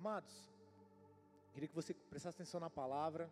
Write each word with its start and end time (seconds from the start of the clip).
Amados, 0.00 0.34
queria 1.52 1.68
que 1.68 1.74
você 1.74 1.92
prestasse 1.92 2.34
atenção 2.34 2.58
na 2.58 2.70
palavra, 2.70 3.28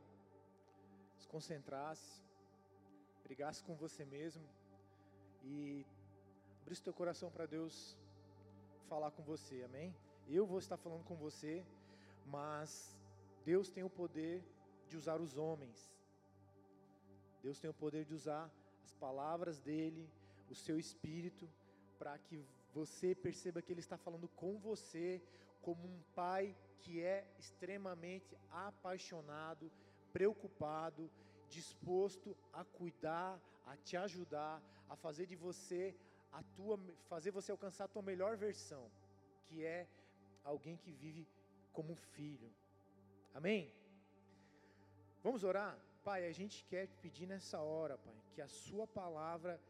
se 1.17 1.27
concentrasse, 1.27 2.23
brigasse 3.25 3.65
com 3.65 3.75
você 3.75 4.05
mesmo 4.05 4.47
e 5.43 5.87
abrisse 6.61 6.83
teu 6.83 6.93
coração 6.93 7.31
para 7.31 7.47
Deus 7.47 7.97
falar 8.87 9.11
com 9.13 9.23
você, 9.23 9.63
amém? 9.65 9.97
Eu 10.29 10.45
vou 10.45 10.59
estar 10.59 10.77
falando 10.77 11.03
com 11.05 11.17
você, 11.17 11.65
mas 12.27 12.95
Deus 13.47 13.71
tem 13.71 13.83
o 13.83 13.89
poder 13.89 14.45
de 14.91 14.99
usar 14.99 15.23
os 15.23 15.39
homens. 15.39 15.91
Deus 17.43 17.59
tem 17.59 17.71
o 17.71 17.81
poder 17.83 18.05
de 18.05 18.13
usar 18.13 18.45
as 18.85 18.93
palavras 18.93 19.59
dele, 19.59 20.07
o 20.51 20.55
seu 20.55 20.79
espírito, 20.79 21.49
para 21.99 22.19
que 22.19 22.45
você 22.75 23.15
perceba 23.15 23.63
que 23.63 23.73
ele 23.73 23.81
está 23.81 23.97
falando 23.97 24.29
com 24.37 24.59
você, 24.59 25.23
como 25.61 25.87
um 25.87 26.01
pai 26.15 26.57
que 26.81 27.01
é 27.03 27.27
extremamente 27.39 28.37
apaixonado, 28.51 29.71
preocupado, 30.13 31.11
disposto 31.49 32.37
a 32.53 32.65
cuidar, 32.65 33.41
a 33.67 33.77
te 33.77 33.97
ajudar, 33.97 34.63
a 34.89 34.97
fazer 34.97 35.27
de 35.27 35.37
você 35.37 35.95
a 36.33 36.43
tua 36.57 36.79
fazer 37.09 37.31
você 37.31 37.51
alcançar 37.51 37.85
a 37.85 37.89
tua 37.89 38.03
melhor 38.03 38.37
versão, 38.37 38.91
que 39.47 39.65
é 39.65 39.89
alguém 40.45 40.77
que 40.77 40.93
vive 40.93 41.27
como 41.73 41.93
um 41.93 41.97
filho. 41.97 42.51
Amém. 43.35 43.73
Vamos 45.23 45.45
orar? 45.45 45.79
Pai, 46.05 46.27
a 46.27 46.33
gente 46.33 46.65
quer 46.65 46.89
pedir 47.03 47.27
nessa 47.27 47.61
hora, 47.61 47.99
Pai, 47.99 48.15
que 48.35 48.41
a 48.41 48.49
sua 48.49 48.87
palavra 48.87 49.61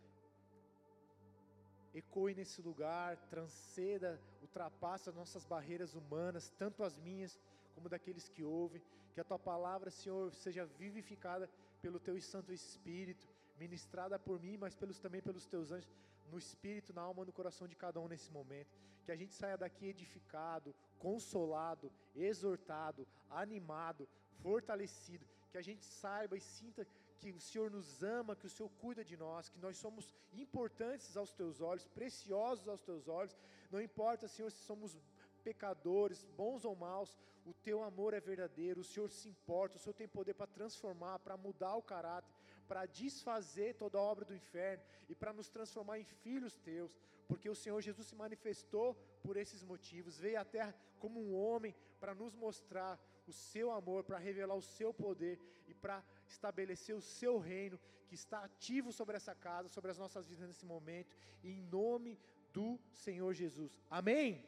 ecoe 1.95 2.35
nesse 2.35 2.61
lugar, 2.63 3.17
transceda, 3.29 4.21
ultrapassa 4.43 5.13
nossas 5.13 5.45
barreiras 5.45 5.95
humanas, 5.95 6.51
tanto 6.59 6.83
as 6.83 6.99
minhas 6.99 7.39
como 7.75 7.89
daqueles 7.89 8.29
que 8.29 8.43
ouvem, 8.45 8.83
que 9.15 9.21
a 9.21 9.25
tua 9.25 9.39
palavra, 9.39 9.91
Senhor, 9.91 10.33
seja 10.35 10.67
vivificada 10.67 11.49
pelo 11.81 11.99
teu 11.99 12.21
Santo 12.21 12.53
Espírito, 12.53 13.27
ministrada 13.59 14.19
por 14.19 14.41
mim, 14.41 14.57
mas 14.57 14.75
pelos, 14.75 14.99
também 14.99 15.21
pelos 15.21 15.47
teus 15.47 15.71
anjos, 15.71 15.93
no 16.31 16.39
espírito, 16.39 16.93
na 16.93 17.03
alma, 17.03 17.25
no 17.25 17.33
coração 17.33 17.67
de 17.67 17.75
cada 17.75 18.01
um 18.01 18.09
nesse 18.09 18.31
momento. 18.31 18.77
Que 19.05 19.13
a 19.13 19.17
gente 19.17 19.35
saia 19.35 19.57
daqui 19.57 19.87
edificado, 19.87 20.75
consolado, 20.99 21.91
exortado, 22.15 23.07
animado, 23.31 24.09
fortalecido. 24.43 25.27
Que 25.51 25.59
a 25.59 25.63
gente 25.63 25.85
saiba 25.85 26.37
e 26.37 26.41
sinta 26.41 26.87
que 27.19 27.31
o 27.31 27.41
Senhor 27.41 27.71
nos 27.71 28.03
ama, 28.03 28.37
que 28.37 28.47
o 28.47 28.51
Senhor 28.51 28.71
cuida 28.81 29.05
de 29.05 29.17
nós, 29.17 29.49
que 29.49 29.59
nós 29.59 29.77
somos 29.77 30.15
importantes 30.33 31.17
aos 31.17 31.33
teus 31.33 31.61
olhos, 31.61 31.87
preciosos 31.87 32.69
aos 32.69 32.83
teus 32.83 33.09
olhos. 33.09 33.37
Não 33.71 33.81
importa, 33.81 34.29
Senhor, 34.29 34.51
se 34.51 34.63
somos 34.65 34.97
pecadores, 35.43 36.25
bons 36.37 36.65
ou 36.65 36.75
maus, 36.77 37.17
o 37.45 37.55
teu 37.55 37.83
amor 37.83 38.15
é 38.15 38.21
verdadeiro, 38.21 38.81
o 38.81 38.85
Senhor 38.85 39.11
se 39.11 39.29
importa, 39.29 39.77
o 39.77 39.81
Senhor 39.81 39.95
tem 39.95 40.07
poder 40.07 40.35
para 40.35 40.47
transformar, 40.47 41.19
para 41.19 41.37
mudar 41.37 41.75
o 41.77 41.83
caráter, 41.83 42.33
para 42.69 42.87
desfazer 42.87 43.75
toda 43.75 43.99
a 43.99 44.03
obra 44.03 44.25
do 44.25 44.35
inferno 44.35 44.85
e 45.09 45.15
para 45.15 45.33
nos 45.33 45.49
transformar 45.49 45.99
em 45.99 46.05
filhos 46.05 46.57
teus, 46.59 46.95
porque 47.27 47.49
o 47.49 47.55
Senhor 47.55 47.81
Jesus 47.81 48.07
se 48.07 48.15
manifestou 48.15 48.95
por 49.23 49.37
esses 49.37 49.63
motivos, 49.63 50.19
veio 50.19 50.41
à 50.41 50.45
terra 50.45 50.75
como 50.99 51.21
um 51.21 51.35
homem 51.35 51.75
para 51.99 52.15
nos 52.15 52.35
mostrar 52.35 53.01
o 53.27 53.33
seu 53.33 53.71
amor, 53.71 54.05
para 54.05 54.19
revelar 54.19 54.55
o 54.55 54.63
seu 54.63 54.93
poder 54.93 55.39
e 55.67 55.75
para 55.75 56.03
estabelecer 56.31 56.95
o 56.95 57.01
seu 57.01 57.39
reino 57.39 57.79
que 58.07 58.15
está 58.15 58.45
ativo 58.45 58.93
sobre 58.93 59.17
essa 59.17 59.35
casa, 59.35 59.69
sobre 59.69 59.91
as 59.91 59.99
nossas 59.99 60.27
vidas 60.27 60.49
nesse 60.49 60.65
momento, 60.65 61.15
em 61.43 61.61
nome 61.63 62.19
do 62.53 62.79
Senhor 62.93 63.35
Jesus. 63.35 63.77
Amém. 63.91 64.45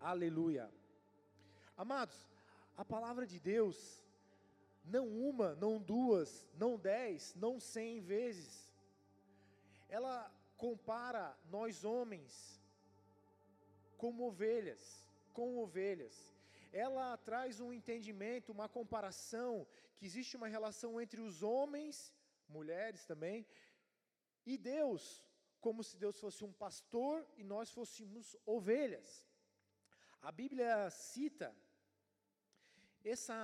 Aleluia. 0.00 0.70
Amados, 1.76 2.28
a 2.76 2.84
palavra 2.84 3.26
de 3.26 3.40
Deus, 3.40 4.04
não 4.84 5.08
uma, 5.08 5.54
não 5.54 5.80
duas, 5.80 6.46
não 6.54 6.78
dez, 6.78 7.34
não 7.34 7.58
cem 7.58 8.00
vezes, 8.00 8.72
ela 9.88 10.30
compara 10.56 11.36
nós 11.50 11.84
homens 11.84 12.60
como 13.96 14.26
ovelhas, 14.26 15.08
com 15.32 15.58
ovelhas. 15.58 16.32
Ela 16.74 17.16
traz 17.16 17.60
um 17.60 17.72
entendimento, 17.72 18.50
uma 18.50 18.68
comparação, 18.68 19.64
que 19.96 20.04
existe 20.04 20.36
uma 20.36 20.48
relação 20.48 21.00
entre 21.00 21.20
os 21.20 21.40
homens, 21.40 22.12
mulheres 22.48 23.04
também, 23.06 23.46
e 24.44 24.58
Deus, 24.58 25.24
como 25.60 25.84
se 25.84 25.96
Deus 25.96 26.18
fosse 26.18 26.42
um 26.44 26.52
pastor 26.52 27.24
e 27.36 27.44
nós 27.44 27.70
fôssemos 27.70 28.36
ovelhas. 28.44 29.08
A 30.20 30.32
Bíblia 30.32 30.90
cita 30.90 31.54
essa, 33.04 33.38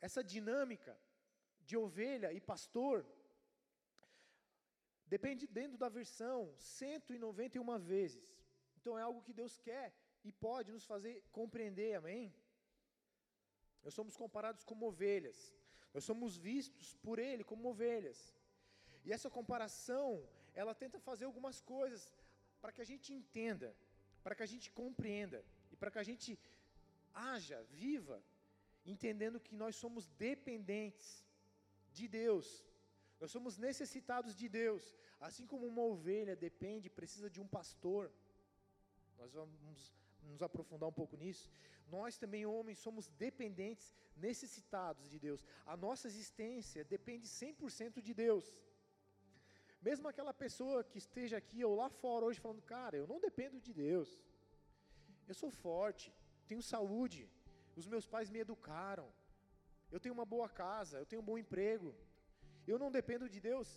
essa 0.00 0.24
dinâmica 0.24 0.98
de 1.60 1.76
ovelha 1.76 2.32
e 2.32 2.40
pastor, 2.40 3.06
depende 5.04 5.46
dentro 5.46 5.76
da 5.76 5.90
versão, 5.90 6.54
191 6.56 7.78
vezes. 7.78 8.34
Então 8.78 8.98
é 8.98 9.02
algo 9.02 9.22
que 9.22 9.34
Deus 9.34 9.58
quer 9.58 9.94
e 10.24 10.32
pode 10.32 10.72
nos 10.72 10.86
fazer 10.86 11.22
compreender, 11.30 11.94
amém? 11.94 12.34
Nós 13.84 13.94
somos 13.94 14.16
comparados 14.16 14.64
como 14.64 14.86
ovelhas, 14.86 15.54
nós 15.92 16.04
somos 16.04 16.36
vistos 16.36 16.94
por 16.96 17.18
Ele 17.18 17.44
como 17.44 17.68
ovelhas. 17.68 18.34
E 19.04 19.12
essa 19.12 19.30
comparação, 19.30 20.26
ela 20.54 20.74
tenta 20.74 20.98
fazer 20.98 21.26
algumas 21.26 21.60
coisas 21.60 22.12
para 22.60 22.72
que 22.72 22.80
a 22.80 22.88
gente 22.92 23.12
entenda, 23.12 23.76
para 24.22 24.34
que 24.34 24.42
a 24.42 24.50
gente 24.52 24.70
compreenda 24.70 25.44
e 25.70 25.76
para 25.76 25.90
que 25.90 25.98
a 25.98 26.02
gente 26.02 26.38
haja, 27.12 27.62
viva, 27.64 28.22
entendendo 28.84 29.38
que 29.38 29.54
nós 29.54 29.76
somos 29.76 30.08
dependentes 30.28 31.24
de 31.92 32.08
Deus. 32.08 32.64
Nós 33.20 33.30
somos 33.30 33.56
necessitados 33.56 34.34
de 34.34 34.48
Deus. 34.48 34.96
Assim 35.20 35.46
como 35.46 35.66
uma 35.66 35.82
ovelha 35.82 36.34
depende, 36.34 36.90
precisa 36.90 37.30
de 37.30 37.40
um 37.40 37.46
pastor. 37.46 38.10
Nós 39.18 39.32
vamos 39.32 39.94
nos 40.30 40.42
aprofundar 40.42 40.88
um 40.88 40.98
pouco 41.00 41.16
nisso. 41.16 41.50
Nós 41.96 42.18
também, 42.18 42.44
homens, 42.46 42.78
somos 42.78 43.08
dependentes, 43.10 43.94
necessitados 44.16 45.08
de 45.08 45.18
Deus. 45.18 45.44
A 45.66 45.76
nossa 45.76 46.06
existência 46.06 46.84
depende 46.84 47.26
100% 47.28 48.00
de 48.00 48.14
Deus. 48.14 48.46
Mesmo 49.88 50.08
aquela 50.08 50.32
pessoa 50.32 50.82
que 50.82 50.98
esteja 50.98 51.36
aqui 51.36 51.62
ou 51.64 51.74
lá 51.74 51.88
fora 51.90 52.24
hoje 52.24 52.40
falando, 52.40 52.62
cara, 52.62 52.96
eu 52.96 53.06
não 53.06 53.20
dependo 53.20 53.60
de 53.60 53.72
Deus. 53.72 54.10
Eu 55.28 55.34
sou 55.34 55.50
forte, 55.50 56.12
tenho 56.46 56.62
saúde, 56.62 57.22
os 57.76 57.86
meus 57.86 58.06
pais 58.06 58.30
me 58.30 58.38
educaram, 58.38 59.08
eu 59.90 60.00
tenho 60.00 60.14
uma 60.14 60.24
boa 60.24 60.48
casa, 60.48 60.98
eu 60.98 61.06
tenho 61.06 61.22
um 61.22 61.24
bom 61.30 61.38
emprego, 61.38 61.94
eu 62.66 62.78
não 62.78 62.90
dependo 62.90 63.28
de 63.28 63.40
Deus. 63.40 63.68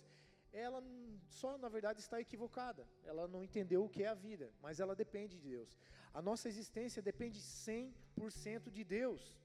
Ela 0.52 0.82
só, 1.28 1.58
na 1.58 1.68
verdade, 1.68 2.00
está 2.00 2.20
equivocada. 2.20 2.86
Ela 3.04 3.28
não 3.28 3.44
entendeu 3.44 3.84
o 3.84 3.88
que 3.88 4.02
é 4.02 4.08
a 4.08 4.14
vida, 4.14 4.50
mas 4.62 4.80
ela 4.80 4.94
depende 4.94 5.36
de 5.36 5.48
Deus. 5.48 5.78
A 6.12 6.22
nossa 6.22 6.48
existência 6.48 7.02
depende 7.02 7.38
100% 7.40 8.70
de 8.70 8.84
Deus, 8.84 9.36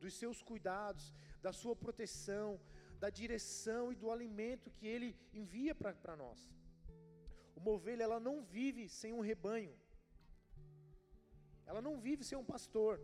dos 0.00 0.14
seus 0.14 0.40
cuidados, 0.42 1.12
da 1.40 1.52
sua 1.52 1.74
proteção, 1.74 2.60
da 2.98 3.10
direção 3.10 3.92
e 3.92 3.96
do 3.96 4.10
alimento 4.10 4.70
que 4.70 4.86
Ele 4.86 5.16
envia 5.32 5.74
para 5.74 6.16
nós. 6.16 6.48
Uma 7.56 7.72
ovelha, 7.72 8.04
ela 8.04 8.20
não 8.20 8.42
vive 8.42 8.88
sem 8.88 9.12
um 9.12 9.20
rebanho. 9.20 9.74
Ela 11.66 11.82
não 11.82 11.98
vive 12.00 12.22
sem 12.24 12.38
um 12.38 12.44
pastor. 12.44 13.00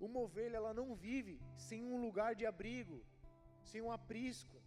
Uma 0.00 0.20
ovelha, 0.20 0.56
ela 0.56 0.72
não 0.74 0.94
vive 0.94 1.40
sem 1.56 1.84
um 1.84 2.00
lugar 2.00 2.34
de 2.34 2.46
abrigo, 2.46 3.04
sem 3.62 3.80
um 3.82 3.92
aprisco. 3.92 4.63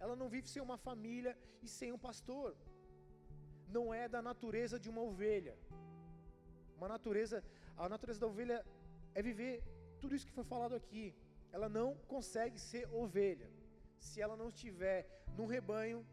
Ela 0.00 0.14
não 0.16 0.28
vive 0.28 0.48
sem 0.48 0.62
uma 0.62 0.78
família 0.78 1.36
e 1.62 1.68
sem 1.68 1.92
um 1.92 1.98
pastor. 1.98 2.56
Não 3.76 3.92
é 3.92 4.08
da 4.08 4.22
natureza 4.22 4.78
de 4.78 4.88
uma 4.88 5.02
ovelha. 5.02 5.56
Uma 6.76 6.88
natureza, 6.88 7.44
a 7.76 7.88
natureza 7.88 8.20
da 8.20 8.26
ovelha 8.26 8.64
é 9.14 9.22
viver 9.22 9.62
tudo 10.00 10.14
isso 10.14 10.26
que 10.26 10.32
foi 10.32 10.44
falado 10.44 10.74
aqui. 10.74 11.14
Ela 11.52 11.68
não 11.68 11.94
consegue 12.06 12.58
ser 12.58 12.88
ovelha 12.92 13.48
se 13.98 14.20
ela 14.20 14.36
não 14.36 14.48
estiver 14.48 15.06
num 15.36 15.46
rebanho, 15.46 16.06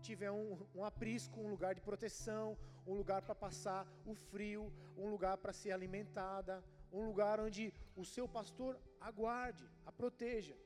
tiver 0.00 0.30
um, 0.30 0.58
um 0.74 0.84
aprisco, 0.84 1.40
um 1.40 1.48
lugar 1.48 1.74
de 1.74 1.80
proteção, 1.80 2.58
um 2.86 2.94
lugar 2.94 3.22
para 3.22 3.34
passar 3.34 3.86
o 4.04 4.14
frio, 4.14 4.72
um 4.96 5.06
lugar 5.08 5.36
para 5.38 5.52
ser 5.52 5.70
alimentada, 5.70 6.62
um 6.92 7.04
lugar 7.04 7.40
onde 7.40 7.72
o 7.96 8.04
seu 8.04 8.28
pastor 8.28 8.78
aguarde, 9.00 9.64
a 9.86 9.92
proteja. 9.92 10.56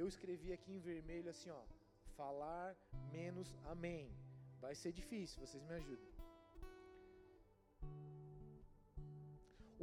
Eu 0.00 0.06
escrevi 0.12 0.52
aqui 0.52 0.72
em 0.72 0.84
vermelho 0.90 1.30
assim, 1.30 1.50
ó, 1.50 1.62
falar 2.16 2.76
menos 3.10 3.48
amém. 3.72 4.10
Vai 4.64 4.74
ser 4.74 4.92
difícil, 4.92 5.40
vocês 5.44 5.62
me 5.64 5.74
ajudem. 5.74 6.10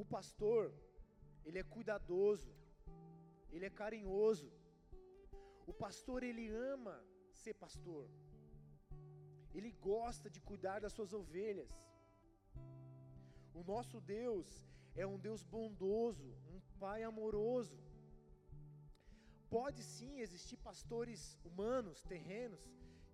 O 0.01 0.05
pastor, 0.15 0.73
ele 1.45 1.59
é 1.59 1.63
cuidadoso, 1.75 2.51
ele 3.51 3.65
é 3.65 3.69
carinhoso. 3.81 4.49
O 5.67 5.73
pastor, 5.73 6.23
ele 6.23 6.45
ama 6.73 6.95
ser 7.41 7.53
pastor. 7.53 8.05
Ele 9.53 9.71
gosta 9.89 10.29
de 10.29 10.41
cuidar 10.49 10.79
das 10.79 10.93
suas 10.93 11.13
ovelhas. 11.13 11.71
O 13.53 13.63
nosso 13.63 13.99
Deus 13.99 14.47
é 14.95 15.05
um 15.05 15.19
Deus 15.27 15.43
bondoso, 15.43 16.29
um 16.53 16.59
Pai 16.79 17.03
amoroso. 17.03 17.77
Pode 19.49 19.81
sim 19.83 20.19
existir 20.19 20.57
pastores 20.57 21.21
humanos, 21.43 22.03
terrenos, 22.03 22.61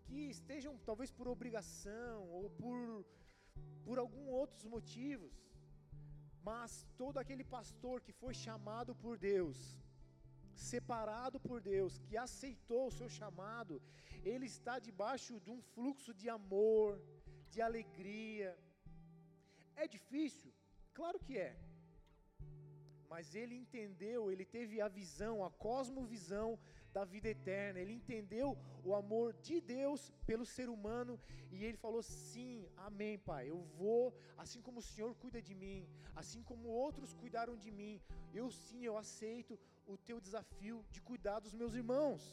que 0.06 0.30
estejam 0.36 0.78
talvez 0.90 1.12
por 1.12 1.28
obrigação 1.28 2.30
ou 2.30 2.50
por, 2.50 3.06
por 3.86 3.98
algum 3.98 4.28
outros 4.28 4.66
motivos, 4.66 5.34
mas 6.44 6.86
todo 6.98 7.18
aquele 7.18 7.44
pastor 7.44 8.02
que 8.02 8.12
foi 8.12 8.34
chamado 8.34 8.94
por 9.04 9.18
Deus, 9.18 9.60
separado 10.54 11.40
por 11.40 11.60
Deus, 11.62 11.98
que 11.98 12.16
aceitou 12.16 12.88
o 12.88 12.92
seu 12.92 13.10
chamado, 13.10 13.82
ele 14.24 14.46
está 14.46 14.78
debaixo 14.78 15.40
de 15.40 15.50
um 15.50 15.62
fluxo 15.74 16.14
de 16.14 16.30
amor, 16.30 17.02
de 17.50 17.62
alegria. 17.62 18.58
É 19.76 19.88
difícil? 19.88 20.54
Claro 20.94 21.20
que 21.20 21.38
é. 21.38 21.65
Mas 23.16 23.34
ele 23.42 23.56
entendeu, 23.56 24.30
ele 24.30 24.46
teve 24.56 24.82
a 24.86 24.90
visão, 24.90 25.36
a 25.42 25.50
cosmovisão 25.66 26.50
da 26.96 27.04
vida 27.14 27.30
eterna. 27.36 27.80
Ele 27.80 27.94
entendeu 28.00 28.48
o 28.88 28.94
amor 28.94 29.28
de 29.48 29.56
Deus 29.62 30.02
pelo 30.30 30.46
ser 30.56 30.68
humano 30.76 31.14
e 31.56 31.64
ele 31.64 31.78
falou: 31.86 32.02
Sim, 32.04 32.68
amém, 32.88 33.18
Pai. 33.30 33.44
Eu 33.54 33.60
vou, 33.80 34.04
assim 34.44 34.62
como 34.66 34.80
o 34.80 34.88
Senhor 34.92 35.16
cuida 35.24 35.42
de 35.50 35.56
mim, 35.64 35.88
assim 36.22 36.44
como 36.44 36.68
outros 36.68 37.14
cuidaram 37.22 37.56
de 37.66 37.72
mim, 37.80 38.02
eu 38.34 38.48
sim, 38.52 38.84
eu 38.84 38.98
aceito 38.98 39.58
o 39.88 39.98
teu 40.10 40.20
desafio 40.28 40.78
de 40.92 41.02
cuidar 41.10 41.40
dos 41.40 41.54
meus 41.54 41.74
irmãos. 41.74 42.24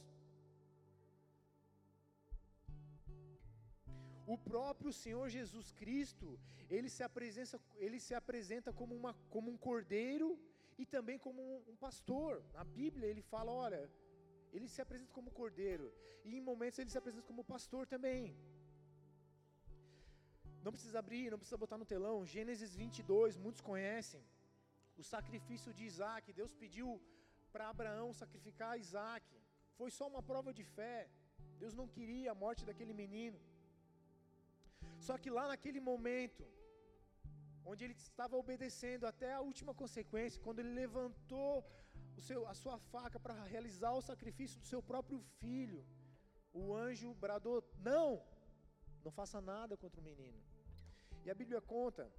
O 4.35 4.37
próprio 4.53 4.93
Senhor 4.93 5.29
Jesus 5.29 5.71
Cristo, 5.81 6.29
ele 6.69 6.89
se 6.89 7.05
apresenta, 7.05 7.61
ele 7.77 8.01
se 8.01 8.15
apresenta 8.21 8.73
como, 8.73 8.97
uma, 9.01 9.15
como 9.31 9.49
um 9.53 9.57
cordeiro 9.69 10.29
e 10.79 10.85
também 10.87 11.19
como 11.19 11.41
um, 11.71 11.77
pastor. 11.77 12.43
Na 12.53 12.65
Bíblia 12.65 13.07
ele 13.09 13.23
fala: 13.23 13.53
olha, 13.53 13.91
ele 14.53 14.69
se 14.69 14.81
apresenta 14.81 15.13
como 15.13 15.31
cordeiro, 15.31 15.93
e 16.25 16.37
em 16.37 16.41
momentos 16.41 16.79
ele 16.79 16.91
se 16.91 16.99
apresenta 16.99 17.27
como 17.27 17.45
pastor 17.45 17.87
também. 17.87 18.37
Não 20.65 20.73
precisa 20.73 20.99
abrir, 20.99 21.31
não 21.31 21.39
precisa 21.39 21.63
botar 21.65 21.79
no 21.79 21.85
telão. 21.85 22.25
Gênesis 22.25 22.75
22, 22.75 23.37
muitos 23.37 23.61
conhecem. 23.61 24.23
O 24.97 25.03
sacrifício 25.03 25.73
de 25.75 25.85
Isaac. 25.85 26.33
Deus 26.33 26.53
pediu 26.63 27.01
para 27.53 27.69
Abraão 27.69 28.13
sacrificar 28.13 28.79
Isaac. 28.79 29.27
Foi 29.79 29.91
só 29.91 30.07
uma 30.07 30.23
prova 30.23 30.53
de 30.59 30.65
fé. 30.77 31.09
Deus 31.59 31.75
não 31.75 31.89
queria 31.89 32.31
a 32.31 32.35
morte 32.35 32.65
daquele 32.65 32.95
menino. 33.03 33.41
Só 35.07 35.19
que 35.19 35.31
lá 35.31 35.49
naquele 35.49 35.81
momento, 35.81 36.45
onde 37.65 37.85
ele 37.85 37.95
estava 37.95 38.37
obedecendo 38.37 39.07
até 39.07 39.33
a 39.33 39.41
última 39.41 39.73
consequência, 39.75 40.43
quando 40.43 40.61
ele 40.61 40.75
levantou 40.83 41.65
seu, 42.29 42.47
a 42.47 42.55
sua 42.55 42.79
faca 42.93 43.19
para 43.19 43.35
realizar 43.45 43.93
o 43.93 44.03
sacrifício 44.11 44.61
do 44.61 44.67
seu 44.67 44.83
próprio 44.83 45.21
filho. 45.41 45.85
O 46.53 46.75
anjo 46.75 47.15
bradou: 47.15 47.57
Não, 47.79 48.23
não 49.05 49.11
faça 49.11 49.41
nada 49.41 49.77
contra 49.77 50.01
o 50.01 50.05
menino. 50.05 50.41
E 51.25 51.31
a 51.31 51.35
Bíblia 51.35 51.61
conta 51.61 52.11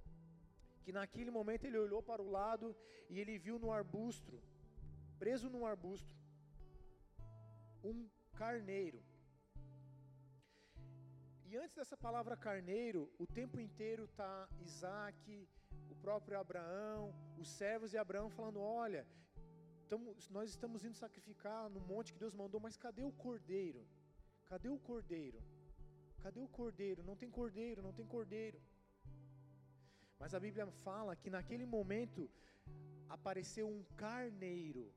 que 0.82 0.92
naquele 0.92 1.30
momento 1.30 1.64
ele 1.64 1.78
olhou 1.78 2.02
para 2.02 2.22
o 2.22 2.30
lado 2.30 2.76
e 3.08 3.18
ele 3.20 3.38
viu 3.38 3.58
no 3.58 3.70
arbusto, 3.70 4.42
preso 5.18 5.48
num 5.48 5.66
arbusto, 5.66 6.14
um 7.82 8.08
carneiro. 8.34 9.02
E 11.54 11.56
antes 11.56 11.76
dessa 11.76 11.96
palavra 11.96 12.36
carneiro, 12.36 13.08
o 13.16 13.28
tempo 13.28 13.60
inteiro 13.60 14.06
está 14.06 14.48
Isaac, 14.60 15.48
o 15.88 15.94
próprio 15.94 16.36
Abraão, 16.36 17.14
os 17.38 17.48
servos 17.48 17.92
de 17.92 17.96
Abraão 17.96 18.28
falando: 18.28 18.58
Olha, 18.60 19.06
Tamo, 19.88 20.16
nós 20.30 20.50
estamos 20.50 20.84
indo 20.84 20.96
sacrificar 20.96 21.70
no 21.70 21.78
monte 21.78 22.12
que 22.12 22.18
Deus 22.18 22.34
mandou, 22.34 22.60
mas 22.60 22.76
cadê 22.76 23.04
o 23.04 23.12
cordeiro? 23.12 23.86
Cadê 24.46 24.68
o 24.68 24.80
cordeiro? 24.80 25.40
Cadê 26.24 26.40
o 26.40 26.48
cordeiro? 26.48 27.04
Não 27.04 27.14
tem 27.14 27.30
cordeiro, 27.30 27.80
não 27.80 27.92
tem 27.92 28.04
cordeiro. 28.04 28.60
Mas 30.18 30.34
a 30.34 30.40
Bíblia 30.40 30.66
fala 30.88 31.14
que 31.14 31.30
naquele 31.30 31.64
momento 31.64 32.28
apareceu 33.08 33.68
um 33.68 33.84
carneiro 33.96 34.92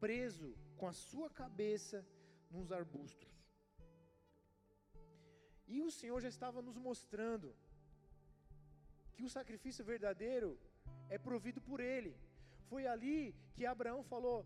preso 0.00 0.52
com 0.76 0.88
a 0.88 0.92
sua 0.92 1.30
cabeça 1.30 2.04
nos 2.50 2.72
arbustos. 2.72 3.37
E 5.74 5.78
o 5.86 5.90
Senhor 5.98 6.18
já 6.24 6.30
estava 6.34 6.60
nos 6.66 6.78
mostrando 6.86 7.48
que 9.14 9.24
o 9.26 9.32
sacrifício 9.36 9.84
verdadeiro 9.92 10.50
é 11.14 11.18
provido 11.28 11.60
por 11.68 11.78
Ele. 11.94 12.12
Foi 12.70 12.86
ali 12.94 13.18
que 13.54 13.66
Abraão 13.66 14.02
falou: 14.12 14.38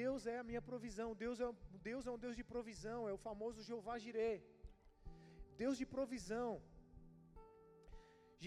Deus 0.00 0.26
é 0.34 0.36
a 0.38 0.46
minha 0.50 0.62
provisão, 0.70 1.08
Deus 1.24 1.38
é, 1.44 1.48
Deus 1.90 2.06
é 2.06 2.10
um 2.16 2.20
Deus 2.24 2.36
de 2.40 2.44
provisão, 2.52 3.00
é 3.10 3.12
o 3.12 3.22
famoso 3.28 3.66
Jeová 3.68 3.96
Jireh. 4.04 4.42
Deus 5.62 5.76
de 5.80 5.86
provisão. 5.96 6.50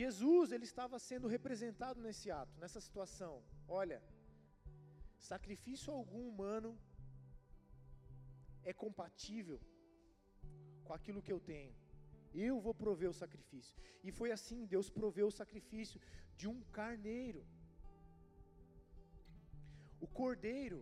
Jesus, 0.01 0.51
ele 0.51 0.67
estava 0.71 0.97
sendo 1.09 1.27
representado 1.35 1.99
nesse 2.05 2.27
ato, 2.39 2.59
nessa 2.61 2.81
situação. 2.87 3.33
Olha, 3.81 3.99
sacrifício 5.31 5.93
algum 5.93 6.23
humano 6.31 6.71
é 8.71 8.73
compatível 8.73 9.59
com 10.83 10.93
aquilo 10.97 11.21
que 11.21 11.33
eu 11.35 11.39
tenho. 11.53 11.73
Eu 12.35 12.59
vou 12.59 12.73
prover 12.73 13.09
o 13.09 13.19
sacrifício. 13.23 13.75
E 14.03 14.11
foi 14.11 14.31
assim, 14.31 14.65
Deus 14.65 14.89
proveu 14.89 15.27
o 15.27 15.37
sacrifício 15.41 15.99
de 16.35 16.47
um 16.47 16.61
carneiro. 16.79 17.45
O 20.05 20.07
cordeiro 20.07 20.81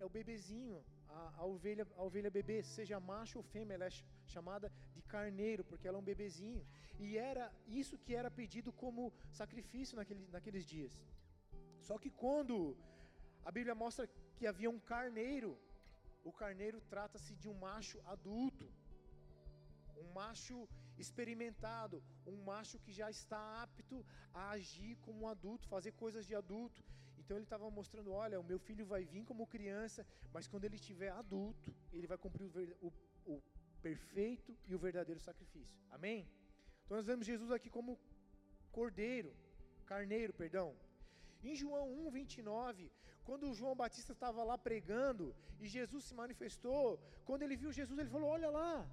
é 0.00 0.04
o 0.04 0.08
bebezinho, 0.08 0.84
a, 1.08 1.34
a, 1.38 1.44
ovelha, 1.44 1.86
a 1.96 2.02
ovelha 2.02 2.30
bebê, 2.30 2.62
seja 2.62 2.98
macho 2.98 3.38
ou 3.38 3.44
fêmea, 3.44 3.74
ela 3.74 3.86
é 3.86 3.90
chamada 4.26 4.72
de 4.94 5.02
carneiro, 5.02 5.64
porque 5.64 5.86
ela 5.86 5.98
é 5.98 6.00
um 6.00 6.10
bebezinho. 6.12 6.66
E 6.98 7.16
era 7.16 7.52
isso 7.66 7.96
que 7.98 8.14
era 8.14 8.30
pedido 8.30 8.72
como 8.72 9.12
sacrifício 9.30 9.96
naquele, 9.96 10.26
naqueles 10.28 10.64
dias. 10.64 10.92
Só 11.80 11.96
que 11.98 12.10
quando 12.10 12.76
a 13.44 13.50
Bíblia 13.50 13.74
mostra 13.74 14.08
que 14.36 14.46
havia 14.46 14.70
um 14.70 14.78
carneiro, 14.78 15.58
o 16.24 16.32
carneiro 16.32 16.80
trata-se 16.80 17.34
de 17.36 17.48
um 17.48 17.54
macho 17.54 18.00
adulto, 18.04 18.68
um 19.96 20.12
macho 20.12 20.68
experimentado, 20.98 22.02
um 22.26 22.36
macho 22.50 22.78
que 22.78 22.92
já 22.92 23.08
está 23.10 23.62
apto 23.62 24.04
a 24.32 24.50
agir 24.50 24.96
como 25.04 25.22
um 25.22 25.28
adulto, 25.28 25.68
fazer 25.68 25.92
coisas 25.92 26.26
de 26.26 26.34
adulto. 26.34 26.82
Então 27.18 27.36
ele 27.36 27.44
estava 27.44 27.68
mostrando: 27.70 28.12
olha, 28.12 28.40
o 28.40 28.44
meu 28.44 28.58
filho 28.58 28.86
vai 28.86 29.04
vir 29.04 29.24
como 29.24 29.46
criança, 29.46 30.06
mas 30.32 30.46
quando 30.46 30.64
ele 30.64 30.76
estiver 30.76 31.10
adulto, 31.10 31.74
ele 31.92 32.06
vai 32.06 32.18
cumprir 32.18 32.44
o, 32.46 32.86
o, 32.86 32.92
o 33.32 33.42
perfeito 33.82 34.56
e 34.66 34.74
o 34.74 34.78
verdadeiro 34.78 35.20
sacrifício. 35.20 35.78
Amém? 35.90 36.28
Então 36.84 36.96
nós 36.96 37.06
vemos 37.06 37.26
Jesus 37.26 37.50
aqui 37.50 37.68
como 37.68 37.98
cordeiro, 38.70 39.34
carneiro, 39.86 40.32
perdão. 40.32 40.68
Em 41.42 41.54
João 41.54 41.86
1, 42.06 42.10
29, 42.10 42.90
quando 43.24 43.52
João 43.54 43.74
Batista 43.74 44.12
estava 44.12 44.42
lá 44.44 44.56
pregando 44.56 45.34
e 45.60 45.66
Jesus 45.66 46.04
se 46.04 46.14
manifestou, 46.14 47.00
quando 47.24 47.42
ele 47.42 47.56
viu 47.56 47.72
Jesus, 47.72 47.98
ele 47.98 48.08
falou: 48.08 48.30
Olha 48.30 48.50
lá, 48.50 48.88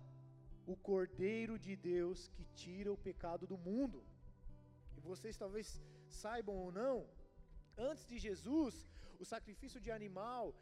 o 0.66 0.76
Cordeiro 0.76 1.58
de 1.60 1.76
Deus 1.76 2.30
que 2.36 2.46
tira 2.56 2.92
o 2.92 2.98
pecado 2.98 3.46
do 3.46 3.58
mundo. 3.58 4.04
E 4.98 5.00
vocês 5.02 5.38
talvez 5.38 5.82
saibam 6.08 6.56
ou 6.56 6.72
não, 6.72 7.06
Antes 7.78 8.06
de 8.06 8.18
Jesus, 8.18 8.88
o 9.20 9.26
sacrifício 9.26 9.80
de 9.82 9.92
animal, 9.92 10.54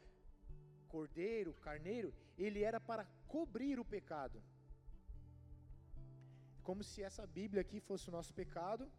cordeiro, 0.88 1.54
carneiro, 1.54 2.14
ele 2.38 2.64
era 2.64 2.80
para 2.80 3.06
cobrir 3.28 3.80
o 3.80 3.86
pecado. 3.86 4.42
Como 6.64 6.84
se 6.84 7.04
essa 7.04 7.26
Bíblia 7.28 7.62
aqui 7.62 7.80
fosse 7.80 8.08
o 8.08 8.12
nosso 8.12 8.34
pecado, 8.34 8.90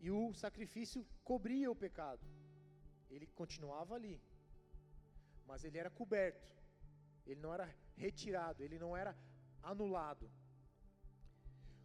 e 0.00 0.10
o 0.10 0.32
sacrifício 0.34 1.06
cobria 1.22 1.70
o 1.70 1.76
pecado. 1.76 2.26
Ele 3.10 3.26
continuava 3.26 3.94
ali, 3.94 4.20
mas 5.46 5.64
ele 5.64 5.78
era 5.78 5.90
coberto, 5.90 6.50
ele 7.26 7.40
não 7.40 7.52
era 7.52 7.68
retirado, 7.96 8.62
ele 8.62 8.78
não 8.78 8.96
era 8.96 9.14
anulado. 9.62 10.30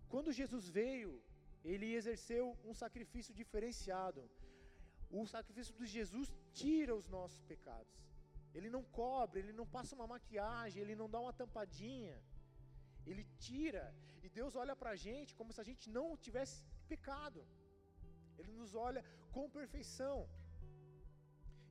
Quando 0.10 0.32
Jesus 0.32 0.68
veio, 0.80 1.12
ele 1.64 1.88
exerceu 2.00 2.58
um 2.64 2.74
sacrifício 2.74 3.34
diferenciado. 3.34 4.22
O 5.10 5.26
sacrifício 5.26 5.74
de 5.80 5.86
Jesus 5.86 6.30
tira 6.54 6.96
os 6.96 7.08
nossos 7.08 7.42
pecados. 7.52 7.96
Ele 8.54 8.70
não 8.76 8.84
cobre, 9.02 9.40
ele 9.40 9.54
não 9.60 9.68
passa 9.76 9.96
uma 9.96 10.08
maquiagem, 10.16 10.82
ele 10.82 10.96
não 11.02 11.10
dá 11.10 11.20
uma 11.20 11.34
tampadinha. 11.42 12.18
Ele 13.06 13.24
tira. 13.38 13.84
E 14.24 14.30
Deus 14.30 14.56
olha 14.56 14.76
para 14.76 14.92
a 14.92 15.00
gente 15.08 15.36
como 15.36 15.54
se 15.54 15.62
a 15.62 15.68
gente 15.70 15.90
não 15.98 16.18
tivesse 16.18 16.58
pecado. 16.88 17.46
Ele 18.38 18.52
nos 18.52 18.74
olha 18.76 19.04
com 19.32 19.50
perfeição. 19.50 20.18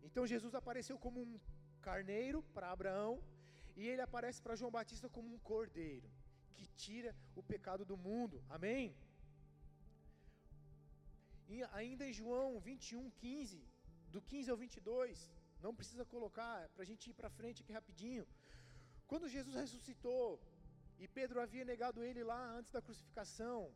Então 0.02 0.26
Jesus 0.26 0.54
apareceu 0.54 0.98
como 0.98 1.20
um 1.20 1.40
carneiro 1.88 2.42
para 2.54 2.70
Abraão 2.70 3.12
e 3.76 3.86
ele 3.90 4.02
aparece 4.02 4.40
para 4.44 4.56
João 4.60 4.70
Batista 4.78 5.08
como 5.16 5.32
um 5.34 5.38
cordeiro 5.50 6.08
que 6.56 6.66
tira 6.84 7.10
o 7.34 7.42
pecado 7.42 7.84
do 7.84 7.96
mundo. 7.96 8.38
Amém? 8.48 8.96
ainda 11.78 12.04
em 12.08 12.12
João 12.12 12.58
21, 12.58 13.10
15, 13.10 13.64
do 14.14 14.20
15 14.20 14.50
ao 14.50 14.56
22, 14.56 15.30
não 15.64 15.72
precisa 15.78 16.04
colocar, 16.04 16.68
para 16.70 16.82
a 16.82 16.88
gente 16.90 17.08
ir 17.10 17.14
para 17.14 17.30
frente 17.38 17.62
aqui 17.62 17.72
rapidinho. 17.72 18.26
Quando 19.06 19.28
Jesus 19.28 19.54
ressuscitou 19.54 20.40
e 20.98 21.06
Pedro 21.06 21.40
havia 21.40 21.64
negado 21.64 22.02
ele 22.02 22.22
lá 22.24 22.40
antes 22.58 22.72
da 22.72 22.82
crucificação, 22.82 23.72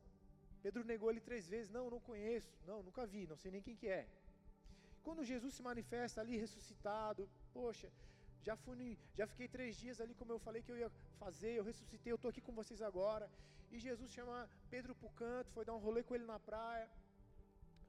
Pedro 0.64 0.84
negou 0.84 1.10
ele 1.10 1.20
três 1.28 1.46
vezes: 1.46 1.70
Não, 1.70 1.88
não 1.94 2.00
conheço, 2.00 2.52
não, 2.66 2.82
nunca 2.82 3.06
vi, 3.06 3.26
não 3.26 3.36
sei 3.36 3.50
nem 3.50 3.62
quem 3.62 3.76
que 3.76 3.88
é. 3.88 4.06
Quando 5.04 5.24
Jesus 5.32 5.54
se 5.54 5.62
manifesta 5.62 6.20
ali 6.20 6.36
ressuscitado, 6.36 7.28
poxa, 7.52 7.90
já 8.48 8.56
fui, 8.56 8.98
já 9.18 9.26
fiquei 9.26 9.48
três 9.48 9.76
dias 9.76 10.00
ali 10.00 10.14
como 10.20 10.32
eu 10.32 10.38
falei 10.38 10.62
que 10.62 10.72
eu 10.72 10.78
ia 10.82 10.90
fazer, 11.18 11.52
eu 11.54 11.64
ressuscitei, 11.70 12.12
eu 12.12 12.16
estou 12.16 12.30
aqui 12.30 12.40
com 12.40 12.54
vocês 12.60 12.80
agora. 12.90 13.30
E 13.72 13.78
Jesus 13.78 14.10
chama 14.10 14.48
Pedro 14.68 14.94
para 14.94 15.08
o 15.08 15.16
canto, 15.22 15.52
foi 15.56 15.64
dar 15.64 15.74
um 15.74 15.84
rolê 15.86 16.02
com 16.02 16.14
ele 16.14 16.24
na 16.24 16.38
praia, 16.38 16.88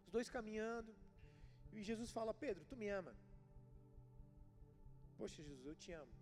os 0.06 0.12
dois 0.12 0.30
caminhando. 0.30 0.94
E 1.74 1.82
Jesus 1.82 2.12
fala: 2.12 2.34
Pedro, 2.34 2.64
tu 2.66 2.76
me 2.76 2.90
ama? 2.90 3.14
Poxa, 5.18 5.42
Jesus, 5.42 5.66
eu 5.66 5.76
te 5.76 5.92
amo. 5.92 6.14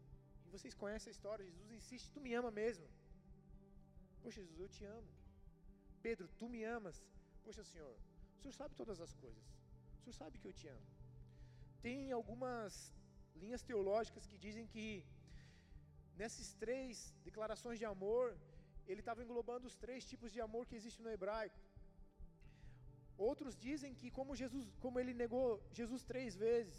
E 0.45 0.50
vocês 0.50 0.74
conhecem 0.74 1.09
a 1.12 1.15
história, 1.17 1.45
Jesus 1.45 1.71
insiste: 1.71 2.12
Tu 2.12 2.21
me 2.21 2.33
ama 2.33 2.51
mesmo? 2.51 2.88
Poxa, 4.21 4.41
Jesus, 4.41 4.59
eu 4.59 4.69
te 4.69 4.86
amo. 4.86 5.09
Pedro, 6.01 6.27
tu 6.38 6.48
me 6.48 6.63
amas? 6.63 7.03
Poxa, 7.43 7.63
Senhor, 7.63 7.95
o 8.36 8.41
Senhor 8.41 8.53
sabe 8.53 8.75
todas 8.75 9.00
as 9.01 9.13
coisas. 9.15 9.43
O 9.98 10.01
Senhor 10.03 10.13
sabe 10.13 10.38
que 10.39 10.48
eu 10.48 10.53
te 10.53 10.67
amo. 10.67 10.88
Tem 11.81 12.12
algumas 12.12 12.93
linhas 13.43 13.63
teológicas 13.69 14.27
que 14.31 14.38
dizem 14.46 14.65
que 14.74 14.86
nessas 16.22 16.48
três 16.63 16.93
declarações 17.27 17.77
de 17.81 17.88
amor, 17.96 18.25
ele 18.89 19.01
estava 19.03 19.24
englobando 19.25 19.67
os 19.72 19.77
três 19.84 20.03
tipos 20.12 20.29
de 20.36 20.39
amor 20.48 20.63
que 20.67 20.77
existem 20.79 21.03
no 21.05 21.13
hebraico. 21.15 21.60
Outros 23.29 23.53
dizem 23.67 23.91
que 24.00 24.10
como 24.17 24.39
Jesus, 24.41 24.65
como 24.84 25.00
ele 25.01 25.13
negou 25.24 25.48
Jesus 25.79 26.03
três 26.12 26.36
vezes, 26.46 26.77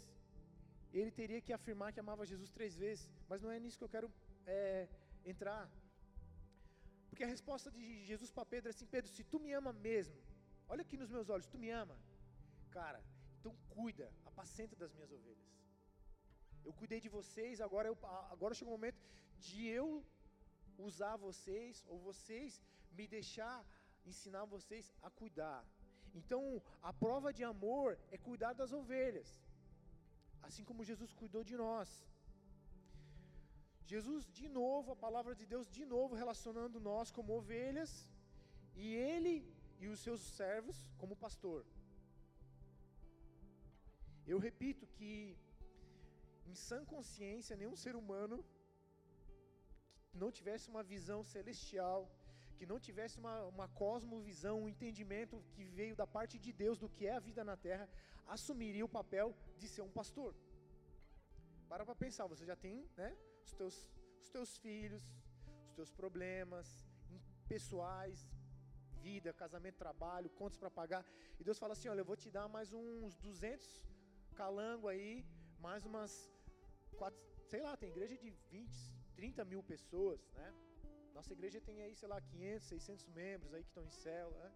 ele 0.99 1.11
teria 1.19 1.41
que 1.45 1.53
afirmar 1.57 1.91
que 1.93 2.01
amava 2.03 2.31
Jesus 2.31 2.51
três 2.57 2.75
vezes. 2.83 3.03
Mas 3.29 3.41
não 3.43 3.51
é 3.55 3.59
nisso 3.63 3.77
que 3.79 3.85
eu 3.87 3.93
quero 3.95 4.09
é, 4.45 4.87
entrar. 5.33 5.63
Porque 7.09 7.23
a 7.23 7.27
resposta 7.35 7.69
de 7.77 7.83
Jesus 8.09 8.31
para 8.31 8.51
Pedro 8.53 8.69
é 8.69 8.73
assim: 8.73 8.89
Pedro, 8.95 9.09
se 9.17 9.23
tu 9.31 9.39
me 9.45 9.51
ama 9.59 9.71
mesmo, 9.87 10.17
olha 10.67 10.83
aqui 10.85 10.97
nos 11.01 11.11
meus 11.15 11.29
olhos, 11.29 11.47
tu 11.53 11.57
me 11.63 11.69
ama, 11.83 11.97
cara, 12.77 13.01
então 13.39 13.53
cuida, 13.69 14.07
apacenta 14.25 14.75
das 14.75 14.93
minhas 14.93 15.11
ovelhas. 15.11 15.60
Eu 16.65 16.73
cuidei 16.79 16.99
de 17.05 17.09
vocês, 17.17 17.61
agora, 17.67 17.87
eu, 17.91 17.97
agora 18.35 18.57
chegou 18.57 18.73
o 18.73 18.77
momento 18.77 19.01
de 19.45 19.67
eu 19.79 19.87
usar 20.77 21.15
vocês, 21.27 21.85
ou 21.87 21.97
vocês 22.09 22.61
me 22.97 23.05
deixar 23.07 23.57
ensinar 24.11 24.45
vocês 24.55 24.85
a 25.01 25.09
cuidar. 25.09 25.59
Então, 26.19 26.41
a 26.89 26.91
prova 27.03 27.31
de 27.37 27.43
amor 27.43 27.97
é 28.15 28.17
cuidar 28.17 28.53
das 28.53 28.71
ovelhas, 28.79 29.29
assim 30.47 30.63
como 30.69 30.87
Jesus 30.91 31.13
cuidou 31.21 31.43
de 31.43 31.55
nós. 31.65 31.89
Jesus, 33.93 34.25
de 34.39 34.47
novo, 34.47 34.91
a 34.91 34.95
palavra 35.05 35.33
de 35.39 35.45
Deus, 35.53 35.67
de 35.77 35.85
novo, 35.93 36.15
relacionando 36.15 36.79
nós 36.79 37.11
como 37.17 37.37
ovelhas, 37.39 37.91
e 38.75 38.87
ele 39.11 39.33
e 39.79 39.87
os 39.93 39.99
seus 40.05 40.21
servos 40.39 40.77
como 40.97 41.21
pastor. 41.25 41.65
Eu 44.31 44.37
repito 44.47 44.85
que, 44.97 45.37
em 46.49 46.55
sã 46.67 46.79
consciência, 46.93 47.59
nenhum 47.61 47.75
ser 47.75 47.95
humano 48.01 48.37
que 50.09 50.17
não 50.23 50.31
tivesse 50.37 50.69
uma 50.73 50.83
visão 50.83 51.19
celestial, 51.23 51.99
que 52.57 52.65
não 52.71 52.79
tivesse 52.87 53.17
uma, 53.17 53.35
uma 53.53 53.67
cosmovisão, 53.81 54.55
um 54.63 54.69
entendimento 54.69 55.43
que 55.53 55.63
veio 55.63 55.95
da 55.95 56.05
parte 56.05 56.37
de 56.45 56.51
Deus 56.63 56.77
do 56.77 56.89
que 56.89 57.07
é 57.07 57.13
a 57.15 57.25
vida 57.29 57.43
na 57.43 57.55
terra, 57.55 57.87
assumiria 58.27 58.85
o 58.85 58.95
papel 58.99 59.35
de 59.57 59.67
ser 59.67 59.81
um 59.81 59.93
pastor. 59.99 60.35
Para 61.69 61.85
para 61.85 61.95
pensar, 61.95 62.27
você 62.27 62.45
já 62.45 62.55
tem, 62.55 62.77
né? 62.97 63.09
os 63.45 63.53
teus, 63.53 63.75
os 64.21 64.29
teus 64.29 64.57
filhos, 64.57 65.03
os 65.67 65.73
teus 65.73 65.91
problemas 65.91 66.67
pessoais, 67.47 68.19
vida, 69.05 69.33
casamento, 69.33 69.77
trabalho, 69.85 70.29
contas 70.41 70.57
para 70.61 70.71
pagar. 70.79 71.03
E 71.39 71.43
Deus 71.43 71.59
fala 71.63 71.73
assim: 71.73 71.89
olha, 71.89 72.01
eu 72.01 72.09
vou 72.11 72.19
te 72.23 72.29
dar 72.37 72.47
mais 72.47 72.71
uns 72.71 73.15
200 73.17 73.65
calango 74.41 74.87
aí, 74.87 75.25
mais 75.67 75.85
umas, 75.89 76.11
quatro, 76.99 77.19
sei 77.51 77.61
lá, 77.67 77.73
tem 77.81 77.89
igreja 77.89 78.17
de 78.23 78.29
20, 78.29 78.71
30 79.15 79.45
mil 79.51 79.61
pessoas, 79.73 80.19
né? 80.39 80.49
Nossa 81.17 81.33
igreja 81.37 81.59
tem 81.69 81.81
aí, 81.81 81.93
sei 82.01 82.09
lá, 82.13 82.19
500, 82.21 82.67
600 82.67 83.07
membros 83.21 83.53
aí 83.53 83.63
que 83.63 83.69
estão 83.69 83.85
em 83.89 83.95
céu, 84.05 84.31
né? 84.41 84.49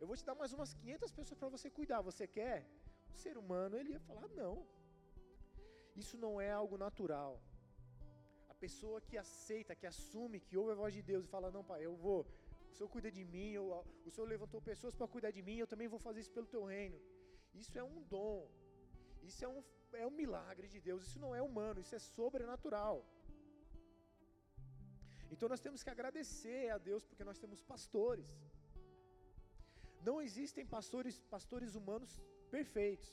Eu 0.00 0.06
vou 0.06 0.16
te 0.16 0.24
dar 0.24 0.34
mais 0.34 0.52
umas 0.52 0.72
500 0.74 1.12
pessoas 1.18 1.38
para 1.38 1.54
você 1.56 1.68
cuidar. 1.78 2.00
Você 2.10 2.26
quer? 2.26 2.58
O 3.14 3.18
ser 3.24 3.36
humano, 3.42 3.76
ele 3.76 3.90
ia 3.94 4.00
falar: 4.00 4.28
não. 4.28 4.66
Isso 6.02 6.16
não 6.24 6.40
é 6.40 6.50
algo 6.50 6.76
natural 6.86 7.32
pessoa 8.66 9.00
que 9.08 9.16
aceita, 9.24 9.78
que 9.80 9.86
assume, 9.86 10.40
que 10.46 10.56
ouve 10.60 10.72
a 10.72 10.80
voz 10.82 10.92
de 10.98 11.02
Deus 11.10 11.24
e 11.24 11.32
fala: 11.34 11.50
Não, 11.56 11.64
pai, 11.70 11.80
eu 11.88 11.94
vou. 12.06 12.20
O 12.70 12.74
Senhor 12.74 12.88
cuida 12.94 13.10
de 13.18 13.24
mim, 13.34 13.50
eu, 13.60 13.64
o 14.08 14.10
Senhor 14.10 14.26
levantou 14.34 14.60
pessoas 14.60 14.94
para 14.94 15.08
cuidar 15.14 15.30
de 15.30 15.42
mim, 15.48 15.56
eu 15.58 15.66
também 15.72 15.88
vou 15.94 16.00
fazer 16.06 16.20
isso 16.20 16.32
pelo 16.38 16.46
teu 16.54 16.64
reino. 16.64 16.98
Isso 17.62 17.76
é 17.78 17.84
um 17.92 18.02
dom, 18.14 18.38
isso 19.22 19.44
é 19.44 19.48
um, 19.48 19.62
é 19.92 20.06
um 20.06 20.16
milagre 20.22 20.66
de 20.68 20.80
Deus, 20.80 21.06
isso 21.06 21.20
não 21.24 21.34
é 21.34 21.42
humano, 21.42 21.80
isso 21.80 21.94
é 21.94 21.98
sobrenatural. 21.98 23.04
Então 25.30 25.48
nós 25.48 25.60
temos 25.60 25.82
que 25.82 25.90
agradecer 25.90 26.70
a 26.70 26.78
Deus 26.78 27.04
porque 27.04 27.24
nós 27.24 27.38
temos 27.38 27.62
pastores. 27.62 28.28
Não 30.08 30.16
existem 30.22 30.66
pastores, 30.66 31.20
pastores 31.36 31.74
humanos 31.74 32.20
perfeitos. 32.50 33.10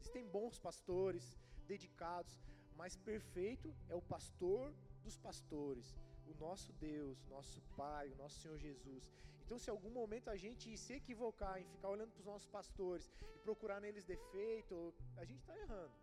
Existem 0.00 0.26
bons 0.26 0.58
pastores, 0.58 1.38
dedicados, 1.66 2.34
mas 2.76 2.96
perfeito 2.96 3.74
é 3.88 3.94
o 3.94 4.02
pastor 4.02 4.74
dos 5.04 5.16
pastores, 5.16 5.96
o 6.26 6.34
nosso 6.34 6.72
Deus, 6.72 7.24
nosso 7.26 7.60
Pai, 7.76 8.08
o 8.08 8.16
nosso 8.16 8.40
Senhor 8.40 8.58
Jesus. 8.58 9.04
Então, 9.44 9.58
se 9.62 9.68
algum 9.70 9.92
momento 10.00 10.28
a 10.34 10.36
gente 10.44 10.76
se 10.84 10.92
equivocar 11.00 11.54
em 11.60 11.66
ficar 11.74 11.88
olhando 11.94 12.12
para 12.12 12.22
os 12.24 12.30
nossos 12.32 12.48
pastores 12.56 13.06
e 13.34 13.38
procurar 13.46 13.80
neles 13.84 14.04
defeito, 14.04 14.76
a 15.16 15.24
gente 15.24 15.40
está 15.40 15.56
errando. 15.64 15.96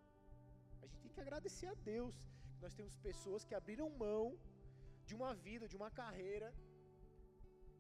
A 0.82 0.86
gente 0.86 1.02
tem 1.04 1.12
que 1.16 1.24
agradecer 1.26 1.68
a 1.68 1.78
Deus 1.94 2.16
que 2.56 2.62
nós 2.66 2.76
temos 2.80 2.96
pessoas 3.10 3.44
que 3.48 3.56
abriram 3.56 3.90
mão 4.06 4.26
de 5.08 5.16
uma 5.20 5.34
vida, 5.48 5.68
de 5.68 5.78
uma 5.82 5.92
carreira, 6.02 6.50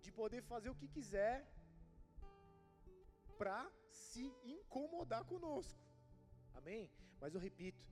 de 0.03 0.11
poder 0.11 0.41
fazer 0.51 0.69
o 0.69 0.79
que 0.81 0.87
quiser 0.87 1.37
para 3.37 3.59
se 3.91 4.25
incomodar 4.55 5.23
conosco. 5.33 5.79
Amém? 6.59 6.83
Mas 7.21 7.33
eu 7.35 7.41
repito, 7.47 7.85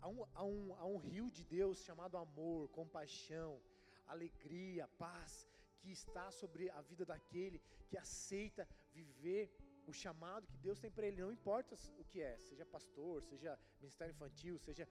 Há 0.00 0.08
um, 0.08 0.24
há, 0.34 0.44
um, 0.44 0.74
há 0.78 0.86
um 0.86 0.96
rio 0.96 1.30
de 1.30 1.44
Deus 1.44 1.78
chamado 1.82 2.16
amor, 2.16 2.68
compaixão, 2.68 3.60
alegria, 4.06 4.86
paz, 4.96 5.46
que 5.80 5.90
está 5.98 6.26
sobre 6.40 6.64
a 6.78 6.80
vida 6.90 7.04
daquele 7.12 7.58
que 7.88 7.96
aceita 8.04 8.68
viver 8.92 9.44
o 9.90 9.92
chamado 9.92 10.46
que 10.52 10.58
Deus 10.66 10.78
tem 10.82 10.90
para 10.90 11.06
ele, 11.06 11.22
não 11.22 11.32
importa 11.38 11.74
o 12.00 12.04
que 12.10 12.20
é, 12.20 12.32
seja 12.48 12.64
pastor, 12.76 13.22
seja 13.30 13.58
ministério 13.80 14.12
infantil, 14.16 14.58
seja 14.58 14.86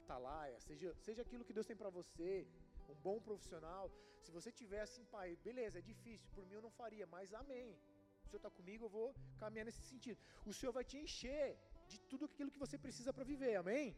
atalaia, 0.00 0.58
seja, 0.60 0.94
seja 1.06 1.22
aquilo 1.22 1.44
que 1.44 1.56
Deus 1.58 1.66
tem 1.70 1.76
para 1.82 1.90
você, 1.90 2.46
um 2.88 2.94
bom 3.06 3.18
profissional. 3.28 3.84
Se 4.24 4.30
você 4.36 4.50
tiver 4.60 4.82
assim, 4.86 5.04
pai, 5.16 5.28
beleza, 5.48 5.78
é 5.80 5.82
difícil, 5.92 6.28
por 6.36 6.44
mim 6.46 6.56
eu 6.58 6.64
não 6.66 6.70
faria, 6.80 7.06
mas 7.14 7.34
amém. 7.42 7.70
O 8.24 8.28
Senhor 8.28 8.42
está 8.42 8.50
comigo, 8.58 8.84
eu 8.84 8.92
vou 8.98 9.08
caminhar 9.42 9.66
nesse 9.68 9.82
sentido. 9.92 10.18
O 10.44 10.52
Senhor 10.52 10.72
vai 10.78 10.84
te 10.90 10.96
encher 11.04 11.46
de 11.90 11.98
tudo 12.10 12.24
aquilo 12.28 12.50
que 12.54 12.64
você 12.64 12.76
precisa 12.86 13.12
para 13.12 13.30
viver, 13.32 13.54
amém? 13.56 13.96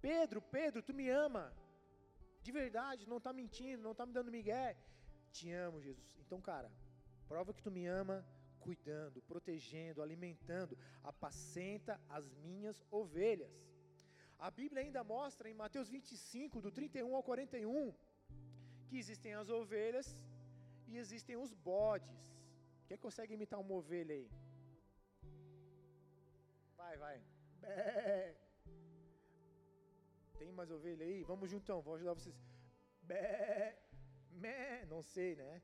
Pedro, 0.00 0.40
Pedro, 0.58 0.82
tu 0.88 0.94
me 1.00 1.08
ama. 1.08 1.44
De 2.46 2.52
verdade, 2.60 3.08
não 3.12 3.18
está 3.18 3.32
mentindo, 3.32 3.82
não 3.82 3.92
está 3.92 4.04
me 4.06 4.14
dando 4.18 4.36
migué. 4.38 4.68
Te 5.32 5.50
amo, 5.66 5.80
Jesus. 5.80 6.10
Então, 6.22 6.40
cara, 6.40 6.70
prova 7.26 7.54
que 7.54 7.62
tu 7.62 7.70
me 7.70 7.86
ama 7.86 8.16
cuidando, 8.66 9.20
protegendo, 9.22 10.02
alimentando, 10.02 10.78
apacenta 11.02 12.00
as 12.08 12.26
minhas 12.46 12.84
ovelhas. 12.90 13.52
A 14.38 14.50
Bíblia 14.50 14.82
ainda 14.82 15.02
mostra 15.04 15.48
em 15.48 15.54
Mateus 15.54 15.88
25, 15.88 16.60
do 16.60 16.70
31 16.70 17.14
ao 17.14 17.22
41, 17.22 17.94
que 18.88 18.96
existem 19.02 19.34
as 19.34 19.48
ovelhas 19.48 20.08
e 20.86 20.96
existem 21.02 21.36
os 21.36 21.52
bodes. 21.52 22.16
Quem 22.86 22.98
consegue 22.98 23.34
imitar 23.34 23.58
uma 23.60 23.74
ovelha 23.74 24.14
aí? 24.14 24.30
Vai, 26.76 26.96
vai. 27.04 27.22
Bé. 27.60 28.36
Tem 30.38 30.50
mais 30.52 30.70
ovelha 30.70 31.04
aí? 31.06 31.22
Vamos 31.22 31.50
juntão, 31.50 31.80
vou 31.80 31.94
ajudar 31.94 32.14
vocês. 32.14 32.36
Bé, 33.02 33.78
não 34.88 35.02
sei, 35.02 35.36
né? 35.36 35.62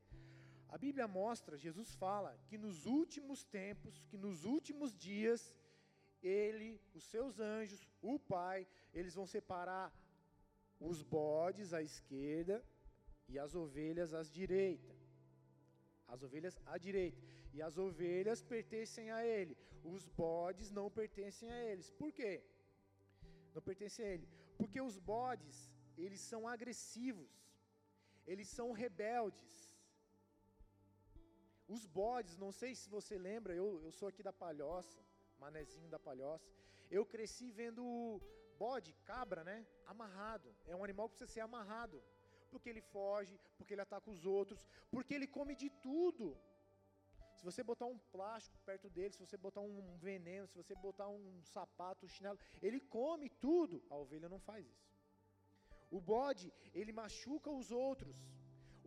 A 0.69 0.77
Bíblia 0.77 1.07
mostra, 1.07 1.57
Jesus 1.57 1.95
fala 1.95 2.37
que 2.47 2.57
nos 2.57 2.85
últimos 2.85 3.43
tempos, 3.43 4.03
que 4.09 4.17
nos 4.17 4.45
últimos 4.45 4.95
dias, 4.95 5.55
ele, 6.21 6.79
os 6.93 7.03
seus 7.03 7.39
anjos, 7.39 7.87
o 8.01 8.19
Pai, 8.19 8.67
eles 8.93 9.15
vão 9.15 9.25
separar 9.25 9.91
os 10.79 11.01
bodes 11.01 11.73
à 11.73 11.81
esquerda 11.81 12.63
e 13.27 13.37
as 13.39 13.55
ovelhas 13.55 14.13
à 14.13 14.21
direita. 14.23 14.95
as 16.07 16.23
ovelhas 16.23 16.59
à 16.65 16.77
direita. 16.77 17.21
E 17.53 17.61
as 17.61 17.77
ovelhas 17.77 18.41
pertencem 18.41 19.11
a 19.11 19.25
ele. 19.25 19.55
Os 19.83 20.07
bodes 20.07 20.71
não 20.71 20.89
pertencem 20.89 21.51
a 21.51 21.63
eles. 21.65 21.89
Por 21.91 22.11
quê? 22.11 22.43
Não 23.53 23.61
pertencem 23.61 24.05
a 24.05 24.09
ele. 24.09 24.27
Porque 24.57 24.81
os 24.81 24.97
bodes, 24.97 25.71
eles 25.97 26.19
são 26.19 26.47
agressivos. 26.47 27.31
Eles 28.31 28.49
são 28.57 28.67
rebeldes. 28.83 29.51
Os 31.75 31.83
bodes, 31.99 32.35
não 32.43 32.51
sei 32.61 32.71
se 32.81 32.87
você 32.97 33.15
lembra, 33.29 33.53
eu, 33.61 33.67
eu 33.85 33.91
sou 33.91 34.07
aqui 34.09 34.23
da 34.29 34.33
Palhoça, 34.43 35.01
manezinho 35.45 35.89
da 35.95 35.99
Palhoça. 36.07 36.51
Eu 36.97 37.03
cresci 37.13 37.47
vendo 37.61 37.83
bode, 38.63 38.91
cabra, 39.11 39.41
né? 39.49 39.57
Amarrado. 39.93 40.49
É 40.71 40.75
um 40.75 40.83
animal 40.87 41.07
que 41.07 41.15
precisa 41.15 41.35
ser 41.35 41.43
amarrado 41.49 41.99
porque 42.49 42.69
ele 42.69 42.81
foge, 42.81 43.39
porque 43.57 43.73
ele 43.73 43.81
ataca 43.81 44.09
os 44.09 44.25
outros, 44.25 44.65
porque 44.91 45.13
ele 45.13 45.27
come 45.27 45.55
de 45.55 45.69
tudo. 45.87 46.37
Se 47.35 47.43
você 47.45 47.63
botar 47.63 47.85
um 47.85 47.97
plástico 48.15 48.57
perto 48.65 48.89
dele, 48.89 49.13
se 49.13 49.19
você 49.25 49.37
botar 49.37 49.61
um 49.61 49.97
veneno, 49.97 50.47
se 50.47 50.57
você 50.61 50.75
botar 50.75 51.07
um 51.07 51.41
sapato, 51.43 52.05
um 52.05 52.09
chinelo, 52.09 52.39
ele 52.61 52.81
come 52.81 53.29
tudo. 53.29 53.81
A 53.89 53.95
ovelha 53.95 54.27
não 54.27 54.39
faz 54.39 54.65
isso. 54.67 54.88
O 55.97 55.99
bode, 56.13 56.47
ele 56.79 56.93
machuca 57.01 57.49
os 57.59 57.69
outros. 57.85 58.17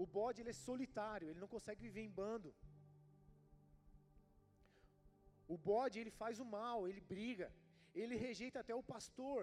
O 0.03 0.07
bode, 0.19 0.41
ele 0.41 0.53
é 0.55 0.65
solitário, 0.69 1.29
ele 1.29 1.43
não 1.45 1.53
consegue 1.55 1.81
viver 1.87 2.03
em 2.05 2.15
bando. 2.21 2.51
O 5.55 5.57
bode, 5.71 5.99
ele 6.03 6.13
faz 6.23 6.39
o 6.45 6.47
mal, 6.59 6.79
ele 6.89 7.03
briga. 7.15 7.49
Ele 8.03 8.23
rejeita 8.27 8.59
até 8.61 8.75
o 8.75 8.87
pastor. 8.95 9.41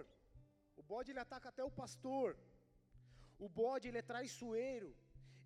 O 0.80 0.84
bode, 0.92 1.12
ele 1.12 1.24
ataca 1.26 1.50
até 1.50 1.64
o 1.64 1.76
pastor. 1.82 2.30
O 3.46 3.48
bode 3.60 3.88
ele 3.88 4.00
é 4.02 4.10
traiçoeiro, 4.12 4.90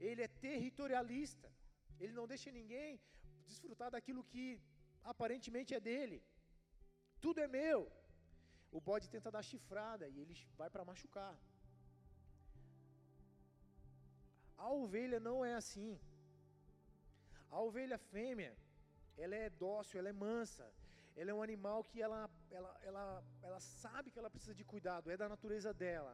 ele 0.07 0.21
é 0.27 0.29
territorialista, 0.45 1.49
ele 2.01 2.13
não 2.19 2.27
deixa 2.31 2.51
ninguém 2.59 2.91
desfrutar 3.49 3.89
daquilo 3.95 4.23
que 4.31 4.45
aparentemente 5.11 5.71
é 5.77 5.81
dele. 5.89 6.17
Tudo 7.23 7.39
é 7.45 7.47
meu. 7.59 7.79
O 8.77 8.81
bode 8.87 9.07
tenta 9.15 9.29
dar 9.35 9.43
chifrada 9.51 10.05
e 10.13 10.17
ele 10.23 10.35
vai 10.59 10.69
para 10.73 10.87
machucar. 10.91 11.35
A 14.65 14.69
ovelha 14.83 15.19
não 15.27 15.37
é 15.49 15.53
assim. 15.61 15.91
A 17.55 17.59
ovelha 17.67 17.97
fêmea, 18.13 18.53
ela 19.23 19.35
é 19.35 19.49
dócil, 19.65 19.99
ela 19.99 20.11
é 20.13 20.21
mansa. 20.27 20.65
Ela 21.19 21.31
é 21.31 21.33
um 21.39 21.43
animal 21.47 21.79
que 21.89 22.01
ela, 22.05 22.19
ela, 22.57 22.71
ela, 22.89 23.05
ela 23.47 23.59
sabe 23.59 24.09
que 24.11 24.19
ela 24.21 24.31
precisa 24.35 24.55
de 24.59 24.65
cuidado, 24.71 25.11
é 25.11 25.17
da 25.17 25.27
natureza 25.33 25.71
dela. 25.83 26.13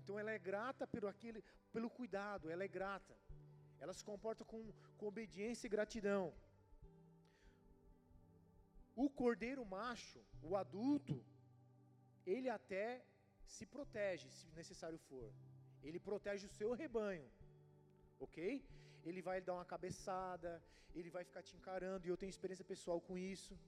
Então 0.00 0.18
ela 0.18 0.32
é 0.32 0.38
grata 0.50 0.84
pelo, 0.94 1.06
aquele, 1.06 1.42
pelo 1.72 1.88
cuidado, 1.98 2.50
ela 2.50 2.64
é 2.64 2.68
grata. 2.78 3.16
Ela 3.78 3.94
se 3.98 4.04
comporta 4.10 4.44
com, 4.44 4.60
com 4.98 5.06
obediência 5.06 5.66
e 5.66 5.74
gratidão. 5.76 6.24
O 8.96 9.08
cordeiro 9.08 9.64
macho, 9.64 10.20
o 10.42 10.56
adulto, 10.56 11.24
ele 12.26 12.50
até 12.50 12.86
se 13.46 13.64
protege, 13.64 14.28
se 14.38 14.46
necessário 14.60 14.98
for. 15.08 15.32
Ele 15.82 16.00
protege 16.08 16.46
o 16.46 16.56
seu 16.58 16.72
rebanho, 16.82 17.30
ok? 18.20 18.64
Ele 19.04 19.20
vai 19.28 19.40
dar 19.40 19.54
uma 19.54 19.64
cabeçada, 19.64 20.62
ele 20.94 21.10
vai 21.16 21.24
ficar 21.24 21.42
te 21.42 21.56
encarando, 21.56 22.06
e 22.06 22.10
eu 22.10 22.16
tenho 22.16 22.30
experiência 22.30 22.64
pessoal 22.64 23.00
com 23.00 23.16
isso. 23.18 23.58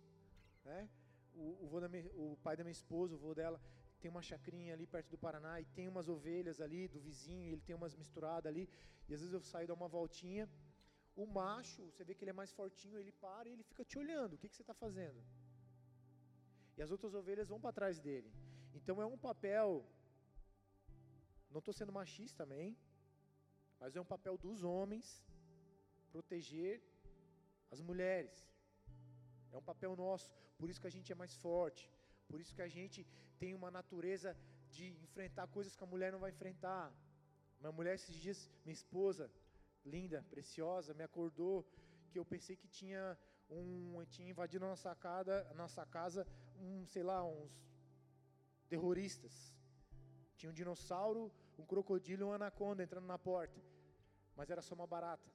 Né? 0.65 0.89
O, 1.35 1.45
o, 1.67 1.89
minha, 1.89 2.11
o 2.15 2.37
pai 2.43 2.57
da 2.57 2.65
minha 2.65 2.79
esposa, 2.81 3.15
o 3.15 3.19
vô 3.19 3.35
dela, 3.35 3.61
tem 4.01 4.11
uma 4.11 4.23
chacrinha 4.31 4.75
ali 4.75 4.87
perto 4.87 5.09
do 5.15 5.19
Paraná 5.27 5.61
e 5.61 5.65
tem 5.77 5.89
umas 5.89 6.09
ovelhas 6.09 6.61
ali 6.61 6.89
do 6.89 7.01
vizinho, 7.01 7.53
ele 7.53 7.63
tem 7.69 7.75
umas 7.77 7.95
misturadas 7.95 8.49
ali, 8.53 8.69
e 9.09 9.15
às 9.15 9.21
vezes 9.21 9.33
eu 9.33 9.43
saio 9.53 9.69
dar 9.69 9.75
uma 9.75 9.89
voltinha. 9.89 10.49
O 11.15 11.27
macho, 11.27 11.85
você 11.91 12.03
vê 12.05 12.15
que 12.15 12.25
ele 12.25 12.31
é 12.31 12.41
mais 12.43 12.53
fortinho, 12.53 12.99
ele 12.99 13.13
para 13.13 13.49
e 13.49 13.53
ele 13.53 13.63
fica 13.63 13.85
te 13.85 13.99
olhando: 13.99 14.35
o 14.35 14.39
que, 14.39 14.49
que 14.49 14.57
você 14.57 14.63
está 14.63 14.75
fazendo? 14.75 15.23
E 16.77 16.83
as 16.83 16.91
outras 16.91 17.15
ovelhas 17.15 17.49
vão 17.49 17.61
para 17.61 17.73
trás 17.73 18.01
dele. 18.01 18.31
Então 18.75 19.01
é 19.01 19.07
um 19.07 19.19
papel, 19.19 19.87
não 21.51 21.59
estou 21.59 21.75
sendo 21.75 21.93
machista 21.93 22.45
também, 22.45 22.77
mas 23.83 23.97
é 23.97 24.01
um 24.01 24.11
papel 24.15 24.35
dos 24.39 24.63
homens 24.63 25.07
proteger 26.13 26.75
as 27.73 27.81
mulheres. 27.89 28.35
É 29.53 29.57
um 29.57 29.67
papel 29.71 29.97
nosso, 29.97 30.31
por 30.57 30.71
isso 30.71 30.81
que 30.81 30.91
a 30.91 30.95
gente 30.97 31.11
é 31.15 31.17
mais 31.23 31.35
forte, 31.35 31.91
por 32.29 32.39
isso 32.41 32.55
que 32.55 32.63
a 32.63 32.69
gente 32.77 33.01
tem 33.41 33.53
uma 33.61 33.71
natureza 33.79 34.37
de 34.71 34.87
enfrentar 35.07 35.49
coisas 35.49 35.75
que 35.75 35.83
a 35.83 35.93
mulher 35.95 36.13
não 36.13 36.21
vai 36.25 36.31
enfrentar. 36.31 36.95
Minha 37.61 37.73
mulher 37.73 37.95
esses 37.97 38.15
dias, 38.15 38.49
minha 38.65 38.79
esposa, 38.81 39.29
linda, 39.85 40.25
preciosa, 40.31 40.95
me 40.95 41.03
acordou 41.03 41.67
que 42.09 42.19
eu 42.21 42.25
pensei 42.25 42.55
que 42.55 42.69
tinha 42.69 43.19
um 43.51 44.05
tinha 44.15 44.31
invadido 44.31 44.65
a 44.65 44.69
nossa 44.69 44.95
casa, 44.95 45.35
a 45.51 45.55
nossa 45.55 45.85
casa, 45.85 46.25
um, 46.57 46.87
sei 46.87 47.03
lá, 47.03 47.19
uns 47.25 47.53
terroristas. 48.69 49.35
Tinha 50.37 50.51
um 50.51 50.55
dinossauro, 50.55 51.33
um 51.59 51.67
crocodilo 51.67 52.23
e 52.23 52.25
uma 52.25 52.37
anaconda 52.37 52.83
entrando 52.83 53.07
na 53.07 53.19
porta. 53.19 53.72
Mas 54.43 54.51
era 54.51 54.61
só 54.61 54.75
uma 54.75 54.89
barata. 54.89 55.31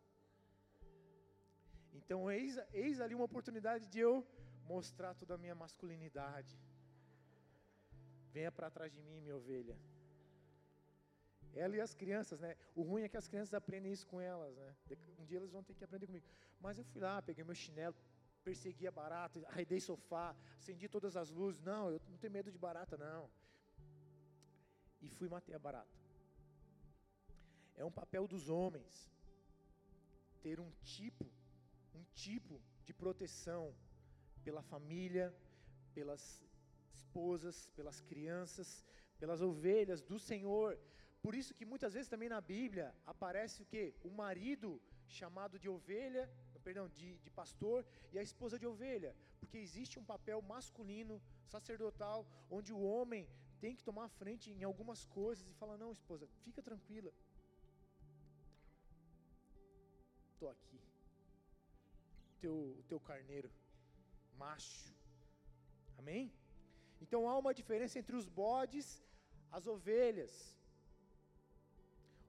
Então, 1.93 2.29
eis, 2.29 2.57
eis 2.73 2.99
ali 2.99 3.15
uma 3.15 3.23
oportunidade 3.23 3.85
de 3.93 3.99
eu 3.99 4.27
mostrar 4.65 5.13
toda 5.13 5.35
a 5.35 5.37
minha 5.37 5.55
masculinidade 5.55 6.59
Venha 8.33 8.51
para 8.51 8.69
trás 8.69 8.91
de 8.95 9.01
mim, 9.01 9.21
minha 9.21 9.37
ovelha. 9.37 9.77
Ela 11.55 11.77
e 11.77 11.81
as 11.81 11.93
crianças, 11.93 12.41
né? 12.41 12.57
O 12.75 12.81
ruim 12.81 13.03
é 13.03 13.07
que 13.07 13.15
as 13.15 13.29
crianças 13.29 13.53
aprendem 13.53 13.93
isso 13.93 14.05
com 14.05 14.19
elas, 14.19 14.53
né? 14.57 14.75
Um 15.17 15.23
dia 15.23 15.37
elas 15.37 15.51
vão 15.51 15.63
ter 15.63 15.73
que 15.73 15.85
aprender 15.85 16.05
comigo. 16.05 16.25
Mas 16.59 16.77
eu 16.77 16.83
fui 16.83 16.99
lá, 16.99 17.21
peguei 17.21 17.45
meu 17.45 17.55
chinelo, 17.55 17.95
persegui 18.43 18.87
a 18.87 18.91
barata, 18.91 19.39
arredei 19.47 19.79
sofá, 19.79 20.35
acendi 20.59 20.89
todas 20.89 21.15
as 21.15 21.29
luzes. 21.29 21.61
Não, 21.61 21.89
eu 21.89 22.01
não 22.09 22.17
tenho 22.17 22.33
medo 22.33 22.51
de 22.51 22.57
barata, 22.57 22.97
não. 22.97 23.29
E 25.01 25.09
fui 25.09 25.29
matar 25.29 25.55
a 25.55 25.59
barata. 25.59 26.06
É 27.77 27.85
um 27.85 27.91
papel 27.91 28.27
dos 28.27 28.49
homens 28.49 28.93
ter 30.41 30.59
um 30.59 30.71
tipo, 30.95 31.25
um 31.93 32.03
tipo 32.25 32.61
de 32.85 32.93
proteção 32.93 33.63
pela 34.43 34.61
família, 34.61 35.25
pelas 35.93 36.23
esposas, 36.93 37.69
pelas 37.75 37.99
crianças, 38.01 38.83
pelas 39.19 39.41
ovelhas 39.41 40.01
do 40.01 40.17
Senhor. 40.17 40.77
Por 41.21 41.35
isso 41.35 41.53
que 41.53 41.65
muitas 41.65 41.93
vezes 41.93 42.09
também 42.13 42.29
na 42.29 42.41
Bíblia 42.41 42.87
aparece 43.05 43.61
o 43.61 43.65
que? 43.65 43.93
O 44.03 44.09
marido 44.09 44.81
chamado 45.07 45.57
de 45.59 45.69
ovelha, 45.69 46.29
perdão, 46.67 46.87
de, 46.89 47.17
de 47.25 47.29
pastor 47.29 47.85
e 48.11 48.19
a 48.19 48.23
esposa 48.29 48.59
de 48.59 48.67
ovelha, 48.67 49.15
porque 49.39 49.57
existe 49.57 49.97
um 49.99 50.03
papel 50.13 50.41
masculino, 50.41 51.21
sacerdotal, 51.45 52.25
onde 52.49 52.73
o 52.73 52.81
homem 52.81 53.25
tem 53.59 53.75
que 53.75 53.83
tomar 53.89 54.07
frente 54.09 54.51
em 54.51 54.63
algumas 54.63 55.05
coisas 55.05 55.47
e 55.47 55.53
falar: 55.53 55.77
não, 55.77 55.91
esposa, 55.91 56.27
fica 56.43 56.61
tranquila, 56.61 57.11
estou 60.37 60.49
aqui, 60.55 60.79
teu, 62.41 62.55
teu 62.89 62.99
carneiro, 63.09 63.49
macho, 64.41 64.91
amém? 66.01 66.25
Então 67.03 67.21
há 67.29 67.35
uma 67.43 67.53
diferença 67.59 67.95
entre 68.01 68.15
os 68.19 68.27
bodes, 68.41 68.87
as 69.57 69.65
ovelhas. 69.75 70.33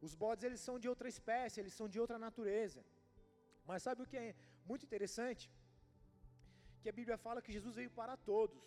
Os 0.07 0.15
bodes 0.23 0.45
eles 0.49 0.63
são 0.67 0.77
de 0.83 0.89
outra 0.93 1.09
espécie, 1.15 1.61
eles 1.61 1.75
são 1.79 1.89
de 1.95 2.01
outra 2.05 2.19
natureza. 2.27 2.83
Mas 3.69 3.83
sabe 3.87 4.03
o 4.03 4.09
que 4.11 4.19
é 4.25 4.35
muito 4.71 4.87
interessante? 4.89 5.45
Que 6.81 6.91
a 6.93 6.97
Bíblia 7.01 7.19
fala 7.27 7.43
que 7.45 7.57
Jesus 7.57 7.75
veio 7.81 7.93
para 8.01 8.17
todos, 8.33 8.65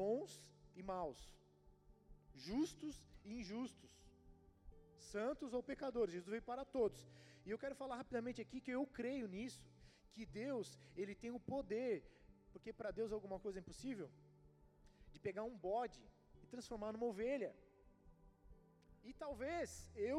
bons 0.00 0.32
e 0.74 0.82
maus, 0.92 1.20
justos 2.48 2.96
e 3.24 3.32
injustos, 3.40 3.92
santos 5.14 5.54
ou 5.56 5.62
pecadores. 5.70 6.14
Jesus 6.16 6.34
veio 6.34 6.48
para 6.50 6.64
todos. 6.76 7.00
E 7.46 7.50
eu 7.50 7.58
quero 7.62 7.78
falar 7.82 7.96
rapidamente 8.02 8.40
aqui 8.44 8.60
que 8.66 8.74
eu 8.78 8.84
creio 9.00 9.26
nisso, 9.36 9.64
que 10.14 10.24
Deus 10.42 10.68
ele 11.00 11.14
tem 11.22 11.32
o 11.38 11.44
poder 11.54 11.94
porque 12.56 12.72
para 12.80 12.90
Deus 12.98 13.10
alguma 13.12 13.38
coisa 13.44 13.58
é 13.58 13.62
impossível? 13.62 14.08
De 15.14 15.18
pegar 15.26 15.44
um 15.50 15.56
bode 15.68 16.02
e 16.42 16.46
transformar 16.52 16.90
numa 16.92 17.08
ovelha. 17.12 17.50
E 19.08 19.10
talvez 19.24 19.68
eu 20.10 20.18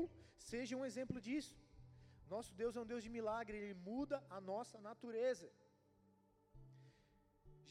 seja 0.52 0.78
um 0.80 0.86
exemplo 0.90 1.20
disso. 1.28 1.56
Nosso 2.34 2.52
Deus 2.62 2.76
é 2.76 2.82
um 2.82 2.90
Deus 2.92 3.04
de 3.06 3.12
milagre, 3.18 3.58
Ele 3.58 3.78
muda 3.90 4.18
a 4.38 4.40
nossa 4.52 4.78
natureza. 4.90 5.50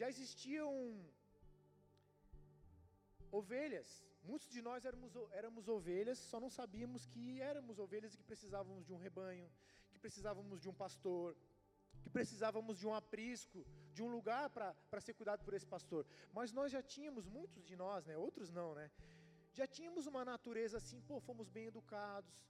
Já 0.01 0.09
existiam 0.15 0.73
ovelhas, 3.31 4.05
muitos 4.23 4.49
de 4.49 4.61
nós 4.63 4.85
éramos, 4.85 5.13
éramos 5.33 5.69
ovelhas, 5.69 6.19
só 6.19 6.39
não 6.41 6.51
sabíamos 6.51 7.07
que 7.07 7.41
éramos 7.41 7.79
ovelhas 7.79 8.15
e 8.15 8.19
que 8.19 8.25
precisávamos 8.25 8.85
de 8.87 8.93
um 8.93 8.97
rebanho, 8.97 9.51
que 9.91 9.99
precisávamos 9.99 10.61
de 10.61 10.69
um 10.69 10.75
pastor, 10.75 11.37
que 12.03 12.11
precisávamos 12.11 12.79
de 12.79 12.87
um 12.87 12.95
aprisco, 12.95 13.67
de 13.93 14.03
um 14.03 14.09
lugar 14.09 14.51
para 14.51 15.01
ser 15.01 15.15
cuidado 15.15 15.45
por 15.45 15.55
esse 15.55 15.67
pastor. 15.67 16.07
Mas 16.33 16.53
nós 16.53 16.71
já 16.71 16.83
tínhamos, 16.83 17.27
muitos 17.27 17.65
de 17.65 17.77
nós, 17.77 18.07
né, 18.07 18.17
outros 18.17 18.51
não, 18.51 18.75
né? 18.75 18.91
Já 19.53 19.67
tínhamos 19.67 20.07
uma 20.07 20.25
natureza 20.25 20.77
assim, 20.77 21.01
pô, 21.01 21.19
fomos 21.21 21.49
bem 21.49 21.67
educados. 21.67 22.47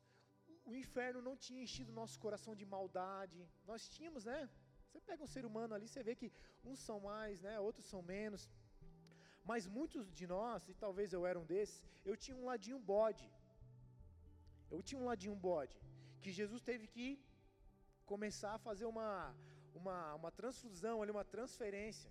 o 0.65 0.75
inferno 0.75 1.21
não 1.23 1.37
tinha 1.37 1.63
enchido 1.63 1.93
nosso 1.93 2.19
coração 2.19 2.55
de 2.61 2.67
maldade. 2.67 3.49
Nós 3.65 3.89
tínhamos, 3.89 4.25
né? 4.25 4.51
Você 4.87 5.01
pega 5.01 5.23
um 5.23 5.33
ser 5.35 5.45
humano 5.45 5.75
ali, 5.75 5.87
você 5.89 6.03
vê 6.03 6.15
que 6.21 6.33
uns 6.65 6.81
são 6.81 6.99
mais, 7.01 7.41
né? 7.41 7.61
Outros 7.61 7.87
são 7.87 8.03
menos. 8.03 8.49
Mas 9.51 9.67
muitos 9.79 10.07
de 10.19 10.27
nós, 10.35 10.69
e 10.69 10.75
talvez 10.85 11.13
eu 11.17 11.23
era 11.31 11.39
um 11.43 11.49
desses, 11.53 11.79
eu 12.05 12.17
tinha 12.25 12.37
um 12.37 12.47
ladinho 12.51 12.79
bode. 12.93 13.27
Eu 14.75 14.81
tinha 14.83 15.01
um 15.01 15.09
ladinho 15.11 15.37
bode. 15.49 15.77
Que 16.23 16.33
Jesus 16.41 16.63
teve 16.71 16.87
que 16.95 17.09
começar 18.13 18.53
a 18.55 18.63
fazer 18.69 18.87
uma, 18.95 19.35
uma, 19.81 19.99
uma 20.21 20.31
transfusão, 20.41 20.97
ali, 21.01 21.13
uma 21.19 21.25
transferência 21.25 22.11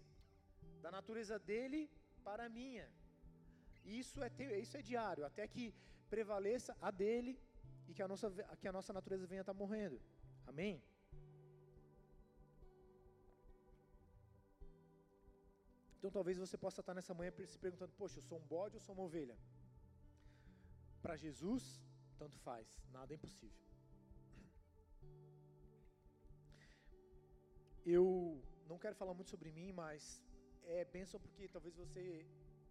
da 0.81 0.91
natureza 0.97 1.37
dele 1.49 1.81
para 2.23 2.45
a 2.45 2.49
minha. 2.59 2.87
E 3.83 3.99
isso 3.99 4.23
é, 4.23 4.29
isso 4.65 4.77
é 4.77 4.81
diário, 4.81 5.25
até 5.25 5.47
que 5.47 5.73
prevaleça 6.09 6.75
a 6.81 6.89
dele 6.89 7.33
e 7.87 7.93
que 7.93 8.01
a 8.01 8.07
nossa, 8.07 8.29
que 8.61 8.67
a 8.67 8.75
nossa 8.77 8.93
natureza 8.93 9.27
venha 9.27 9.41
estar 9.41 9.53
morrendo. 9.53 9.99
Amém? 10.47 10.81
Então 16.05 16.19
talvez 16.19 16.37
você 16.37 16.55
possa 16.55 16.81
estar 16.81 16.93
nessa 16.93 17.15
manhã 17.15 17.31
se 17.53 17.57
perguntando: 17.57 17.91
Poxa, 17.99 18.19
eu 18.19 18.21
sou 18.21 18.37
um 18.37 18.47
bode 18.55 18.75
ou 18.75 18.79
sou 18.79 18.93
uma 18.93 19.05
ovelha? 19.05 19.35
Para 21.01 21.15
Jesus, 21.15 21.63
tanto 22.19 22.37
faz, 22.47 22.67
nada 22.91 23.11
é 23.11 23.15
impossível. 23.15 23.57
Eu 27.83 28.05
não 28.67 28.77
quero 28.77 28.95
falar 29.01 29.15
muito 29.15 29.31
sobre 29.31 29.51
mim, 29.51 29.71
mas 29.73 30.23
é 30.75 30.85
bênção 30.85 31.19
porque 31.19 31.47
talvez 31.47 31.75
você 31.75 32.23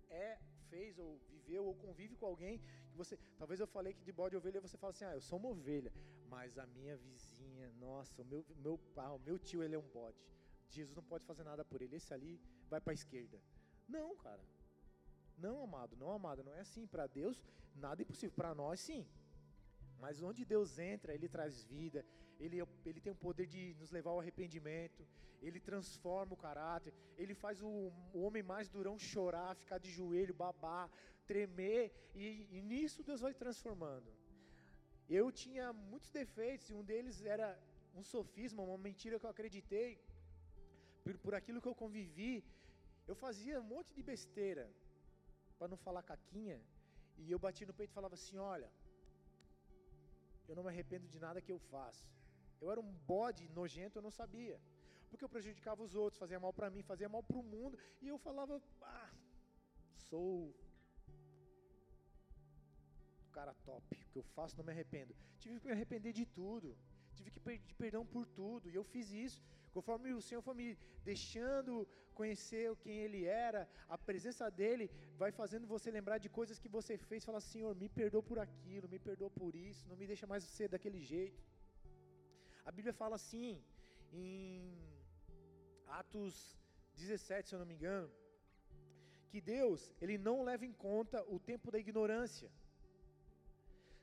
é, 0.09 0.38
fez 0.70 0.97
ou 1.01 1.18
viveu 1.29 1.64
ou 1.64 1.75
convive 1.75 2.14
com 2.14 2.27
alguém 2.27 2.61
que 2.88 2.97
você, 2.97 3.18
talvez 3.37 3.59
eu 3.59 3.66
falei 3.66 3.94
que 3.94 4.05
de 4.05 4.12
bode 4.12 4.37
ovelha 4.37 4.61
você 4.61 4.77
fala 4.77 4.92
assim: 4.92 5.07
"Ah, 5.07 5.16
eu 5.16 5.20
sou 5.20 5.40
uma 5.40 5.49
ovelha", 5.49 5.92
mas 6.29 6.57
a 6.57 6.66
minha 6.66 6.97
vizinha, 6.97 7.73
nossa, 7.87 8.23
o 8.23 8.25
meu 8.25 8.47
meu 8.59 8.79
ah, 8.97 9.12
o 9.12 9.18
meu 9.18 9.40
tio 9.40 9.64
ele 9.64 9.75
é 9.75 9.79
um 9.87 9.90
bode. 10.01 10.23
Jesus 10.68 10.94
não 10.94 11.03
pode 11.03 11.25
fazer 11.25 11.44
nada 11.44 11.64
por 11.64 11.81
ele. 11.83 11.97
Esse 11.97 12.12
ali 12.12 12.40
vai 12.75 12.81
para 12.85 12.95
a 12.97 13.01
esquerda. 13.01 13.39
Não, 13.97 14.09
cara. 14.27 14.45
Não, 15.45 15.57
amado, 15.67 15.97
não, 16.03 16.11
amado, 16.19 16.43
não 16.47 16.55
é 16.59 16.61
assim. 16.67 16.87
Para 16.95 17.07
Deus, 17.21 17.37
nada 17.85 18.01
é 18.01 18.05
impossível. 18.05 18.35
Para 18.41 18.55
nós, 18.63 18.81
sim. 18.89 19.03
Mas 20.03 20.23
onde 20.29 20.45
Deus 20.55 20.71
entra, 20.93 21.15
Ele 21.17 21.29
traz 21.37 21.63
vida, 21.75 22.01
Ele, 22.45 22.59
ele 22.89 23.01
tem 23.05 23.13
o 23.13 23.23
poder 23.27 23.47
de 23.55 23.63
nos 23.81 23.91
levar 23.97 24.11
ao 24.13 24.21
arrependimento, 24.21 25.03
Ele 25.47 25.61
transforma 25.71 26.35
o 26.35 26.43
caráter, 26.47 26.93
Ele 27.23 27.35
faz 27.43 27.63
o, 27.69 27.71
o 28.13 28.21
homem 28.25 28.43
mais 28.53 28.69
durão 28.69 28.97
chorar, 28.99 29.55
ficar 29.63 29.79
de 29.85 29.91
joelho, 29.99 30.35
babar, 30.35 30.91
tremer, 31.31 31.85
e, 32.15 32.25
e 32.57 32.63
nisso 32.71 33.07
Deus 33.11 33.21
vai 33.27 33.35
transformando. 33.43 34.11
Eu 35.19 35.27
tinha 35.43 35.73
muitos 35.73 36.11
defeitos, 36.21 36.69
e 36.71 36.75
um 36.75 36.85
deles 36.91 37.25
era 37.37 37.49
um 37.95 38.03
sofisma, 38.03 38.63
uma 38.63 38.79
mentira 38.89 39.19
que 39.19 39.27
eu 39.27 39.35
acreditei, 39.37 39.91
por, 41.05 41.17
por 41.25 41.35
aquilo 41.35 41.63
que 41.63 41.71
eu 41.73 41.75
convivi, 41.85 42.35
eu 43.07 43.14
fazia 43.14 43.61
um 43.61 43.69
monte 43.75 43.93
de 43.95 44.03
besteira, 44.03 44.64
para 45.59 45.69
não 45.69 45.77
falar 45.77 46.03
caquinha, 46.03 46.59
e 47.23 47.31
eu 47.31 47.38
bati 47.38 47.64
no 47.67 47.75
peito 47.79 47.90
e 47.90 47.99
falava 47.99 48.14
assim: 48.14 48.38
olha, 48.38 48.71
eu 50.49 50.55
não 50.57 50.64
me 50.64 50.71
arrependo 50.71 51.07
de 51.14 51.19
nada 51.27 51.40
que 51.40 51.53
eu 51.53 51.59
faço. 51.59 52.07
Eu 52.61 52.71
era 52.71 52.81
um 52.81 52.93
bode 53.14 53.49
nojento, 53.51 53.99
eu 53.99 54.03
não 54.03 54.11
sabia. 54.11 54.61
Porque 55.11 55.25
eu 55.25 55.29
prejudicava 55.29 55.83
os 55.83 55.95
outros, 55.95 56.19
fazia 56.19 56.40
mal 56.40 56.53
para 56.53 56.71
mim, 56.71 56.83
fazia 56.83 57.09
mal 57.09 57.23
para 57.23 57.38
o 57.38 57.43
mundo, 57.43 57.79
e 58.03 58.09
eu 58.09 58.19
falava: 58.19 58.61
ah, 58.83 59.11
sou 60.09 60.55
o 63.27 63.31
cara 63.33 63.55
top, 63.64 63.85
o 64.07 64.11
que 64.12 64.19
eu 64.19 64.27
faço 64.37 64.57
não 64.57 64.64
me 64.64 64.73
arrependo. 64.73 65.14
Tive 65.38 65.61
que 65.61 65.67
me 65.67 65.73
arrepender 65.73 66.12
de 66.12 66.27
tudo, 66.27 66.77
tive 67.18 67.31
que 67.35 67.40
pedir 67.40 67.74
perdão 67.85 68.05
por 68.14 68.24
tudo, 68.38 68.68
e 68.70 68.74
eu 68.81 68.85
fiz 68.92 69.11
isso. 69.27 69.40
Conforme 69.77 70.12
o 70.12 70.24
Senhor 70.27 70.42
foi 70.46 70.55
me 70.62 70.68
deixando 71.11 71.72
conhecer 72.18 72.64
quem 72.83 72.96
Ele 73.05 73.20
era, 73.24 73.62
a 73.94 73.98
presença 74.09 74.50
dEle 74.61 74.87
vai 75.22 75.31
fazendo 75.40 75.66
você 75.74 75.90
lembrar 75.98 76.18
de 76.24 76.29
coisas 76.38 76.59
que 76.62 76.68
você 76.77 76.96
fez. 76.96 77.24
Fala, 77.24 77.40
Senhor, 77.40 77.72
me 77.83 77.88
perdoa 78.00 78.22
por 78.31 78.38
aquilo, 78.46 78.92
me 78.94 79.00
perdoa 79.09 79.31
por 79.31 79.53
isso, 79.68 79.88
não 79.88 79.96
me 80.03 80.07
deixa 80.12 80.27
mais 80.33 80.44
ser 80.57 80.68
daquele 80.74 81.00
jeito. 81.12 81.42
A 82.64 82.72
Bíblia 82.77 82.94
fala 83.03 83.16
assim, 83.16 83.62
em 84.12 84.79
Atos 86.00 86.35
17, 86.96 87.48
se 87.48 87.55
eu 87.55 87.59
não 87.59 87.66
me 87.66 87.74
engano, 87.74 88.11
que 89.31 89.40
Deus, 89.40 89.81
Ele 90.00 90.16
não 90.16 90.37
leva 90.48 90.64
em 90.64 90.72
conta 90.72 91.18
o 91.35 91.38
tempo 91.50 91.70
da 91.70 91.79
ignorância. 91.85 92.48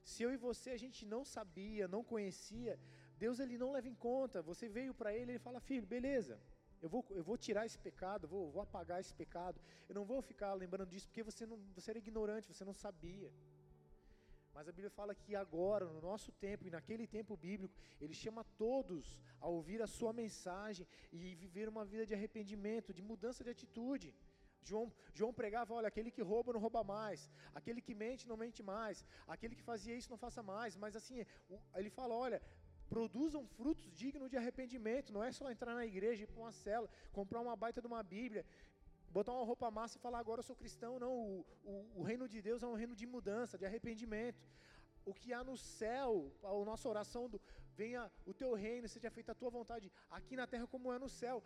Se 0.03 0.23
eu 0.23 0.31
e 0.33 0.37
você 0.47 0.71
a 0.71 0.81
gente 0.83 1.05
não 1.05 1.23
sabia, 1.23 1.87
não 1.87 2.03
conhecia, 2.03 2.77
Deus 3.23 3.39
ele 3.43 3.57
não 3.63 3.71
leva 3.75 3.87
em 3.93 3.97
conta. 4.07 4.41
Você 4.51 4.67
veio 4.77 4.93
para 4.99 5.11
ele, 5.17 5.31
ele 5.33 5.45
fala: 5.47 5.59
"Filho, 5.69 5.87
beleza. 5.95 6.35
Eu 6.83 6.89
vou, 6.93 7.01
eu 7.19 7.23
vou 7.29 7.37
tirar 7.45 7.63
esse 7.69 7.79
pecado, 7.87 8.27
vou, 8.33 8.43
vou 8.53 8.61
apagar 8.67 8.99
esse 9.03 9.13
pecado. 9.23 9.57
Eu 9.87 9.95
não 9.97 10.05
vou 10.11 10.19
ficar 10.29 10.51
lembrando 10.61 10.89
disso 10.93 11.07
porque 11.07 11.27
você 11.29 11.45
não, 11.51 11.57
você 11.75 11.89
era 11.91 11.99
ignorante, 12.05 12.51
você 12.53 12.65
não 12.69 12.77
sabia. 12.85 13.31
Mas 14.55 14.67
a 14.67 14.71
Bíblia 14.77 14.89
fala 14.99 15.13
que 15.23 15.33
agora, 15.43 15.85
no 15.97 16.01
nosso 16.09 16.31
tempo 16.45 16.65
e 16.67 16.73
naquele 16.75 17.05
tempo 17.17 17.37
bíblico, 17.45 17.75
ele 18.03 18.15
chama 18.23 18.43
todos 18.63 19.05
a 19.39 19.47
ouvir 19.57 19.79
a 19.81 19.87
sua 19.97 20.11
mensagem 20.21 20.87
e 21.11 21.35
viver 21.43 21.67
uma 21.73 21.85
vida 21.91 22.05
de 22.09 22.15
arrependimento, 22.17 22.97
de 22.97 23.03
mudança 23.11 23.43
de 23.45 23.51
atitude. 23.55 24.09
João, 24.69 24.87
João 25.13 25.33
pregava: 25.41 25.73
olha, 25.77 25.87
aquele 25.91 26.11
que 26.15 26.23
rouba 26.31 26.53
não 26.53 26.63
rouba 26.65 26.83
mais, 26.83 27.29
aquele 27.59 27.81
que 27.87 27.95
mente 28.03 28.27
não 28.31 28.37
mente 28.43 28.61
mais, 28.73 29.05
aquele 29.35 29.55
que 29.59 29.69
fazia 29.71 29.95
isso 29.99 30.11
não 30.13 30.17
faça 30.25 30.43
mais. 30.53 30.75
Mas 30.83 30.95
assim, 30.95 31.19
ele 31.81 31.91
fala: 31.99 32.15
olha, 32.25 32.41
produzam 32.93 33.41
frutos 33.57 33.89
dignos 34.01 34.29
de 34.31 34.37
arrependimento. 34.41 35.13
Não 35.15 35.23
é 35.27 35.31
só 35.39 35.45
entrar 35.49 35.73
na 35.79 35.85
igreja, 35.91 36.23
ir 36.23 36.31
para 36.31 36.41
uma 36.43 36.53
cela, 36.65 36.87
comprar 37.17 37.39
uma 37.47 37.55
baita 37.63 37.79
de 37.83 37.87
uma 37.91 38.03
Bíblia, 38.15 38.43
botar 39.17 39.33
uma 39.37 39.45
roupa 39.51 39.67
massa 39.79 39.97
e 39.97 40.01
falar 40.05 40.19
agora 40.19 40.39
eu 40.41 40.47
sou 40.49 40.57
cristão. 40.63 40.93
Não, 41.03 41.13
o, 41.13 41.45
o, 41.71 41.73
o 41.99 42.03
reino 42.09 42.27
de 42.33 42.39
Deus 42.47 42.63
é 42.63 42.67
um 42.73 42.79
reino 42.81 42.95
de 43.01 43.07
mudança, 43.15 43.57
de 43.61 43.65
arrependimento. 43.69 44.43
O 45.09 45.13
que 45.19 45.29
há 45.35 45.41
no 45.49 45.55
céu, 45.57 46.09
a 46.43 46.51
nossa 46.71 46.87
oração 46.93 47.23
do 47.33 47.39
venha 47.81 48.03
o 48.31 48.33
teu 48.41 48.51
reino, 48.65 48.87
seja 48.95 49.09
feita 49.17 49.31
a 49.31 49.39
tua 49.41 49.51
vontade, 49.57 49.91
aqui 50.17 50.35
na 50.39 50.45
terra 50.53 50.67
como 50.73 50.93
é 50.95 50.99
no 51.05 51.09
céu, 51.21 51.37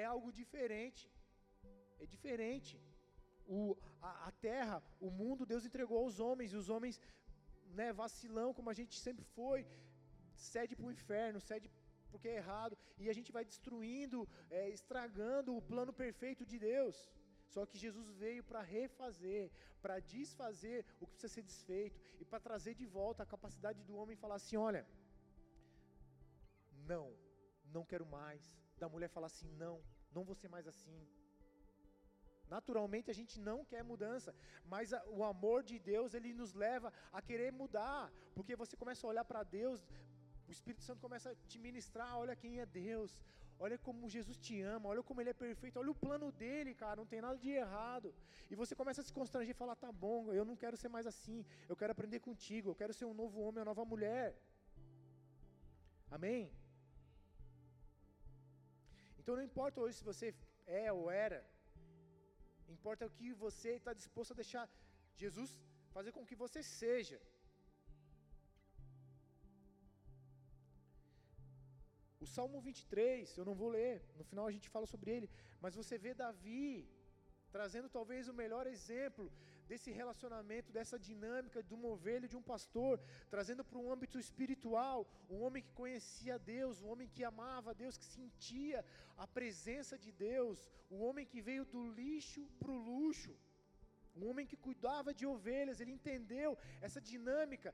é 0.00 0.04
algo 0.14 0.30
diferente. 0.40 1.04
É 2.00 2.06
diferente. 2.14 2.72
O, 3.46 3.60
a, 4.08 4.10
a 4.28 4.32
terra, 4.48 4.82
o 5.06 5.08
mundo, 5.20 5.46
Deus 5.52 5.64
entregou 5.68 5.98
aos 6.02 6.18
homens, 6.26 6.52
e 6.52 6.56
os 6.62 6.68
homens, 6.74 7.00
né, 7.78 7.92
vacilão, 7.92 8.52
como 8.58 8.70
a 8.70 8.76
gente 8.80 8.96
sempre 9.06 9.24
foi, 9.38 9.60
cede 10.40 10.74
para 10.76 10.86
o 10.86 10.92
inferno, 10.98 11.40
cede 11.40 11.68
porque 12.10 12.28
é 12.28 12.36
errado, 12.42 12.76
e 12.98 13.08
a 13.08 13.16
gente 13.18 13.30
vai 13.36 13.44
destruindo, 13.44 14.28
é, 14.50 14.68
estragando 14.78 15.56
o 15.56 15.62
plano 15.70 15.92
perfeito 15.92 16.44
de 16.44 16.58
Deus. 16.58 16.96
Só 17.54 17.64
que 17.66 17.78
Jesus 17.84 18.08
veio 18.22 18.42
para 18.50 18.62
refazer, 18.62 19.50
para 19.82 19.98
desfazer 20.14 20.78
o 21.00 21.06
que 21.06 21.14
precisa 21.14 21.34
ser 21.36 21.42
desfeito, 21.42 22.00
e 22.20 22.24
para 22.24 22.40
trazer 22.48 22.74
de 22.80 22.86
volta 22.86 23.22
a 23.22 23.32
capacidade 23.34 23.82
do 23.88 23.96
homem 24.00 24.16
falar 24.24 24.36
assim: 24.36 24.56
olha, 24.56 24.82
não, 26.92 27.06
não 27.76 27.84
quero 27.84 28.06
mais. 28.06 28.42
Da 28.82 28.88
mulher 28.88 29.08
falar 29.16 29.26
assim: 29.32 29.50
não, 29.64 29.76
não 30.12 30.24
vou 30.28 30.34
ser 30.42 30.48
mais 30.48 30.66
assim. 30.66 31.00
Naturalmente 32.54 33.10
a 33.10 33.16
gente 33.18 33.34
não 33.48 33.58
quer 33.64 33.82
mudança, 33.90 34.34
mas 34.72 34.92
a, 34.92 35.00
o 35.18 35.22
amor 35.22 35.62
de 35.62 35.76
Deus 35.78 36.14
ele 36.14 36.32
nos 36.40 36.52
leva 36.52 36.92
a 37.12 37.22
querer 37.22 37.52
mudar, 37.52 38.12
porque 38.34 38.56
você 38.62 38.76
começa 38.76 39.06
a 39.06 39.10
olhar 39.10 39.24
para 39.24 39.44
Deus 39.44 39.86
o 40.50 40.56
Espírito 40.56 40.82
Santo 40.86 41.00
começa 41.06 41.28
a 41.30 41.36
te 41.50 41.58
ministrar, 41.66 42.12
olha 42.22 42.34
quem 42.42 42.52
é 42.62 42.66
Deus, 42.84 43.10
olha 43.64 43.76
como 43.86 44.12
Jesus 44.14 44.36
te 44.46 44.54
ama, 44.74 44.86
olha 44.92 45.02
como 45.08 45.20
Ele 45.20 45.32
é 45.32 45.38
perfeito, 45.46 45.78
olha 45.82 45.92
o 45.94 46.00
plano 46.04 46.28
dele, 46.42 46.72
cara, 46.82 46.96
não 47.00 47.08
tem 47.12 47.20
nada 47.26 47.38
de 47.44 47.50
errado. 47.62 48.08
E 48.50 48.56
você 48.60 48.74
começa 48.80 49.00
a 49.00 49.06
se 49.08 49.12
constranger 49.18 49.52
e 49.54 49.60
falar, 49.62 49.76
tá 49.84 49.90
bom, 50.04 50.18
eu 50.38 50.44
não 50.50 50.56
quero 50.62 50.76
ser 50.82 50.90
mais 50.96 51.06
assim, 51.12 51.38
eu 51.70 51.76
quero 51.80 51.92
aprender 51.94 52.20
contigo, 52.28 52.70
eu 52.70 52.78
quero 52.80 52.96
ser 52.98 53.06
um 53.10 53.16
novo 53.22 53.38
homem, 53.44 53.60
uma 53.60 53.70
nova 53.72 53.84
mulher. 53.92 54.28
Amém? 56.16 56.42
Então 59.20 59.36
não 59.36 59.48
importa 59.50 59.80
hoje 59.80 59.98
se 59.98 60.08
você 60.10 60.28
é 60.82 60.86
ou 60.98 61.04
era, 61.26 61.40
importa 62.76 63.06
o 63.06 63.14
que 63.18 63.30
você 63.46 63.70
está 63.80 63.92
disposto 64.02 64.32
a 64.32 64.40
deixar 64.42 64.64
Jesus 65.22 65.50
fazer 65.96 66.10
com 66.16 66.26
que 66.30 66.40
você 66.44 66.60
seja. 66.80 67.18
O 72.24 72.26
Salmo 72.26 72.60
23, 72.60 73.38
eu 73.38 73.44
não 73.48 73.54
vou 73.60 73.68
ler, 73.70 73.94
no 74.18 74.24
final 74.30 74.46
a 74.46 74.54
gente 74.56 74.68
fala 74.68 74.86
sobre 74.86 75.10
ele, 75.10 75.28
mas 75.58 75.74
você 75.74 75.96
vê 75.96 76.12
Davi 76.12 76.86
trazendo 77.50 77.88
talvez 77.88 78.28
o 78.28 78.34
melhor 78.34 78.66
exemplo 78.66 79.32
desse 79.70 79.90
relacionamento, 79.90 80.74
dessa 80.76 80.98
dinâmica 80.98 81.62
de 81.62 81.72
uma 81.72 81.88
ovelha 81.88 82.28
de 82.28 82.36
um 82.36 82.42
pastor, 82.42 83.00
trazendo 83.30 83.64
para 83.64 83.78
um 83.78 83.90
âmbito 83.90 84.18
espiritual, 84.18 84.98
um 85.30 85.40
homem 85.44 85.62
que 85.62 85.72
conhecia 85.72 86.38
Deus, 86.38 86.82
um 86.82 86.88
homem 86.92 87.08
que 87.08 87.24
amava 87.24 87.72
Deus, 87.82 87.96
que 87.96 88.04
sentia 88.04 88.84
a 89.16 89.26
presença 89.26 89.96
de 90.04 90.12
Deus, 90.12 90.70
um 90.90 91.00
homem 91.06 91.24
que 91.24 91.40
veio 91.40 91.64
do 91.64 91.82
lixo 92.00 92.42
para 92.58 92.70
o 92.70 92.82
luxo, 92.90 93.34
um 94.14 94.28
homem 94.28 94.46
que 94.46 94.58
cuidava 94.68 95.14
de 95.14 95.24
ovelhas, 95.34 95.80
ele 95.80 95.92
entendeu 95.98 96.50
essa 96.82 97.00
dinâmica 97.00 97.72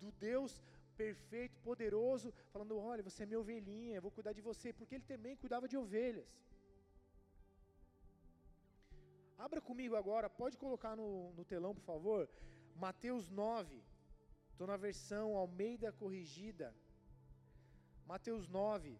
do 0.00 0.10
Deus 0.12 0.62
perfeito, 0.92 1.58
poderoso, 1.68 2.32
falando: 2.52 2.78
Olha, 2.78 3.02
você 3.02 3.22
é 3.22 3.26
minha 3.26 3.40
ovelhinha, 3.40 3.96
eu 3.96 4.02
vou 4.02 4.10
cuidar 4.10 4.32
de 4.32 4.40
você, 4.40 4.72
porque 4.72 4.94
ele 4.96 5.04
também 5.04 5.36
cuidava 5.36 5.68
de 5.68 5.76
ovelhas. 5.76 6.28
Abra 9.38 9.60
comigo 9.60 9.96
agora, 9.96 10.30
pode 10.30 10.56
colocar 10.56 10.94
no, 10.94 11.32
no 11.32 11.44
telão, 11.44 11.74
por 11.74 11.82
favor, 11.82 12.28
Mateus 12.76 13.28
9. 13.28 13.82
Estou 14.52 14.66
na 14.66 14.76
versão 14.76 15.36
Almeida 15.36 15.90
Corrigida. 15.92 16.74
Mateus 18.06 18.48
9, 18.48 18.98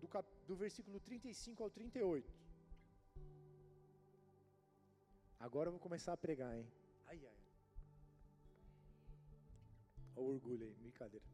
do, 0.00 0.08
cap, 0.08 0.28
do 0.46 0.56
versículo 0.56 1.00
35 1.00 1.62
ao 1.62 1.70
38. 1.70 2.34
Agora 5.40 5.68
eu 5.68 5.72
vou 5.72 5.80
começar 5.80 6.12
a 6.12 6.16
pregar, 6.16 6.54
hein? 6.56 6.66
Ai, 7.06 7.20
ai. 7.24 7.37
O 10.20 10.24
orgulho 10.34 10.64
aí, 10.66 10.74
brincadeira. 10.84 11.26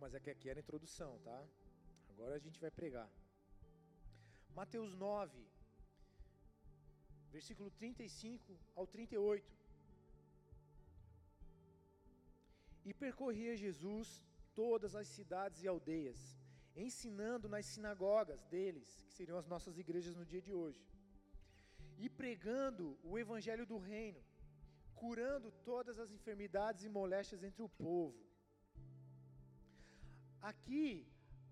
Mas 0.00 0.14
é 0.14 0.20
que 0.20 0.30
aqui 0.30 0.48
era 0.48 0.58
a 0.60 0.64
introdução, 0.64 1.12
tá? 1.28 1.38
Agora 2.10 2.34
a 2.36 2.42
gente 2.46 2.60
vai 2.64 2.70
pregar. 2.70 3.10
Mateus 4.60 4.94
9, 4.94 5.38
versículo 7.36 7.70
35 7.70 8.56
ao 8.76 8.86
38. 8.86 9.52
E 12.84 12.92
percorria 13.04 13.56
Jesus 13.56 14.08
todas 14.54 14.94
as 15.00 15.08
cidades 15.16 15.62
e 15.62 15.68
aldeias, 15.74 16.20
ensinando 16.76 17.48
nas 17.54 17.66
sinagogas 17.66 18.44
deles, 18.54 18.88
que 19.06 19.14
seriam 19.18 19.38
as 19.42 19.48
nossas 19.52 19.78
igrejas 19.84 20.14
no 20.20 20.24
dia 20.32 20.42
de 20.46 20.52
hoje, 20.52 20.84
e 22.04 22.08
pregando 22.08 22.96
o 23.02 23.18
evangelho 23.18 23.66
do 23.66 23.78
reino, 23.78 24.22
curando 25.02 25.48
todas 25.70 25.98
as 26.04 26.10
enfermidades 26.16 26.84
e 26.84 26.94
moléstias 26.98 27.42
entre 27.48 27.62
o 27.62 27.70
povo. 27.86 28.20
Aqui 30.50 30.88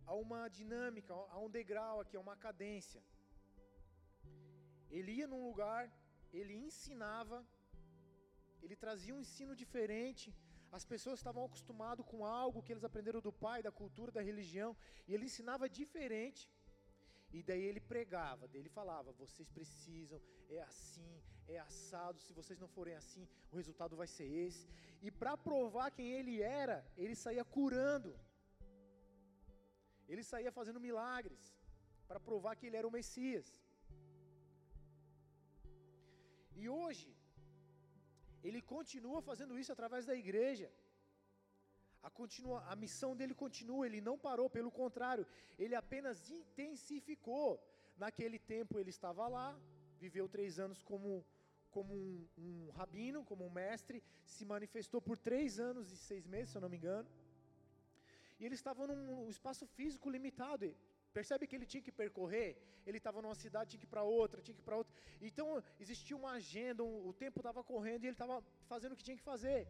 há 0.06 0.14
uma 0.24 0.40
dinâmica, 0.58 1.12
há 1.32 1.38
um 1.46 1.50
degrau 1.58 1.96
aqui, 2.00 2.16
há 2.16 2.20
uma 2.28 2.36
cadência. 2.44 3.02
Ele 4.96 5.12
ia 5.18 5.28
num 5.32 5.42
lugar, 5.48 5.82
ele 6.38 6.54
ensinava, 6.66 7.38
ele 8.62 8.76
trazia 8.84 9.14
um 9.14 9.22
ensino 9.26 9.54
diferente. 9.62 10.26
As 10.78 10.84
pessoas 10.92 11.18
estavam 11.18 11.44
acostumadas 11.44 12.04
com 12.10 12.20
algo 12.24 12.62
que 12.62 12.72
eles 12.72 12.84
aprenderam 12.88 13.20
do 13.28 13.32
pai, 13.46 13.58
da 13.62 13.72
cultura, 13.80 14.10
da 14.18 14.22
religião, 14.30 14.70
e 15.06 15.14
ele 15.14 15.26
ensinava 15.30 15.68
diferente. 15.80 16.42
E 17.36 17.42
daí 17.48 17.64
ele 17.70 17.80
pregava, 17.92 18.46
daí 18.48 18.60
ele 18.62 18.74
falava: 18.80 19.12
vocês 19.12 19.48
precisam, 19.58 20.20
é 20.58 20.62
assim, 20.70 21.12
é 21.54 21.58
assado, 21.68 22.18
se 22.24 22.32
vocês 22.38 22.58
não 22.62 22.68
forem 22.76 22.94
assim, 23.02 23.24
o 23.52 23.56
resultado 23.60 23.94
vai 24.00 24.08
ser 24.16 24.28
esse. 24.44 24.64
E 25.06 25.10
para 25.20 25.34
provar 25.48 25.88
quem 25.96 26.08
ele 26.18 26.36
era, 26.64 26.78
ele 27.04 27.16
saía 27.24 27.44
curando, 27.56 28.12
ele 30.12 30.24
saía 30.32 30.52
fazendo 30.58 30.84
milagres, 30.88 31.44
para 32.08 32.20
provar 32.28 32.54
que 32.56 32.66
ele 32.66 32.78
era 32.80 32.88
o 32.90 32.96
Messias. 32.98 33.48
E 36.60 36.68
hoje, 36.80 37.10
ele 38.46 38.60
continua 38.74 39.20
fazendo 39.28 39.58
isso 39.60 39.72
através 39.74 40.04
da 40.10 40.14
igreja. 40.22 40.68
A, 42.06 42.10
continua, 42.20 42.58
a 42.72 42.74
missão 42.84 43.10
dele 43.18 43.34
continua, 43.42 43.86
ele 43.86 44.00
não 44.08 44.16
parou, 44.26 44.48
pelo 44.56 44.70
contrário, 44.80 45.24
ele 45.58 45.76
apenas 45.82 46.30
intensificou. 46.30 47.50
Naquele 48.04 48.38
tempo 48.54 48.78
ele 48.80 48.90
estava 48.96 49.24
lá, 49.36 49.48
viveu 50.04 50.26
três 50.36 50.52
anos 50.64 50.78
como, 50.90 51.10
como 51.76 51.92
um, 52.02 52.28
um 52.46 52.70
rabino, 52.78 53.20
como 53.30 53.42
um 53.48 53.52
mestre, 53.62 53.98
se 54.34 54.44
manifestou 54.54 55.00
por 55.08 55.16
três 55.28 55.60
anos 55.70 55.92
e 55.94 55.98
seis 56.10 56.24
meses, 56.34 56.50
se 56.50 56.56
eu 56.58 56.64
não 56.64 56.72
me 56.74 56.78
engano. 56.80 57.08
E 58.38 58.44
ele 58.46 58.56
estava 58.60 58.86
num 58.90 59.28
espaço 59.36 59.64
físico 59.78 60.10
limitado. 60.16 60.66
Percebe 61.18 61.46
que 61.46 61.54
ele 61.56 61.68
tinha 61.72 61.84
que 61.86 61.94
percorrer? 62.02 62.50
Ele 62.88 62.98
estava 63.00 63.22
numa 63.24 63.38
cidade, 63.42 63.70
tinha 63.70 63.82
que 63.82 63.88
ir 63.90 63.94
para 63.94 64.04
outra, 64.20 64.42
tinha 64.44 64.56
que 64.56 64.62
ir 64.64 64.68
para 64.68 64.78
outra. 64.80 64.92
Então 65.28 65.46
existia 65.84 66.16
uma 66.22 66.32
agenda, 66.40 66.82
um, 66.88 66.94
o 67.10 67.12
tempo 67.24 67.38
estava 67.42 67.62
correndo 67.72 68.02
e 68.02 68.06
ele 68.08 68.18
estava 68.20 68.36
fazendo 68.72 68.92
o 68.92 68.98
que 68.98 69.06
tinha 69.08 69.18
que 69.20 69.30
fazer. 69.32 69.60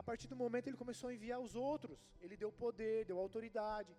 A 0.00 0.02
partir 0.08 0.28
do 0.32 0.36
momento 0.44 0.68
ele 0.68 0.82
começou 0.84 1.08
a 1.10 1.14
enviar 1.16 1.40
os 1.46 1.54
outros. 1.54 1.98
Ele 2.24 2.36
deu 2.42 2.50
poder, 2.64 3.04
deu 3.10 3.18
autoridade. 3.18 3.92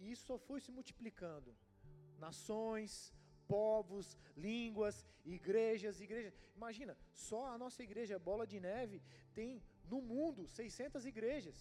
E 0.00 0.10
isso 0.12 0.24
só 0.30 0.36
foi 0.48 0.60
se 0.60 0.70
multiplicando. 0.78 1.50
Nações, 2.26 2.92
povos, 3.52 4.06
línguas, 4.48 4.96
igrejas, 5.36 6.00
igrejas. 6.06 6.34
Imagina, 6.60 6.94
só 7.28 7.40
a 7.54 7.58
nossa 7.62 7.80
igreja 7.88 8.24
Bola 8.28 8.46
de 8.52 8.58
Neve 8.68 8.98
tem 9.38 9.50
no 9.92 10.00
mundo 10.12 10.42
600 10.46 11.04
igrejas. 11.12 11.58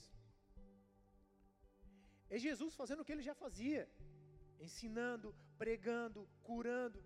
É 2.34 2.38
Jesus 2.48 2.74
fazendo 2.82 3.02
o 3.02 3.06
que 3.06 3.14
ele 3.16 3.30
já 3.30 3.36
fazia, 3.44 3.84
ensinando, 4.68 5.30
pregando, 5.64 6.22
curando. 6.50 7.00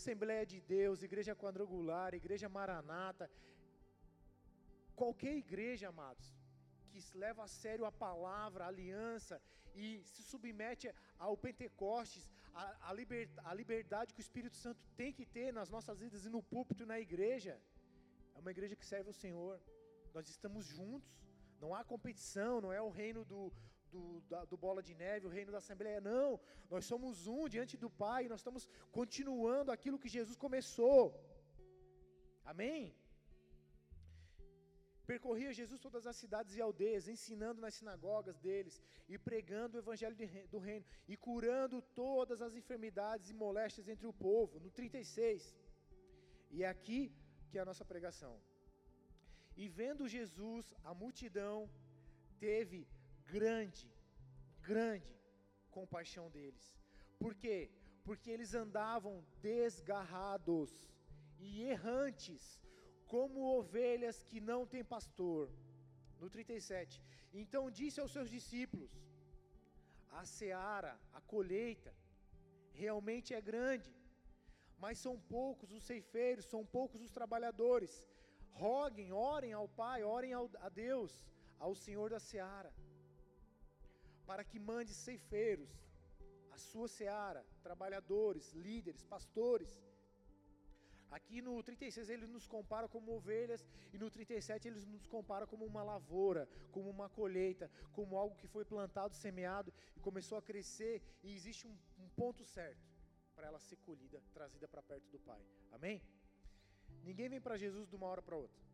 Assembleia 0.00 0.44
de 0.52 0.58
Deus, 0.76 1.02
igreja 1.08 1.34
quadrangular, 1.42 2.10
igreja 2.14 2.48
maranata, 2.56 3.26
qualquer 5.00 5.34
igreja, 5.44 5.88
amados, 5.88 6.28
que 6.90 7.00
leva 7.24 7.42
a 7.44 7.52
sério 7.62 7.84
a 7.84 7.90
palavra, 8.06 8.64
a 8.64 8.68
aliança 8.72 9.36
e 9.74 9.86
se 10.12 10.22
submete 10.30 10.86
ao 11.18 11.36
Pentecostes, 11.36 12.24
a, 12.62 12.90
a, 12.90 12.92
liber, 12.98 13.28
a 13.50 13.54
liberdade 13.60 14.12
que 14.14 14.20
o 14.22 14.26
Espírito 14.28 14.56
Santo 14.64 14.80
tem 15.00 15.10
que 15.18 15.24
ter 15.36 15.48
nas 15.58 15.70
nossas 15.74 15.96
vidas 16.04 16.24
e 16.24 16.30
no 16.36 16.42
púlpito 16.54 16.82
e 16.82 16.90
na 16.92 16.98
igreja, 17.06 17.54
é 18.34 18.38
uma 18.44 18.52
igreja 18.54 18.76
que 18.80 18.86
serve 18.92 19.08
ao 19.12 19.20
Senhor. 19.24 19.54
Nós 20.16 20.28
estamos 20.34 20.64
juntos, 20.76 21.12
não 21.62 21.70
há 21.76 21.80
competição, 21.94 22.60
não 22.64 22.72
é 22.78 22.80
o 22.88 22.90
reino 23.00 23.22
do, 23.32 23.42
do, 23.92 24.02
da, 24.30 24.40
do 24.44 24.56
Bola 24.64 24.82
de 24.88 24.94
Neve, 25.02 25.26
o 25.26 25.34
reino 25.38 25.52
da 25.52 25.60
Assembleia. 25.64 26.00
Não, 26.00 26.40
nós 26.72 26.84
somos 26.84 27.26
um 27.36 27.42
diante 27.54 27.76
do 27.84 27.90
Pai, 28.04 28.22
nós 28.32 28.40
estamos 28.40 28.68
continuando 28.98 29.72
aquilo 29.76 30.00
que 30.04 30.14
Jesus 30.16 30.36
começou. 30.46 31.02
Amém? 32.52 32.80
Percorria 35.10 35.52
Jesus 35.58 35.80
todas 35.84 36.04
as 36.10 36.16
cidades 36.22 36.54
e 36.54 36.60
aldeias, 36.60 37.08
ensinando 37.12 37.62
nas 37.64 37.76
sinagogas 37.78 38.38
deles 38.46 38.74
e 39.12 39.16
pregando 39.28 39.76
o 39.76 39.82
evangelho 39.82 40.16
do 40.52 40.58
reino 40.66 40.84
e 41.12 41.16
curando 41.26 41.76
todas 42.02 42.42
as 42.46 42.54
enfermidades 42.60 43.30
e 43.30 43.38
moléstias 43.44 43.88
entre 43.88 44.06
o 44.06 44.12
povo. 44.12 44.60
No 44.64 44.70
36. 44.70 45.56
E 46.54 46.62
é 46.62 46.68
aqui 46.68 47.02
que 47.48 47.56
é 47.58 47.62
a 47.62 47.68
nossa 47.70 47.86
pregação. 47.92 48.34
E 49.62 49.66
vendo 49.80 50.12
Jesus, 50.16 50.66
a 50.90 50.92
multidão 51.02 51.56
teve 52.46 52.80
grande, 53.34 53.88
grande 54.70 55.14
compaixão 55.78 56.26
deles. 56.36 56.66
Por 57.22 57.34
quê? 57.42 57.58
Porque 58.06 58.30
eles 58.30 58.52
andavam 58.64 59.14
desgarrados 59.40 60.70
e 61.38 61.62
errantes, 61.62 62.44
como 63.12 63.46
ovelhas 63.58 64.18
que 64.30 64.40
não 64.50 64.60
têm 64.72 64.84
pastor. 64.96 65.44
No 66.20 66.28
37. 66.28 67.02
Então 67.40 67.62
disse 67.78 68.00
aos 68.00 68.12
seus 68.16 68.30
discípulos: 68.36 68.92
A 70.20 70.24
seara, 70.36 70.92
a 71.18 71.20
colheita, 71.32 71.92
realmente 72.82 73.32
é 73.38 73.40
grande, 73.50 73.90
mas 74.84 74.98
são 75.04 75.14
poucos 75.36 75.70
os 75.78 75.84
ceifeiros, 75.90 76.50
são 76.54 76.62
poucos 76.76 77.00
os 77.06 77.12
trabalhadores. 77.18 77.94
Roguem, 78.64 79.12
orem 79.12 79.52
ao 79.52 79.68
Pai, 79.80 79.98
orem 80.16 80.32
ao, 80.32 80.46
a 80.66 80.68
Deus, 80.68 81.12
ao 81.66 81.74
Senhor 81.84 82.08
da 82.10 82.20
seara 82.30 82.72
para 84.28 84.44
que 84.44 84.58
mande 84.70 84.92
ceifeiros, 84.92 85.70
a 86.54 86.58
sua 86.58 86.86
seara, 86.86 87.42
trabalhadores, 87.62 88.46
líderes, 88.66 89.02
pastores. 89.14 89.70
Aqui 91.10 91.40
no 91.40 91.62
36 91.62 92.10
ele 92.10 92.26
nos 92.26 92.46
compara 92.46 92.86
como 92.88 93.14
ovelhas, 93.14 93.64
e 93.92 93.98
no 93.98 94.10
37 94.10 94.68
ele 94.68 94.80
nos 94.86 95.06
compara 95.06 95.46
como 95.46 95.64
uma 95.64 95.82
lavoura, 95.82 96.48
como 96.70 96.90
uma 96.90 97.08
colheita, 97.08 97.70
como 97.92 98.16
algo 98.16 98.36
que 98.36 98.46
foi 98.46 98.64
plantado, 98.64 99.14
semeado 99.14 99.72
e 99.96 100.00
começou 100.00 100.36
a 100.38 100.42
crescer, 100.42 101.02
e 101.22 101.34
existe 101.34 101.66
um, 101.66 101.76
um 101.98 102.08
ponto 102.10 102.44
certo 102.44 102.86
para 103.34 103.46
ela 103.46 103.58
ser 103.58 103.76
colhida, 103.76 104.22
trazida 104.34 104.66
para 104.68 104.82
perto 104.82 105.08
do 105.10 105.18
Pai. 105.20 105.40
Amém? 105.72 106.02
Ninguém 107.04 107.28
vem 107.28 107.40
para 107.40 107.56
Jesus 107.56 107.88
de 107.88 107.96
uma 107.96 108.06
hora 108.06 108.20
para 108.20 108.36
outra 108.36 108.68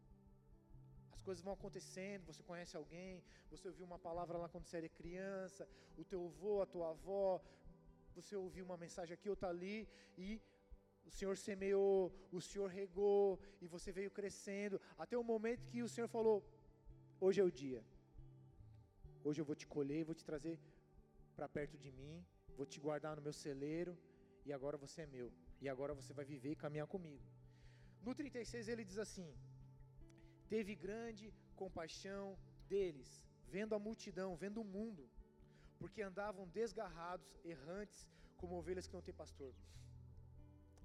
coisas 1.24 1.42
vão 1.42 1.54
acontecendo, 1.54 2.26
você 2.26 2.42
conhece 2.42 2.76
alguém, 2.76 3.24
você 3.50 3.66
ouviu 3.66 3.84
uma 3.86 3.98
palavra 3.98 4.36
lá 4.36 4.48
quando 4.48 4.66
você 4.66 4.76
era 4.76 4.88
criança, 4.88 5.66
o 5.96 6.04
teu 6.04 6.26
avô, 6.26 6.60
a 6.60 6.66
tua 6.66 6.90
avó, 6.90 7.40
você 8.14 8.36
ouviu 8.36 8.64
uma 8.64 8.76
mensagem 8.76 9.14
aqui, 9.14 9.28
outra 9.28 9.48
ali, 9.48 9.88
e 10.16 10.40
o 11.04 11.10
Senhor 11.10 11.36
semeou, 11.36 12.12
o 12.32 12.40
Senhor 12.40 12.68
regou, 12.68 13.38
e 13.60 13.66
você 13.66 13.92
veio 13.92 14.10
crescendo, 14.10 14.80
até 14.98 15.16
o 15.16 15.24
momento 15.32 15.66
que 15.70 15.82
o 15.82 15.88
Senhor 15.88 16.08
falou: 16.08 16.36
hoje 17.20 17.40
é 17.40 17.44
o 17.44 17.50
dia, 17.50 17.82
hoje 19.22 19.40
eu 19.40 19.44
vou 19.44 19.54
te 19.54 19.66
colher, 19.66 20.04
vou 20.04 20.14
te 20.14 20.24
trazer 20.24 20.58
para 21.36 21.48
perto 21.48 21.76
de 21.76 21.90
mim, 21.90 22.24
vou 22.56 22.66
te 22.66 22.80
guardar 22.80 23.16
no 23.16 23.22
meu 23.22 23.32
celeiro, 23.32 23.96
e 24.46 24.52
agora 24.52 24.76
você 24.76 25.02
é 25.02 25.06
meu, 25.06 25.32
e 25.60 25.68
agora 25.68 25.94
você 25.94 26.12
vai 26.12 26.24
viver 26.24 26.52
e 26.52 26.62
caminhar 26.64 26.86
comigo. 26.86 27.24
No 28.02 28.14
36 28.14 28.68
ele 28.68 28.84
diz 28.84 28.98
assim: 28.98 29.28
teve 30.48 30.74
grande 30.74 31.32
compaixão 31.56 32.38
deles, 32.68 33.10
vendo 33.48 33.74
a 33.74 33.78
multidão, 33.78 34.36
vendo 34.36 34.60
o 34.60 34.70
mundo, 34.76 35.08
porque 35.78 36.02
andavam 36.02 36.48
desgarrados, 36.48 37.26
errantes, 37.44 38.08
como 38.36 38.56
ovelhas 38.56 38.86
que 38.86 38.94
não 38.94 39.02
têm 39.02 39.14
pastor. 39.14 39.54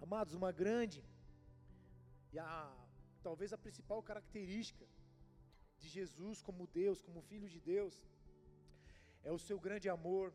Amados, 0.06 0.34
uma 0.42 0.52
grande 0.62 1.02
e 2.34 2.40
a 2.40 2.52
talvez 3.28 3.52
a 3.54 3.64
principal 3.66 4.02
característica 4.10 4.86
de 5.82 5.88
Jesus 5.98 6.38
como 6.48 6.68
Deus, 6.82 7.02
como 7.08 7.28
Filho 7.32 7.50
de 7.56 7.60
Deus, 7.72 7.96
é 9.30 9.32
o 9.38 9.42
seu 9.48 9.58
grande 9.66 9.88
amor, 9.98 10.28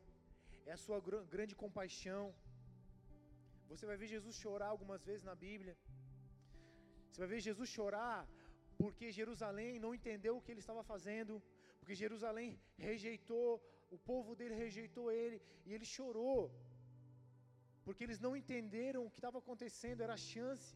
é 0.66 0.72
a 0.72 0.81
sua 0.85 0.98
gr 1.07 1.16
grande 1.35 1.55
compaixão. 1.62 2.24
Você 3.70 3.85
vai 3.90 3.96
ver 4.00 4.09
Jesus 4.14 4.37
chorar 4.44 4.70
algumas 4.74 5.03
vezes 5.09 5.24
na 5.31 5.37
Bíblia. 5.46 5.74
Você 7.09 7.20
vai 7.22 7.31
ver 7.35 7.40
Jesus 7.48 7.68
chorar 7.79 8.20
porque 8.81 9.12
Jerusalém 9.20 9.72
não 9.85 9.92
entendeu 9.98 10.35
o 10.37 10.42
que 10.42 10.53
ele 10.53 10.64
estava 10.64 10.83
fazendo, 10.92 11.42
porque 11.79 11.94
Jerusalém 12.05 12.48
rejeitou, 12.88 13.50
o 13.96 13.98
povo 14.11 14.31
dele 14.38 14.55
rejeitou 14.64 15.07
ele, 15.20 15.38
e 15.66 15.72
ele 15.74 15.87
chorou, 15.96 16.40
porque 17.85 18.05
eles 18.07 18.20
não 18.25 18.33
entenderam 18.40 19.03
o 19.05 19.11
que 19.12 19.20
estava 19.23 19.38
acontecendo, 19.42 20.03
era 20.07 20.14
a 20.14 20.23
chance, 20.33 20.70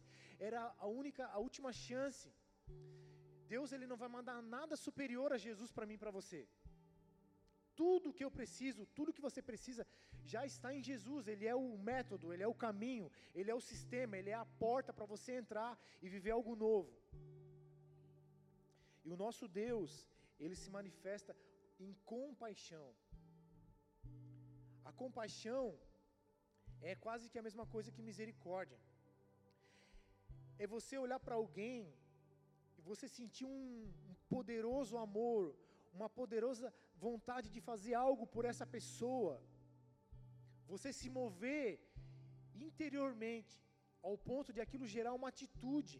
era 0.49 0.61
a 0.85 0.87
única, 1.01 1.23
a 1.37 1.39
última 1.47 1.71
chance. 1.87 2.27
Deus 3.53 3.71
ele 3.75 3.87
não 3.91 3.97
vai 4.03 4.09
mandar 4.17 4.39
nada 4.55 4.75
superior 4.87 5.29
a 5.33 5.43
Jesus 5.45 5.71
para 5.75 5.87
mim 5.89 5.97
e 5.97 6.03
para 6.03 6.15
você. 6.19 6.41
Tudo 7.81 8.13
que 8.17 8.25
eu 8.25 8.31
preciso, 8.39 8.85
tudo 8.97 9.15
que 9.15 9.25
você 9.27 9.41
precisa, 9.49 9.83
já 10.33 10.41
está 10.51 10.69
em 10.77 10.83
Jesus. 10.89 11.27
Ele 11.33 11.45
é 11.53 11.55
o 11.55 11.77
método, 11.91 12.31
ele 12.33 12.43
é 12.47 12.49
o 12.53 12.59
caminho, 12.65 13.07
ele 13.33 13.51
é 13.53 13.55
o 13.55 13.65
sistema, 13.71 14.17
ele 14.17 14.31
é 14.35 14.39
a 14.39 14.49
porta 14.65 14.93
para 14.97 15.11
você 15.13 15.31
entrar 15.41 15.71
e 16.03 16.09
viver 16.15 16.31
algo 16.31 16.55
novo. 16.67 16.93
E 19.05 19.11
o 19.15 19.19
nosso 19.23 19.47
Deus, 19.47 19.91
ele 20.43 20.55
se 20.61 20.69
manifesta 20.77 21.35
em 21.79 21.93
compaixão. 22.13 22.87
A 24.89 24.91
compaixão 25.03 25.63
é 26.81 26.95
quase 26.95 27.29
que 27.29 27.39
a 27.39 27.45
mesma 27.47 27.65
coisa 27.65 27.91
que 27.91 28.07
misericórdia. 28.09 28.79
É 30.57 30.67
você 30.67 30.97
olhar 30.97 31.19
para 31.19 31.35
alguém 31.35 31.93
e 32.77 32.81
você 32.81 33.07
sentir 33.07 33.45
um, 33.45 33.93
um 34.09 34.15
poderoso 34.27 34.97
amor, 34.97 35.55
uma 35.93 36.09
poderosa 36.09 36.73
vontade 36.95 37.49
de 37.49 37.61
fazer 37.69 37.93
algo 37.93 38.25
por 38.27 38.45
essa 38.51 38.65
pessoa. 38.65 39.41
Você 40.67 40.91
se 40.99 41.09
mover 41.09 41.79
interiormente 42.67 43.55
ao 44.01 44.17
ponto 44.17 44.53
de 44.53 44.61
aquilo 44.61 44.85
gerar 44.85 45.13
uma 45.13 45.29
atitude. 45.29 45.99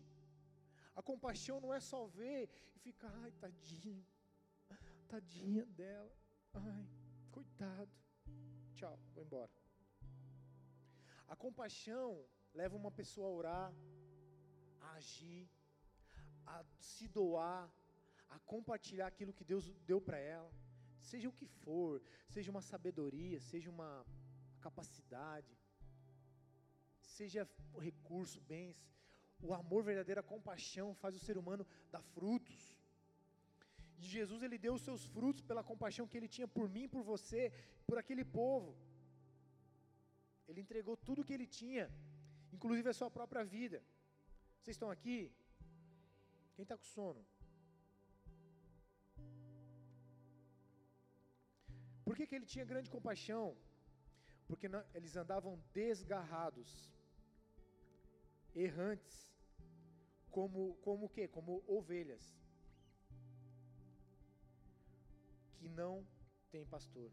A 0.95 1.01
compaixão 1.01 1.59
não 1.61 1.73
é 1.73 1.79
só 1.79 2.05
ver 2.07 2.49
e 2.75 2.79
ficar, 2.79 3.11
ai, 3.23 3.31
tadinho, 3.43 4.05
tadinha 5.07 5.65
dela, 5.65 6.13
ai, 6.53 6.85
coitado, 7.31 7.91
tchau, 8.75 8.99
vou 9.13 9.23
embora. 9.23 9.58
A 11.33 11.35
compaixão 11.35 12.25
leva 12.53 12.75
uma 12.75 12.91
pessoa 12.99 13.27
a 13.27 13.37
orar, 13.39 13.73
a 14.81 14.91
agir, 14.93 15.47
a 16.45 16.63
se 16.79 17.07
doar, 17.07 17.69
a 18.29 18.39
compartilhar 18.53 19.07
aquilo 19.07 19.33
que 19.37 19.49
Deus 19.51 19.65
deu 19.91 19.99
para 20.01 20.17
ela, 20.17 20.51
seja 20.99 21.29
o 21.29 21.37
que 21.39 21.45
for, 21.45 22.01
seja 22.27 22.49
uma 22.51 22.61
sabedoria, 22.61 23.39
seja 23.39 23.69
uma 23.69 24.05
capacidade, 24.59 25.53
seja 27.17 27.47
recurso, 27.79 28.41
bens. 28.41 28.77
O 29.41 29.53
amor 29.53 29.83
verdadeiro, 29.83 30.19
a 30.21 30.31
compaixão 30.35 30.93
faz 31.01 31.15
o 31.15 31.23
ser 31.27 31.37
humano 31.37 31.65
dar 31.91 32.01
frutos. 32.15 32.63
E 33.99 34.05
Jesus 34.15 34.41
ele 34.41 34.57
deu 34.57 34.73
os 34.73 34.81
seus 34.81 35.05
frutos 35.05 35.41
pela 35.41 35.63
compaixão 35.71 36.07
que 36.07 36.17
ele 36.17 36.27
tinha 36.35 36.47
por 36.47 36.67
mim, 36.75 36.87
por 36.87 37.03
você, 37.03 37.51
por 37.87 37.97
aquele 37.97 38.25
povo. 38.25 38.75
Ele 40.49 40.61
entregou 40.65 40.95
tudo 41.07 41.21
o 41.21 41.25
que 41.27 41.35
ele 41.37 41.47
tinha, 41.61 41.85
inclusive 42.55 42.89
a 42.89 42.97
sua 42.99 43.09
própria 43.17 43.43
vida. 43.57 43.79
Vocês 44.59 44.75
estão 44.75 44.89
aqui? 44.95 45.17
Quem 46.55 46.63
está 46.63 46.75
com 46.77 46.87
sono? 46.95 47.23
Por 52.03 52.15
que, 52.17 52.25
que 52.27 52.35
ele 52.37 52.47
tinha 52.53 52.65
grande 52.71 52.89
compaixão? 52.95 53.45
Porque 54.47 54.67
não, 54.73 54.83
eles 54.95 55.15
andavam 55.23 55.53
desgarrados, 55.71 56.69
errantes, 58.55 59.17
como 60.35 60.61
como 60.87 61.05
o 61.05 61.09
quê? 61.15 61.27
Como 61.27 61.63
ovelhas 61.77 62.25
que 65.57 65.69
não 65.69 65.93
tem 66.49 66.65
pastor. 66.65 67.11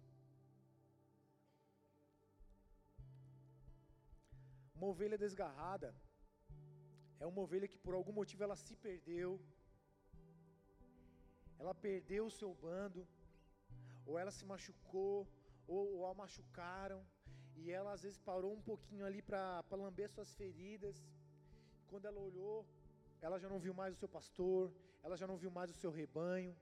Uma 4.76 4.88
ovelha 4.92 5.18
desgarrada 5.24 5.88
é 7.18 7.26
uma 7.26 7.40
ovelha 7.44 7.68
que 7.72 7.78
por 7.84 7.94
algum 7.94 8.14
motivo 8.20 8.42
ela 8.46 8.56
se 8.64 8.74
perdeu, 8.86 9.30
ela 11.58 11.74
perdeu 11.86 12.26
o 12.26 12.34
seu 12.38 12.50
bando, 12.64 13.02
ou 14.04 14.18
ela 14.22 14.32
se 14.38 14.44
machucou, 14.44 15.26
ou, 15.66 15.82
ou 15.96 16.06
a 16.06 16.12
machucaram, 16.22 17.00
e 17.56 17.70
ela 17.78 17.92
às 17.92 18.02
vezes 18.02 18.18
parou 18.18 18.52
um 18.58 18.60
pouquinho 18.70 19.04
ali 19.06 19.22
para 19.22 19.64
lamber 19.84 20.10
suas 20.10 20.34
feridas. 20.40 20.96
Quando 21.90 22.06
ela 22.10 22.20
olhou, 22.28 22.66
ela 23.22 23.38
já 23.42 23.48
não 23.48 23.58
viu 23.58 23.74
mais 23.80 23.94
o 23.94 24.00
seu 24.02 24.10
pastor, 24.16 24.70
ela 25.02 25.16
já 25.16 25.26
não 25.26 25.38
viu 25.42 25.50
mais 25.58 25.70
o 25.70 25.78
seu 25.82 25.90
rebanho. 25.90 26.54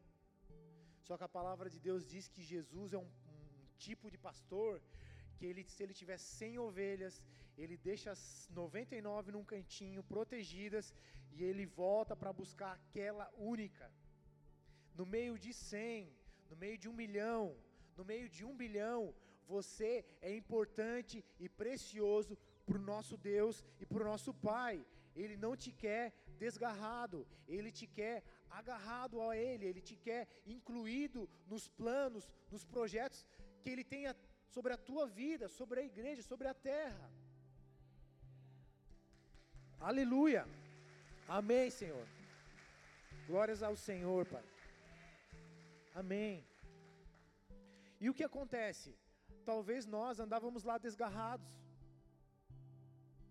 Só 1.07 1.16
que 1.18 1.24
a 1.24 1.35
palavra 1.38 1.68
de 1.68 1.81
Deus 1.81 2.07
diz 2.07 2.29
que 2.29 2.42
Jesus 2.42 2.92
é 2.92 2.98
um, 2.98 3.03
um 3.03 3.66
tipo 3.77 4.09
de 4.09 4.18
pastor 4.29 4.81
que 5.37 5.44
ele, 5.44 5.64
se 5.74 5.83
ele 5.83 5.92
tiver 6.00 6.16
100 6.16 6.59
ovelhas, 6.59 7.14
ele 7.57 7.77
deixa 7.77 8.11
as 8.11 8.49
99 8.51 9.33
num 9.33 9.45
cantinho, 9.45 10.03
protegidas, 10.03 10.93
e 11.33 11.43
ele 11.43 11.67
volta 11.67 12.14
para 12.17 12.33
buscar 12.33 12.73
aquela 12.73 13.29
única. 13.37 13.90
No 14.95 15.05
meio 15.05 15.38
de 15.38 15.53
100, 15.53 16.12
no 16.51 16.57
meio 16.57 16.79
de 16.79 16.88
um 16.88 16.93
milhão, 16.93 17.57
no 17.97 18.05
meio 18.05 18.29
de 18.29 18.45
um 18.45 18.57
bilhão, 18.57 19.14
você 19.47 20.05
é 20.21 20.35
importante 20.35 21.25
e 21.38 21.49
precioso 21.49 22.37
para 22.67 22.79
o 22.79 22.81
nosso 22.81 23.17
Deus 23.17 23.64
e 23.81 23.87
para 23.87 24.03
o 24.03 24.07
nosso 24.07 24.33
Pai. 24.33 24.85
Ele 25.14 25.37
não 25.37 25.57
te 25.57 25.71
quer 25.73 26.12
desgarrado, 26.38 27.27
Ele 27.47 27.71
te 27.71 27.87
quer 27.87 28.23
agarrado 28.51 29.21
a 29.23 29.37
Ele, 29.37 29.67
Ele 29.67 29.81
te 29.81 29.97
quer 29.97 30.27
incluído 30.47 31.29
nos 31.47 31.69
planos, 31.69 32.29
nos 32.51 32.64
projetos 32.64 33.25
que 33.62 33.71
Ele 33.71 33.85
tenha 33.85 34.17
sobre 34.49 34.73
a 34.73 34.77
tua 34.77 35.07
vida, 35.07 35.49
sobre 35.49 35.81
a 35.81 35.85
igreja, 35.85 36.23
sobre 36.23 36.49
a 36.49 36.55
terra. 36.55 37.12
Aleluia. 39.80 40.46
Amém, 41.28 41.70
Senhor. 41.70 42.06
Glórias 43.26 43.62
ao 43.62 43.76
Senhor, 43.76 44.26
Pai. 44.26 44.44
Amém. 45.94 46.44
E 48.00 48.10
o 48.10 48.14
que 48.14 48.24
acontece? 48.24 48.94
Talvez 49.44 49.87
nós 49.87 50.20
andávamos 50.20 50.62
lá 50.64 50.76
desgarrados, 50.78 51.46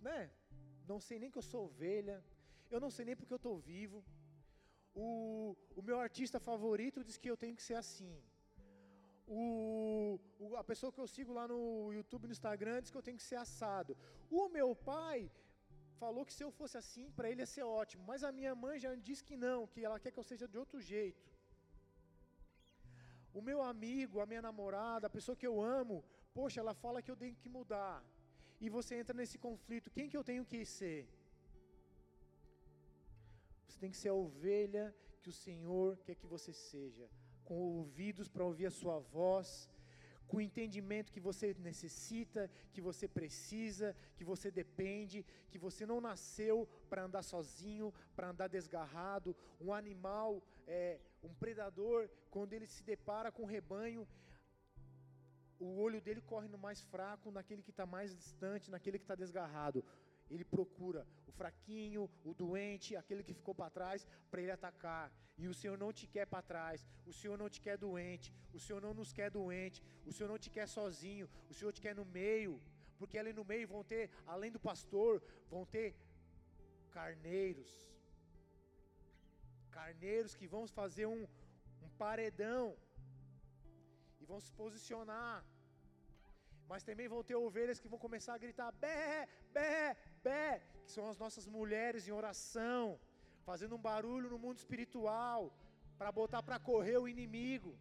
né? 0.01 0.29
Não 0.87 0.99
sei 0.99 1.17
nem 1.19 1.31
que 1.31 1.37
eu 1.37 1.41
sou 1.51 1.65
ovelha, 1.65 2.23
eu 2.69 2.79
não 2.79 2.89
sei 2.89 3.05
nem 3.05 3.15
porque 3.15 3.33
eu 3.33 3.41
estou 3.43 3.57
vivo. 3.57 4.03
O, 4.95 5.55
o 5.75 5.81
meu 5.81 5.99
artista 5.99 6.39
favorito 6.39 7.03
diz 7.03 7.17
que 7.17 7.29
eu 7.29 7.37
tenho 7.37 7.55
que 7.55 7.63
ser 7.63 7.75
assim. 7.75 8.15
O, 9.27 10.19
o, 10.39 10.55
a 10.55 10.63
pessoa 10.63 10.91
que 10.91 10.99
eu 10.99 11.07
sigo 11.07 11.33
lá 11.33 11.47
no 11.47 11.91
YouTube, 11.93 12.27
no 12.27 12.33
Instagram, 12.33 12.81
diz 12.81 12.91
que 12.91 12.97
eu 12.97 13.07
tenho 13.07 13.17
que 13.17 13.23
ser 13.23 13.35
assado. 13.35 13.97
O 14.29 14.49
meu 14.49 14.75
pai 14.75 15.31
falou 16.01 16.25
que 16.25 16.33
se 16.37 16.43
eu 16.43 16.51
fosse 16.59 16.77
assim, 16.77 17.05
para 17.17 17.29
ele 17.29 17.41
ia 17.41 17.45
ser 17.45 17.63
ótimo. 17.63 18.03
Mas 18.11 18.23
a 18.23 18.31
minha 18.31 18.53
mãe 18.63 18.79
já 18.85 18.93
disse 18.95 19.23
que 19.23 19.37
não, 19.45 19.67
que 19.67 19.83
ela 19.85 19.99
quer 19.99 20.11
que 20.11 20.19
eu 20.19 20.29
seja 20.31 20.47
de 20.47 20.57
outro 20.57 20.79
jeito. 20.81 21.31
O 23.33 23.41
meu 23.41 23.61
amigo, 23.61 24.19
a 24.19 24.25
minha 24.25 24.41
namorada, 24.41 25.07
a 25.07 25.15
pessoa 25.17 25.35
que 25.35 25.47
eu 25.51 25.61
amo, 25.61 26.03
poxa, 26.33 26.59
ela 26.59 26.73
fala 26.73 27.01
que 27.01 27.11
eu 27.13 27.19
tenho 27.23 27.35
que 27.35 27.49
mudar. 27.49 28.03
E 28.61 28.69
você 28.69 28.95
entra 28.95 29.15
nesse 29.21 29.37
conflito: 29.37 29.91
quem 29.95 30.09
que 30.09 30.17
eu 30.17 30.23
tenho 30.23 30.45
que 30.45 30.65
ser? 30.65 31.01
Você 33.67 33.79
tem 33.79 33.91
que 33.91 33.97
ser 33.97 34.09
a 34.09 34.13
ovelha 34.13 34.85
que 35.21 35.29
o 35.29 35.37
Senhor 35.45 35.97
quer 36.05 36.15
que 36.15 36.27
você 36.27 36.53
seja 36.53 37.09
com 37.43 37.55
ouvidos 37.55 38.27
para 38.27 38.45
ouvir 38.45 38.67
a 38.67 38.71
sua 38.71 38.99
voz, 38.99 39.69
com 40.27 40.37
o 40.37 40.41
entendimento 40.41 41.11
que 41.11 41.19
você 41.19 41.55
necessita, 41.59 42.49
que 42.73 42.81
você 42.81 43.07
precisa, 43.07 43.95
que 44.15 44.23
você 44.23 44.49
depende, 44.49 45.25
que 45.51 45.57
você 45.57 45.85
não 45.85 45.99
nasceu 46.01 46.67
para 46.89 47.03
andar 47.03 47.23
sozinho, 47.23 47.93
para 48.15 48.29
andar 48.29 48.47
desgarrado. 48.47 49.35
Um 49.59 49.73
animal, 49.73 50.41
é, 50.67 50.99
um 51.23 51.33
predador, 51.33 52.09
quando 52.29 52.53
ele 52.53 52.67
se 52.67 52.83
depara 52.83 53.31
com 53.31 53.43
o 53.43 53.51
rebanho, 53.57 54.07
o 55.59 55.79
olho 55.79 56.01
dele 56.01 56.21
corre 56.21 56.47
no 56.47 56.57
mais 56.57 56.81
fraco, 56.81 57.31
naquele 57.31 57.61
que 57.61 57.69
está 57.69 57.85
mais 57.85 58.15
distante, 58.15 58.71
naquele 58.71 58.97
que 58.97 59.03
está 59.05 59.15
desgarrado. 59.15 59.83
Ele 60.29 60.43
procura 60.43 61.05
o 61.27 61.31
fraquinho, 61.31 62.09
o 62.23 62.33
doente, 62.33 62.95
aquele 62.95 63.23
que 63.23 63.33
ficou 63.33 63.55
para 63.55 63.69
trás, 63.69 64.07
para 64.29 64.41
ele 64.41 64.51
atacar. 64.51 65.11
E 65.37 65.47
o 65.47 65.53
Senhor 65.53 65.77
não 65.83 65.91
te 65.91 66.05
quer 66.07 66.25
para 66.33 66.47
trás, 66.51 66.85
o 67.05 67.13
Senhor 67.19 67.37
não 67.37 67.49
te 67.49 67.59
quer 67.65 67.77
doente, 67.77 68.33
o 68.53 68.59
Senhor 68.59 68.81
não 68.81 68.93
nos 68.93 69.11
quer 69.11 69.29
doente, 69.31 69.81
o 70.05 70.11
Senhor 70.11 70.29
não 70.29 70.37
te 70.37 70.49
quer 70.49 70.67
sozinho, 70.67 71.27
o 71.49 71.53
Senhor 71.53 71.71
te 71.71 71.81
quer 71.81 71.95
no 71.95 72.05
meio, 72.05 72.61
porque 72.99 73.17
ali 73.17 73.33
no 73.33 73.45
meio 73.53 73.67
vão 73.67 73.83
ter, 73.83 74.03
além 74.33 74.51
do 74.51 74.59
pastor, 74.59 75.21
vão 75.49 75.65
ter 75.65 75.95
carneiros. 76.91 77.71
Carneiros 79.71 80.35
que 80.35 80.47
vão 80.47 80.67
fazer 80.67 81.07
um, 81.07 81.23
um 81.85 81.89
paredão 82.03 82.77
e 84.21 84.25
vão 84.31 84.39
se 84.39 84.51
posicionar. 84.61 85.43
Mas 86.69 86.83
também 86.89 87.07
vão 87.13 87.23
ter 87.29 87.35
ovelhas 87.35 87.79
que 87.81 87.91
vão 87.93 87.99
começar 88.05 88.33
a 88.35 88.43
gritar: 88.45 88.71
bé, 88.83 89.27
bé, 89.57 89.97
bé, 90.29 90.61
que 90.83 90.91
são 90.95 91.05
as 91.11 91.17
nossas 91.23 91.45
mulheres 91.57 92.07
em 92.07 92.15
oração, 92.21 92.99
fazendo 93.49 93.75
um 93.77 93.85
barulho 93.89 94.29
no 94.33 94.39
mundo 94.45 94.57
espiritual, 94.63 95.41
para 95.97 96.11
botar 96.19 96.41
para 96.47 96.59
correr 96.69 96.97
o 96.97 97.07
inimigo. 97.13 97.73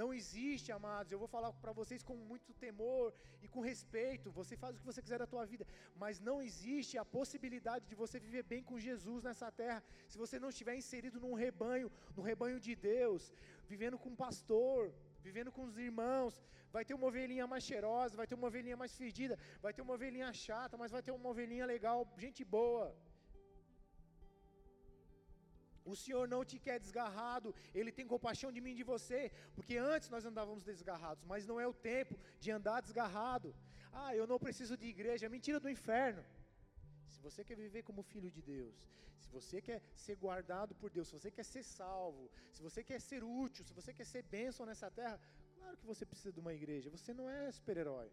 Não 0.00 0.08
existe, 0.18 0.68
amados, 0.76 1.12
eu 1.12 1.18
vou 1.22 1.28
falar 1.34 1.50
para 1.62 1.72
vocês 1.78 2.02
com 2.08 2.16
muito 2.30 2.50
temor 2.64 3.06
e 3.44 3.46
com 3.54 3.60
respeito. 3.70 4.30
Você 4.38 4.54
faz 4.62 4.74
o 4.74 4.78
que 4.80 4.90
você 4.90 5.02
quiser 5.04 5.18
da 5.22 5.26
tua 5.32 5.44
vida, 5.52 5.64
mas 6.02 6.20
não 6.28 6.36
existe 6.48 6.94
a 6.96 7.04
possibilidade 7.04 7.84
de 7.90 7.96
você 8.02 8.18
viver 8.26 8.44
bem 8.52 8.62
com 8.68 8.84
Jesus 8.88 9.22
nessa 9.28 9.50
terra 9.62 9.82
se 10.08 10.16
você 10.22 10.38
não 10.44 10.50
estiver 10.54 10.76
inserido 10.82 11.20
num 11.24 11.34
rebanho, 11.34 11.90
no 12.16 12.22
rebanho 12.22 12.58
de 12.66 12.74
Deus, 12.74 13.32
vivendo 13.72 13.98
com 13.98 14.10
um 14.10 14.20
pastor, 14.26 14.92
vivendo 15.26 15.52
com 15.56 15.64
os 15.68 15.76
irmãos. 15.88 16.34
Vai 16.74 16.84
ter 16.88 16.94
uma 16.98 17.08
ovelhinha 17.10 17.46
mais 17.52 17.64
cheirosa, 17.68 18.16
vai 18.20 18.26
ter 18.30 18.36
uma 18.38 18.48
ovelhinha 18.50 18.76
mais 18.82 18.92
fedida, 19.02 19.36
vai 19.64 19.72
ter 19.76 19.82
uma 19.86 19.94
ovelhinha 19.98 20.32
chata, 20.32 20.76
mas 20.82 20.92
vai 20.96 21.02
ter 21.06 21.14
uma 21.18 21.30
ovelhinha 21.32 21.66
legal, 21.74 21.98
gente 22.24 22.44
boa. 22.56 22.88
O 25.92 25.96
Senhor 26.02 26.24
não 26.34 26.42
te 26.50 26.58
quer 26.66 26.78
desgarrado, 26.84 27.54
Ele 27.74 27.92
tem 27.98 28.06
compaixão 28.14 28.50
de 28.52 28.60
mim 28.64 28.72
e 28.72 28.80
de 28.80 28.84
você, 28.92 29.20
porque 29.56 29.76
antes 29.92 30.08
nós 30.14 30.24
andávamos 30.30 30.62
desgarrados, 30.70 31.24
mas 31.32 31.46
não 31.50 31.58
é 31.64 31.66
o 31.66 31.78
tempo 31.90 32.16
de 32.38 32.50
andar 32.58 32.80
desgarrado. 32.86 33.54
Ah, 33.92 34.14
eu 34.14 34.26
não 34.32 34.38
preciso 34.38 34.76
de 34.76 34.86
igreja, 34.86 35.26
é 35.26 35.28
mentira 35.28 35.58
do 35.58 35.70
inferno. 35.76 36.22
Se 37.14 37.20
você 37.26 37.42
quer 37.48 37.56
viver 37.64 37.82
como 37.88 38.02
filho 38.12 38.30
de 38.36 38.42
Deus, 38.54 38.76
se 39.22 39.28
você 39.38 39.60
quer 39.68 39.80
ser 40.04 40.16
guardado 40.24 40.74
por 40.80 40.90
Deus, 40.96 41.08
se 41.08 41.16
você 41.18 41.30
quer 41.36 41.46
ser 41.52 41.62
salvo, 41.62 42.24
se 42.54 42.62
você 42.66 42.82
quer 42.90 43.00
ser 43.08 43.22
útil, 43.22 43.64
se 43.68 43.74
você 43.78 43.92
quer 43.98 44.06
ser 44.12 44.22
bênção 44.36 44.66
nessa 44.70 44.90
terra, 45.00 45.18
claro 45.56 45.76
que 45.80 45.86
você 45.92 46.04
precisa 46.12 46.32
de 46.36 46.40
uma 46.44 46.54
igreja, 46.58 46.94
você 46.98 47.12
não 47.20 47.28
é 47.28 47.52
super-herói. 47.58 48.10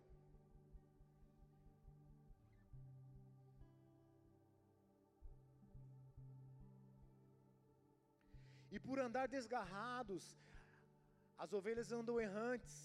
E 8.75 8.79
por 8.87 8.97
andar 8.99 9.27
desgarrados, 9.35 10.25
as 11.43 11.53
ovelhas 11.59 11.91
andam 11.99 12.19
errantes. 12.27 12.75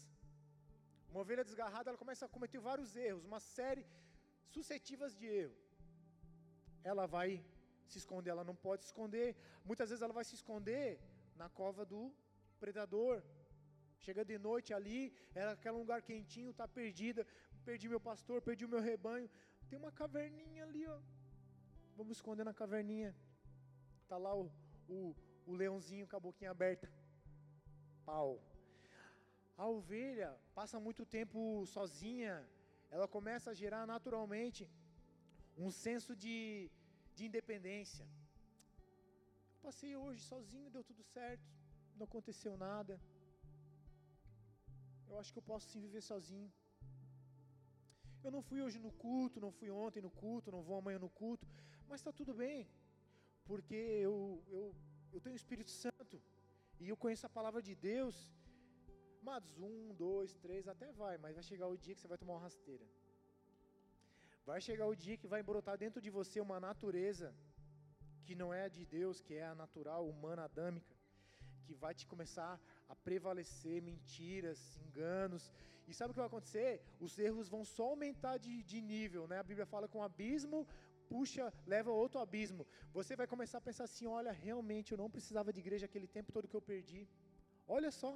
Uma 1.11 1.21
ovelha 1.21 1.45
desgarrada, 1.49 1.91
ela 1.91 2.03
começa 2.03 2.25
a 2.25 2.35
cometer 2.37 2.61
vários 2.71 2.91
erros, 2.97 3.25
uma 3.31 3.41
série 3.41 3.85
suscetivas 4.55 5.15
de 5.21 5.27
erro. 5.27 5.57
Ela 6.91 7.07
vai 7.07 7.45
se 7.87 7.99
esconder, 7.99 8.31
ela 8.31 8.45
não 8.51 8.55
pode 8.67 8.83
se 8.83 8.89
esconder. 8.91 9.29
Muitas 9.65 9.89
vezes 9.91 10.03
ela 10.03 10.13
vai 10.19 10.25
se 10.25 10.35
esconder 10.35 11.01
na 11.37 11.49
cova 11.49 11.85
do 11.85 12.13
predador. 12.59 13.23
Chega 14.05 14.25
de 14.25 14.37
noite 14.39 14.71
ali, 14.79 15.01
ela 15.35 15.53
aquele 15.53 15.77
lugar 15.83 16.01
quentinho, 16.03 16.51
está 16.51 16.67
perdida. 16.67 17.27
Perdi 17.65 17.89
meu 17.89 18.01
pastor, 18.01 18.41
perdi 18.43 18.65
o 18.65 18.73
meu 18.75 18.81
rebanho. 18.81 19.29
Tem 19.69 19.79
uma 19.79 19.93
caverninha 19.93 20.65
ali, 20.65 20.85
ó. 20.87 20.99
Vamos 21.97 22.17
esconder 22.19 22.45
na 22.45 22.55
caverninha. 22.63 23.15
Está 24.03 24.17
lá 24.17 24.35
o, 24.35 24.51
o, 24.89 25.15
o 25.47 25.53
leãozinho 25.55 26.07
com 26.09 26.17
a 26.17 26.25
boquinha 26.27 26.51
aberta. 26.51 26.91
Pau. 28.05 28.41
A 29.57 29.67
ovelha 29.67 30.31
passa 30.55 30.81
muito 30.81 31.05
tempo 31.05 31.65
sozinha, 31.67 32.35
ela 32.91 33.07
começa 33.07 33.51
a 33.51 33.55
gerar 33.55 33.87
naturalmente 33.87 34.69
um 35.67 35.73
senso 35.85 36.13
de, 36.23 36.37
de 37.17 37.23
independência. 37.29 38.07
Passei 39.67 39.93
hoje 40.03 40.21
sozinho, 40.33 40.75
deu 40.77 40.85
tudo 40.91 41.03
certo, 41.17 41.49
não 41.97 42.07
aconteceu 42.11 42.55
nada. 42.69 42.95
Eu 45.11 45.19
acho 45.21 45.33
que 45.33 45.41
eu 45.41 45.49
posso 45.51 45.67
sim 45.73 45.81
viver 45.87 46.03
sozinho. 46.13 46.51
Eu 48.25 48.31
não 48.37 48.43
fui 48.49 48.61
hoje 48.65 48.79
no 48.87 48.93
culto, 49.05 49.45
não 49.47 49.53
fui 49.59 49.71
ontem 49.85 50.03
no 50.07 50.13
culto, 50.23 50.55
não 50.57 50.63
vou 50.69 50.77
amanhã 50.79 50.99
no 51.07 51.11
culto, 51.23 51.47
mas 51.89 52.01
está 52.01 52.13
tudo 52.21 52.33
bem, 52.43 52.61
porque 53.51 53.81
eu, 54.09 54.15
eu 54.59 54.65
eu 55.13 55.21
tenho 55.21 55.35
o 55.35 55.43
Espírito 55.43 55.71
Santo, 55.71 56.17
e 56.81 56.89
eu 56.89 56.97
conheço 56.97 57.27
a 57.27 57.37
palavra 57.39 57.61
de 57.69 57.75
Deus. 57.75 58.17
Amados, 59.21 59.51
um, 59.59 59.95
dois, 59.95 60.35
três, 60.45 60.67
até 60.67 60.91
vai, 60.91 61.19
mas 61.19 61.35
vai 61.35 61.45
chegar 61.45 61.69
o 61.69 61.77
dia 61.77 61.95
que 61.95 62.01
você 62.01 62.09
vai 62.09 62.19
tomar 62.19 62.35
uma 62.35 62.47
rasteira. 62.49 62.85
Vai 64.51 64.61
chegar 64.61 64.87
o 64.87 64.97
dia 65.05 65.17
que 65.17 65.33
vai 65.35 65.43
brotar 65.43 65.77
dentro 65.79 66.01
de 66.01 66.11
você 66.11 66.41
uma 66.41 66.59
natureza 66.69 67.35
que 68.25 68.35
não 68.35 68.53
é 68.53 68.65
a 68.65 68.69
de 68.77 68.85
Deus, 68.85 69.21
que 69.21 69.35
é 69.35 69.45
a 69.45 69.55
natural, 69.55 70.09
humana, 70.09 70.45
adâmica, 70.45 70.95
que 71.65 71.75
vai 71.75 71.95
te 71.95 72.07
começar 72.13 72.61
a 72.89 72.95
prevalecer 73.09 73.81
mentiras, 73.91 74.61
enganos. 74.87 75.53
E 75.89 75.95
sabe 75.95 76.11
o 76.11 76.15
que 76.15 76.21
vai 76.25 76.31
acontecer? 76.33 76.83
Os 77.01 77.19
erros 77.19 77.49
vão 77.49 77.65
só 77.65 77.85
aumentar 77.91 78.37
de, 78.39 78.63
de 78.63 78.81
nível, 78.81 79.27
né? 79.27 79.39
A 79.39 79.49
Bíblia 79.51 79.67
fala 79.67 79.89
que 79.89 79.97
um 79.97 80.03
abismo 80.03 80.67
puxa, 81.13 81.47
leva 81.73 81.91
a 81.91 81.99
outro 82.03 82.19
abismo. 82.25 82.63
Você 82.99 83.15
vai 83.21 83.27
começar 83.33 83.59
a 83.59 83.67
pensar 83.69 83.85
assim: 83.85 84.07
olha, 84.19 84.33
realmente 84.47 84.93
eu 84.93 84.99
não 85.03 85.11
precisava 85.17 85.53
de 85.53 85.61
igreja 85.65 85.87
aquele 85.87 86.09
tempo 86.17 86.33
todo 86.33 86.49
que 86.49 86.59
eu 86.61 86.69
perdi. 86.73 87.03
Olha 87.77 87.91
só. 87.91 88.13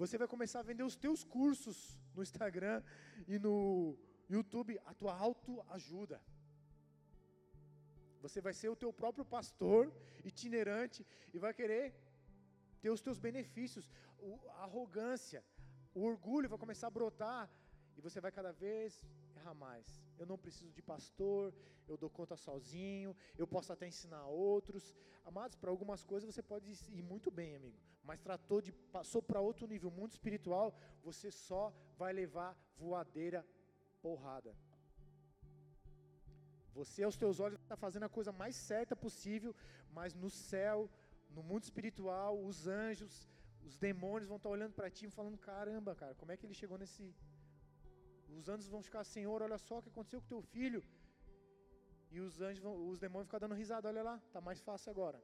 Você 0.00 0.18
vai 0.22 0.28
começar 0.34 0.58
a 0.60 0.68
vender 0.70 0.82
os 0.90 0.96
teus 1.04 1.20
cursos 1.36 1.76
no 2.14 2.22
Instagram 2.26 2.82
e 3.26 3.38
no 3.38 3.54
YouTube, 4.28 4.78
a 4.84 4.94
tua 4.94 5.14
autoajuda. 5.14 6.20
Você 8.20 8.40
vai 8.40 8.52
ser 8.52 8.68
o 8.68 8.76
teu 8.76 8.92
próprio 8.92 9.24
pastor 9.24 9.92
itinerante 10.24 11.06
e 11.32 11.38
vai 11.38 11.52
querer 11.54 11.94
ter 12.80 12.90
os 12.90 13.00
teus 13.00 13.18
benefícios. 13.18 13.90
a 14.56 14.64
arrogância, 14.64 15.44
o 15.94 16.02
orgulho 16.02 16.48
vai 16.48 16.58
começar 16.58 16.88
a 16.88 16.96
brotar 16.98 17.50
e 17.96 18.00
você 18.00 18.20
vai 18.20 18.32
cada 18.32 18.52
vez 18.52 19.04
errar 19.36 19.54
mais 19.54 20.06
eu 20.18 20.26
não 20.26 20.38
preciso 20.38 20.72
de 20.72 20.82
pastor, 20.82 21.54
eu 21.88 21.96
dou 21.96 22.10
conta 22.10 22.36
sozinho, 22.36 23.16
eu 23.36 23.46
posso 23.46 23.72
até 23.72 23.86
ensinar 23.86 24.26
outros. 24.26 24.94
Amados, 25.24 25.56
para 25.56 25.70
algumas 25.70 26.04
coisas 26.04 26.32
você 26.32 26.42
pode 26.42 26.70
ir 26.90 27.02
muito 27.02 27.30
bem, 27.30 27.56
amigo, 27.56 27.78
mas 28.02 28.20
tratou 28.20 28.60
de 28.60 28.72
passou 28.72 29.22
para 29.22 29.40
outro 29.40 29.66
nível, 29.66 29.90
mundo 29.90 30.12
espiritual, 30.12 30.74
você 31.02 31.30
só 31.30 31.72
vai 31.98 32.12
levar 32.12 32.56
voadeira 32.76 33.46
porrada. 34.04 34.52
Você 36.78 37.02
aos 37.02 37.16
teus 37.22 37.40
olhos 37.40 37.60
está 37.60 37.76
fazendo 37.84 38.06
a 38.06 38.14
coisa 38.16 38.32
mais 38.42 38.54
certa 38.70 38.94
possível, 39.04 39.54
mas 39.98 40.14
no 40.14 40.30
céu, 40.30 40.90
no 41.36 41.42
mundo 41.42 41.64
espiritual, 41.68 42.32
os 42.50 42.66
anjos, 42.66 43.14
os 43.68 43.76
demônios 43.86 44.28
vão 44.28 44.36
estar 44.36 44.50
tá 44.50 44.56
olhando 44.56 44.74
para 44.74 44.90
ti 44.90 45.06
e 45.06 45.16
falando: 45.18 45.38
caramba, 45.38 45.94
cara, 45.94 46.14
como 46.14 46.32
é 46.32 46.36
que 46.36 46.44
ele 46.46 46.60
chegou 46.62 46.78
nesse 46.82 47.14
os 48.38 48.48
anjos 48.52 48.68
vão 48.68 48.82
ficar, 48.88 49.02
Senhor, 49.04 49.40
olha 49.46 49.58
só 49.66 49.78
o 49.78 49.82
que 49.82 49.88
aconteceu 49.92 50.20
com 50.20 50.28
teu 50.34 50.42
filho. 50.42 50.82
E 52.10 52.20
os 52.20 52.40
anjos, 52.40 52.62
vão, 52.62 52.74
os 52.90 52.98
demônios 52.98 53.26
vão 53.26 53.30
ficar 53.30 53.38
dando 53.44 53.54
risada, 53.62 53.88
olha 53.88 54.02
lá, 54.02 54.16
está 54.26 54.40
mais 54.40 54.60
fácil 54.60 54.90
agora. 54.90 55.18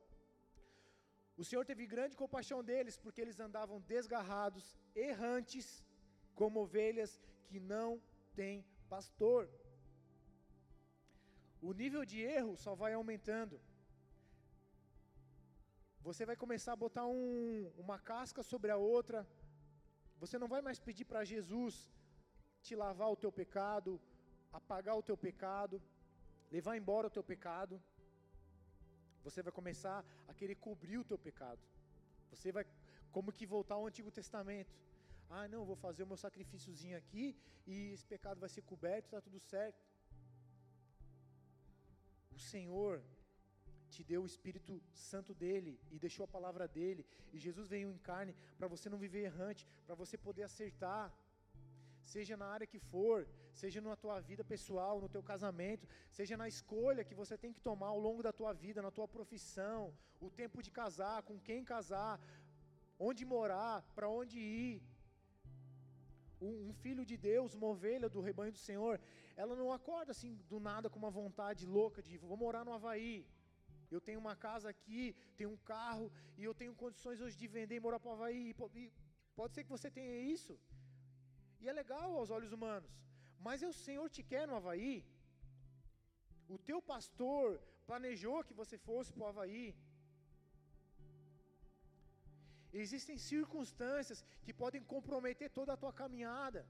O 1.36 1.44
Senhor 1.48 1.64
teve 1.64 1.86
grande 1.86 2.16
compaixão 2.16 2.62
deles, 2.70 2.96
porque 2.96 3.20
eles 3.20 3.38
andavam 3.40 3.80
desgarrados, 3.80 4.64
errantes, 4.94 5.84
como 6.34 6.60
ovelhas 6.60 7.20
que 7.48 7.60
não 7.60 8.00
têm 8.40 8.64
pastor. 8.94 9.48
O 11.68 11.72
nível 11.72 12.04
de 12.04 12.18
erro 12.20 12.54
só 12.64 12.74
vai 12.82 12.92
aumentando. 12.94 13.56
Você 16.06 16.22
vai 16.30 16.36
começar 16.44 16.72
a 16.72 16.82
botar 16.84 17.06
um, 17.06 17.70
uma 17.84 17.98
casca 18.10 18.42
sobre 18.42 18.70
a 18.72 18.76
outra. 18.76 19.26
Você 20.22 20.36
não 20.42 20.48
vai 20.54 20.60
mais 20.60 20.78
pedir 20.86 21.04
para 21.04 21.28
Jesus 21.32 21.74
te 22.60 22.74
lavar 22.82 23.10
o 23.10 23.20
teu 23.22 23.30
pecado, 23.40 24.00
apagar 24.52 24.96
o 24.96 25.02
teu 25.08 25.16
pecado, 25.16 25.80
levar 26.50 26.76
embora 26.76 27.06
o 27.06 27.14
teu 27.16 27.24
pecado. 27.32 27.80
Você 29.24 29.40
vai 29.46 29.52
começar 29.52 30.04
a 30.26 30.34
querer 30.34 30.56
cobrir 30.66 30.98
o 30.98 31.08
teu 31.10 31.18
pecado. 31.26 31.62
Você 32.30 32.50
vai 32.56 32.64
como 33.12 33.32
que 33.32 33.46
voltar 33.46 33.76
ao 33.76 33.86
Antigo 33.86 34.10
Testamento. 34.10 34.74
Ah, 35.38 35.46
não, 35.52 35.68
vou 35.70 35.78
fazer 35.86 36.02
o 36.02 36.10
meu 36.10 36.18
sacrifíciozinho 36.24 36.96
aqui 37.02 37.26
e 37.72 37.74
esse 37.94 38.06
pecado 38.14 38.38
vai 38.44 38.50
ser 38.54 38.62
coberto, 38.72 39.06
está 39.06 39.20
tudo 39.26 39.38
certo. 39.52 39.82
O 42.36 42.40
Senhor 42.52 42.94
te 43.94 44.02
deu 44.10 44.20
o 44.22 44.30
Espírito 44.32 44.74
Santo 45.10 45.32
dele 45.42 45.72
e 45.94 45.98
deixou 46.04 46.24
a 46.24 46.34
palavra 46.36 46.66
dele, 46.76 47.02
e 47.32 47.38
Jesus 47.46 47.66
veio 47.74 47.88
em 47.94 47.98
carne 48.10 48.34
para 48.58 48.68
você 48.74 48.86
não 48.92 49.02
viver 49.06 49.24
errante, 49.30 49.66
para 49.86 49.94
você 50.02 50.16
poder 50.28 50.44
acertar. 50.50 51.06
seja 52.12 52.36
na 52.40 52.46
área 52.54 52.70
que 52.70 52.78
for, 52.92 53.18
seja 53.60 53.80
na 53.80 53.96
tua 54.04 54.16
vida 54.30 54.44
pessoal, 54.52 54.94
no 55.00 55.08
teu 55.14 55.22
casamento, 55.32 55.86
seja 56.18 56.36
na 56.40 56.48
escolha 56.54 57.04
que 57.08 57.18
você 57.20 57.34
tem 57.42 57.52
que 57.56 57.60
tomar 57.68 57.90
ao 57.92 58.00
longo 58.06 58.22
da 58.26 58.32
tua 58.40 58.52
vida, 58.64 58.86
na 58.86 58.90
tua 58.96 59.08
profissão, 59.16 59.80
o 60.20 60.30
tempo 60.42 60.62
de 60.66 60.70
casar, 60.80 61.18
com 61.28 61.38
quem 61.48 61.70
casar, 61.74 62.14
onde 63.08 63.24
morar, 63.34 63.76
para 63.94 64.08
onde 64.20 64.38
ir. 64.38 64.91
Um, 66.46 66.52
um, 66.68 66.74
filho 66.84 67.04
de 67.10 67.16
Deus, 67.30 67.54
uma 67.58 67.68
ovelha 67.74 68.08
do 68.14 68.20
rebanho 68.28 68.52
do 68.56 68.62
Senhor, 68.68 68.94
ela 69.42 69.54
não 69.60 69.68
acorda 69.78 70.10
assim 70.14 70.32
do 70.52 70.58
nada 70.68 70.90
com 70.90 70.98
uma 71.02 71.12
vontade 71.20 71.64
louca 71.76 72.00
de 72.06 72.18
vou 72.18 72.38
morar 72.44 72.64
no 72.68 72.74
Havaí. 72.76 73.16
Eu 73.94 74.00
tenho 74.06 74.20
uma 74.24 74.34
casa 74.46 74.68
aqui, 74.74 75.14
tenho 75.38 75.50
um 75.56 75.60
carro 75.72 76.06
e 76.38 76.44
eu 76.48 76.54
tenho 76.60 76.74
condições 76.82 77.20
hoje 77.20 77.36
de 77.42 77.48
vender 77.56 77.76
e 77.76 77.84
morar 77.86 78.00
para 78.00 78.10
o 78.10 78.14
Havaí. 78.14 78.42
E 78.50 78.84
pode 79.38 79.54
ser 79.54 79.62
que 79.64 79.74
você 79.76 79.90
tenha 79.98 80.16
isso. 80.34 80.54
E 81.60 81.68
é 81.68 81.72
legal 81.82 82.08
aos 82.18 82.30
olhos 82.36 82.52
humanos. 82.56 82.90
Mas 83.46 83.62
o 83.62 83.72
Senhor 83.86 84.08
te 84.16 84.22
quer 84.30 84.44
no 84.48 84.56
Havaí. 84.56 84.94
O 86.54 86.58
teu 86.68 86.78
pastor 86.92 87.46
planejou 87.90 88.44
que 88.48 88.58
você 88.60 88.76
fosse 88.88 89.12
para 89.12 89.24
o 89.24 89.30
Havaí. 89.30 89.66
Existem 92.72 93.16
circunstâncias 93.18 94.24
que 94.44 94.52
podem 94.52 94.82
comprometer 94.94 95.50
toda 95.50 95.72
a 95.72 95.80
tua 95.82 95.92
caminhada. 95.92 96.62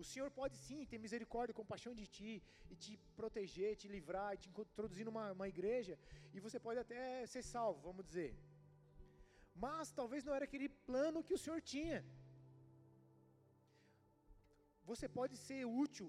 O 0.00 0.04
Senhor 0.10 0.30
pode 0.30 0.56
sim 0.56 0.80
ter 0.90 0.98
misericórdia 0.98 1.52
e 1.52 1.60
compaixão 1.62 1.94
de 1.94 2.06
ti, 2.16 2.42
e 2.70 2.76
te 2.82 2.92
proteger, 3.18 3.76
te 3.76 3.88
livrar, 3.88 4.30
e 4.34 4.38
te 4.42 4.48
introduzir 4.48 5.04
numa 5.08 5.24
uma 5.32 5.48
igreja, 5.54 5.98
e 6.34 6.40
você 6.40 6.58
pode 6.66 6.80
até 6.84 7.26
ser 7.26 7.42
salvo, 7.42 7.80
vamos 7.88 8.04
dizer. 8.04 8.30
Mas 9.54 9.92
talvez 10.00 10.24
não 10.24 10.34
era 10.34 10.46
aquele 10.48 10.68
plano 10.68 11.24
que 11.26 11.34
o 11.34 11.42
Senhor 11.44 11.60
tinha. 11.60 11.98
Você 14.90 15.08
pode 15.08 15.36
ser 15.36 15.64
útil, 15.84 16.08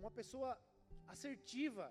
uma 0.00 0.10
pessoa 0.10 0.50
assertiva, 1.06 1.86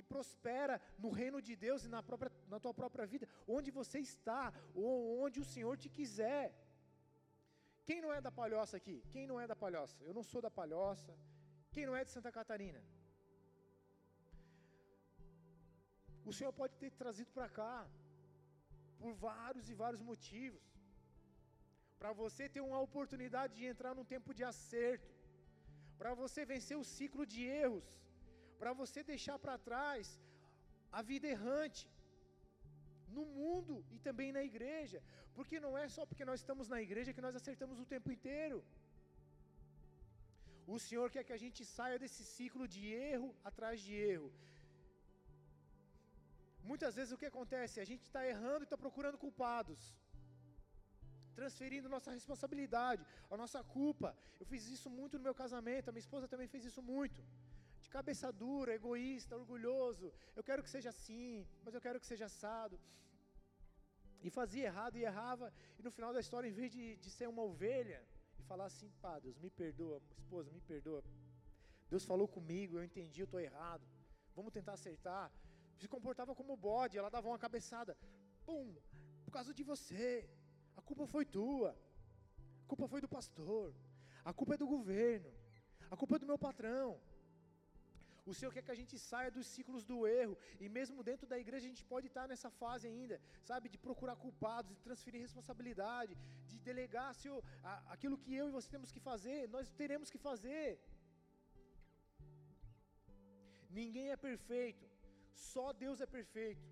que 0.00 0.12
prospera 0.14 0.74
no 1.04 1.10
reino 1.20 1.40
de 1.48 1.54
Deus 1.66 1.84
e 1.84 1.90
na, 1.94 2.02
própria, 2.08 2.32
na 2.52 2.58
tua 2.64 2.74
própria 2.80 3.06
vida, 3.12 3.26
onde 3.56 3.70
você 3.78 3.98
está, 4.10 4.42
ou 4.74 4.92
onde 5.24 5.38
o 5.44 5.48
Senhor 5.54 5.74
te 5.82 5.88
quiser. 5.98 6.44
Quem 7.88 8.00
não 8.04 8.12
é 8.16 8.20
da 8.26 8.32
Palhoça 8.40 8.76
aqui? 8.80 8.96
Quem 9.14 9.26
não 9.30 9.38
é 9.42 9.46
da 9.52 9.56
Palhoça? 9.64 9.98
Eu 10.08 10.14
não 10.18 10.24
sou 10.30 10.40
da 10.46 10.50
Palhoça. 10.60 11.12
Quem 11.74 11.86
não 11.88 11.96
é 12.00 12.04
de 12.04 12.12
Santa 12.16 12.32
Catarina? 12.38 12.80
O 16.30 16.32
Senhor 16.36 16.52
pode 16.60 16.74
ter 16.82 16.90
trazido 17.02 17.30
para 17.36 17.48
cá 17.60 17.76
por 19.00 19.12
vários 19.28 19.68
e 19.72 19.74
vários 19.82 20.02
motivos. 20.10 20.66
Para 22.00 22.12
você 22.20 22.44
ter 22.54 22.62
uma 22.68 22.80
oportunidade 22.88 23.54
de 23.58 23.64
entrar 23.72 23.94
num 23.94 24.08
tempo 24.14 24.32
de 24.38 24.44
acerto, 24.52 25.10
para 26.00 26.12
você 26.22 26.40
vencer 26.52 26.76
o 26.82 26.88
ciclo 26.96 27.24
de 27.32 27.40
erros, 27.62 27.88
para 28.60 28.72
você 28.80 29.00
deixar 29.12 29.38
para 29.44 29.56
trás 29.68 30.06
a 30.98 31.02
vida 31.10 31.26
errante, 31.36 31.82
no 33.16 33.24
mundo 33.38 33.74
e 33.94 33.98
também 34.06 34.30
na 34.36 34.42
igreja, 34.50 34.98
porque 35.36 35.56
não 35.64 35.72
é 35.82 35.86
só 35.96 36.02
porque 36.08 36.28
nós 36.30 36.40
estamos 36.42 36.66
na 36.74 36.80
igreja 36.86 37.14
que 37.16 37.24
nós 37.26 37.36
acertamos 37.40 37.78
o 37.82 37.86
tempo 37.94 38.10
inteiro. 38.16 38.58
O 40.74 40.78
Senhor 40.86 41.06
quer 41.14 41.24
que 41.28 41.36
a 41.38 41.42
gente 41.44 41.62
saia 41.76 41.98
desse 42.02 42.22
ciclo 42.34 42.66
de 42.74 42.82
erro 43.12 43.28
atrás 43.50 43.76
de 43.86 43.94
erro. 44.12 44.30
Muitas 46.70 46.94
vezes 46.98 47.12
o 47.12 47.20
que 47.20 47.30
acontece? 47.32 47.84
A 47.84 47.88
gente 47.90 48.04
está 48.08 48.22
errando 48.32 48.62
e 48.64 48.68
está 48.68 48.78
procurando 48.84 49.18
culpados, 49.24 49.80
transferindo 51.38 51.94
nossa 51.96 52.12
responsabilidade, 52.18 53.02
a 53.34 53.36
nossa 53.42 53.62
culpa. 53.76 54.10
Eu 54.40 54.46
fiz 54.52 54.64
isso 54.76 54.90
muito 54.98 55.16
no 55.18 55.24
meu 55.28 55.36
casamento, 55.42 55.88
a 55.88 55.94
minha 55.94 56.06
esposa 56.06 56.28
também 56.32 56.48
fez 56.54 56.64
isso 56.70 56.82
muito. 56.94 57.20
De 57.80 57.88
cabeça 57.88 58.32
dura, 58.32 58.74
egoísta, 58.74 59.36
orgulhoso. 59.36 60.12
Eu 60.36 60.44
quero 60.48 60.62
que 60.62 60.70
seja 60.70 60.90
assim, 60.90 61.46
mas 61.64 61.74
eu 61.74 61.80
quero 61.80 62.00
que 62.00 62.06
seja 62.06 62.26
assado. 62.26 62.78
E 64.22 64.30
fazia 64.30 64.64
errado 64.66 64.96
e 64.96 65.04
errava, 65.04 65.52
e 65.78 65.82
no 65.82 65.90
final 65.90 66.12
da 66.12 66.20
história, 66.20 66.48
em 66.48 66.52
vez 66.52 66.70
de, 66.70 66.96
de 66.96 67.10
ser 67.10 67.26
uma 67.26 67.42
ovelha, 67.42 68.00
e 68.38 68.42
falar 68.42 68.66
assim, 68.66 68.90
pá, 69.00 69.18
Deus 69.18 69.38
me 69.38 69.50
perdoa, 69.50 70.00
esposa, 70.18 70.50
me 70.50 70.60
perdoa, 70.60 71.02
Deus 71.88 72.04
falou 72.04 72.28
comigo, 72.28 72.76
eu 72.76 72.84
entendi, 72.84 73.20
eu 73.20 73.24
estou 73.24 73.40
errado, 73.40 73.86
vamos 74.34 74.52
tentar 74.52 74.74
acertar, 74.74 75.32
se 75.76 75.88
comportava 75.88 76.34
como 76.34 76.56
bode, 76.56 76.98
ela 76.98 77.10
dava 77.10 77.28
uma 77.28 77.38
cabeçada, 77.38 77.96
pum, 78.44 78.76
por 79.24 79.32
causa 79.32 79.54
de 79.54 79.62
você, 79.62 80.28
a 80.76 80.82
culpa 80.82 81.06
foi 81.06 81.24
tua, 81.24 81.70
a 82.64 82.66
culpa 82.68 82.86
foi 82.86 83.00
do 83.00 83.08
pastor, 83.08 83.74
a 84.24 84.32
culpa 84.32 84.54
é 84.54 84.58
do 84.58 84.66
governo, 84.66 85.32
a 85.90 85.96
culpa 85.96 86.16
é 86.16 86.18
do 86.18 86.26
meu 86.26 86.38
patrão, 86.38 87.00
o 88.26 88.34
Senhor 88.38 88.52
quer 88.54 88.62
que 88.66 88.74
a 88.74 88.80
gente 88.80 88.96
saia 88.98 89.30
dos 89.36 89.46
ciclos 89.54 89.84
do 89.90 89.98
erro. 90.06 90.36
E 90.62 90.68
mesmo 90.68 91.04
dentro 91.10 91.26
da 91.32 91.38
igreja 91.44 91.64
a 91.66 91.70
gente 91.72 91.84
pode 91.92 92.06
estar 92.10 92.26
nessa 92.32 92.50
fase 92.62 92.86
ainda, 92.92 93.16
sabe? 93.50 93.68
De 93.74 93.78
procurar 93.78 94.16
culpados, 94.16 94.74
de 94.74 94.82
transferir 94.88 95.20
responsabilidade, 95.20 96.16
de 96.50 96.58
delegar 96.58 97.14
Senhor, 97.14 97.42
aquilo 97.94 98.18
que 98.18 98.34
eu 98.40 98.48
e 98.48 98.56
você 98.58 98.68
temos 98.76 98.92
que 98.94 99.00
fazer, 99.10 99.48
nós 99.56 99.70
teremos 99.82 100.10
que 100.10 100.18
fazer. 100.18 100.68
Ninguém 103.80 104.10
é 104.10 104.16
perfeito, 104.16 104.84
só 105.52 105.66
Deus 105.72 106.00
é 106.00 106.06
perfeito. 106.18 106.66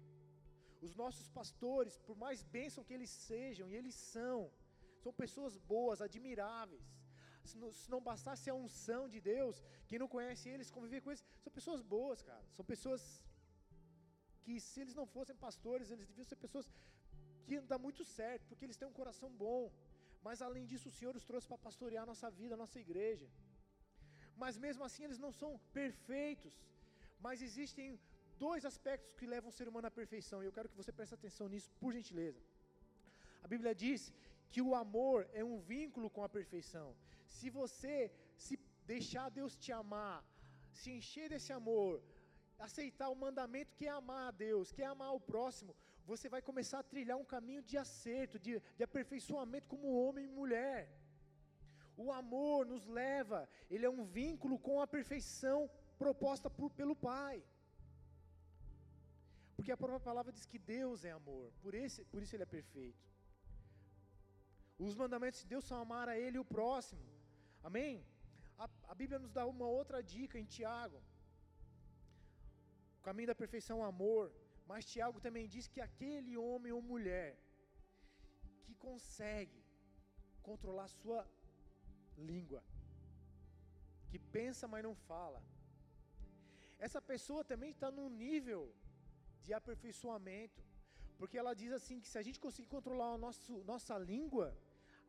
Os 0.86 0.94
nossos 0.94 1.28
pastores, 1.38 1.96
por 2.08 2.16
mais 2.24 2.42
bênção 2.58 2.84
que 2.86 2.94
eles 2.96 3.10
sejam, 3.10 3.68
e 3.68 3.74
eles 3.80 3.94
são, 3.94 4.38
são 5.02 5.12
pessoas 5.12 5.56
boas, 5.72 6.00
admiráveis 6.00 6.97
se 7.50 7.56
não, 7.62 7.70
se 7.80 7.88
não 7.94 8.00
bastasse 8.10 8.46
a 8.52 8.54
unção 8.64 9.02
de 9.14 9.20
Deus, 9.32 9.56
quem 9.88 9.98
não 10.02 10.10
conhece 10.16 10.44
eles, 10.52 10.74
conviver 10.78 11.00
com 11.02 11.10
eles, 11.12 11.24
são 11.44 11.52
pessoas 11.58 11.82
boas, 11.94 12.20
cara. 12.30 12.46
São 12.56 12.64
pessoas 12.72 13.02
que, 14.42 14.54
se 14.68 14.78
eles 14.82 14.94
não 15.00 15.06
fossem 15.16 15.36
pastores, 15.46 15.90
eles 15.94 16.06
deviam 16.10 16.28
ser 16.30 16.38
pessoas 16.46 16.66
que 17.44 17.54
iam 17.54 17.66
dar 17.72 17.80
muito 17.86 18.02
certo, 18.18 18.44
porque 18.48 18.64
eles 18.66 18.78
têm 18.80 18.88
um 18.92 18.98
coração 19.00 19.30
bom. 19.44 19.62
Mas 20.26 20.42
além 20.48 20.64
disso, 20.70 20.88
o 20.90 20.96
Senhor 20.98 21.14
os 21.20 21.26
trouxe 21.30 21.48
para 21.50 21.64
pastorear 21.68 22.02
a 22.04 22.10
nossa 22.12 22.28
vida, 22.40 22.54
a 22.54 22.62
nossa 22.64 22.78
igreja. 22.86 23.28
Mas 24.42 24.56
mesmo 24.66 24.82
assim, 24.88 25.04
eles 25.06 25.20
não 25.24 25.32
são 25.40 25.50
perfeitos. 25.80 26.54
Mas 27.26 27.42
existem 27.48 27.86
dois 28.46 28.64
aspectos 28.70 29.14
que 29.18 29.26
levam 29.34 29.48
o 29.50 29.56
ser 29.58 29.66
humano 29.70 29.88
à 29.90 29.92
perfeição, 30.00 30.38
e 30.42 30.46
eu 30.48 30.54
quero 30.56 30.68
que 30.70 30.80
você 30.80 30.92
preste 30.98 31.14
atenção 31.14 31.46
nisso, 31.52 31.70
por 31.80 31.92
gentileza. 31.98 32.40
A 33.44 33.48
Bíblia 33.52 33.74
diz 33.84 34.12
que 34.52 34.62
o 34.68 34.74
amor 34.84 35.18
é 35.32 35.44
um 35.52 35.58
vínculo 35.72 36.08
com 36.16 36.22
a 36.26 36.28
perfeição. 36.38 36.88
Se 37.38 37.48
você 37.60 37.96
se 38.46 38.54
deixar 38.92 39.26
Deus 39.38 39.54
te 39.64 39.70
amar, 39.82 40.18
se 40.80 40.90
encher 40.98 41.26
desse 41.32 41.52
amor, 41.60 41.92
aceitar 42.66 43.08
o 43.10 43.20
mandamento 43.24 43.76
que 43.78 43.86
é 43.86 43.92
amar 44.02 44.24
a 44.28 44.36
Deus, 44.46 44.72
que 44.74 44.82
é 44.82 44.86
amar 44.86 45.12
o 45.14 45.24
próximo, 45.32 45.74
você 46.10 46.26
vai 46.34 46.40
começar 46.48 46.78
a 46.80 46.88
trilhar 46.92 47.18
um 47.22 47.28
caminho 47.34 47.62
de 47.70 47.76
acerto, 47.84 48.38
de, 48.44 48.52
de 48.78 48.82
aperfeiçoamento 48.88 49.68
como 49.72 49.96
homem 50.02 50.24
e 50.24 50.36
mulher. 50.40 50.80
O 52.04 52.10
amor 52.22 52.64
nos 52.72 52.86
leva, 53.00 53.38
ele 53.70 53.86
é 53.86 53.90
um 53.90 54.04
vínculo 54.04 54.56
com 54.66 54.80
a 54.80 54.86
perfeição 54.96 55.58
proposta 55.98 56.48
por, 56.48 56.70
pelo 56.80 56.96
Pai. 56.96 57.36
Porque 59.56 59.72
a 59.72 59.76
própria 59.76 60.00
palavra 60.08 60.32
diz 60.32 60.46
que 60.46 60.58
Deus 60.58 61.04
é 61.04 61.12
amor, 61.20 61.52
por, 61.62 61.74
esse, 61.74 62.04
por 62.04 62.22
isso 62.22 62.34
ele 62.34 62.44
é 62.44 62.54
perfeito. 62.58 63.04
Os 64.78 64.94
mandamentos 64.94 65.40
de 65.40 65.48
Deus 65.52 65.64
são 65.64 65.78
amar 65.80 66.08
a 66.08 66.16
Ele 66.16 66.36
e 66.36 66.40
o 66.40 66.44
próximo. 66.44 67.17
Amém? 67.68 67.94
A, 68.64 68.66
a 68.92 68.94
Bíblia 69.00 69.18
nos 69.24 69.32
dá 69.38 69.44
uma 69.54 69.68
outra 69.78 69.98
dica 70.14 70.36
em 70.42 70.46
Tiago. 70.56 70.98
O 72.98 73.02
caminho 73.08 73.30
da 73.30 73.40
perfeição 73.42 73.76
é 73.78 73.84
o 73.84 73.90
amor. 73.94 74.24
Mas 74.70 74.88
Tiago 74.92 75.18
também 75.26 75.46
diz 75.54 75.66
que 75.72 75.80
aquele 75.88 76.32
homem 76.44 76.72
ou 76.76 76.80
mulher 76.92 77.30
que 78.64 78.74
consegue 78.86 79.60
controlar 80.48 80.88
sua 81.00 81.20
língua, 82.32 82.60
que 84.10 84.18
pensa, 84.36 84.66
mas 84.72 84.86
não 84.88 84.94
fala, 85.10 85.40
essa 86.86 87.00
pessoa 87.12 87.42
também 87.52 87.70
está 87.76 87.90
num 87.98 88.10
nível 88.26 88.62
de 89.44 89.52
aperfeiçoamento, 89.58 90.62
porque 91.18 91.38
ela 91.42 91.54
diz 91.62 91.72
assim 91.78 91.98
que 92.02 92.10
se 92.12 92.18
a 92.20 92.24
gente 92.26 92.44
conseguir 92.46 92.70
controlar 92.76 93.12
a 93.14 93.22
nosso, 93.26 93.54
nossa 93.72 93.96
língua, 94.12 94.46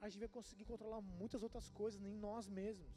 a 0.01 0.07
gente 0.07 0.19
vai 0.25 0.29
conseguir 0.37 0.65
controlar 0.71 1.01
muitas 1.01 1.41
outras 1.47 1.69
coisas 1.79 2.01
em 2.09 2.15
nós 2.25 2.47
mesmos. 2.47 2.91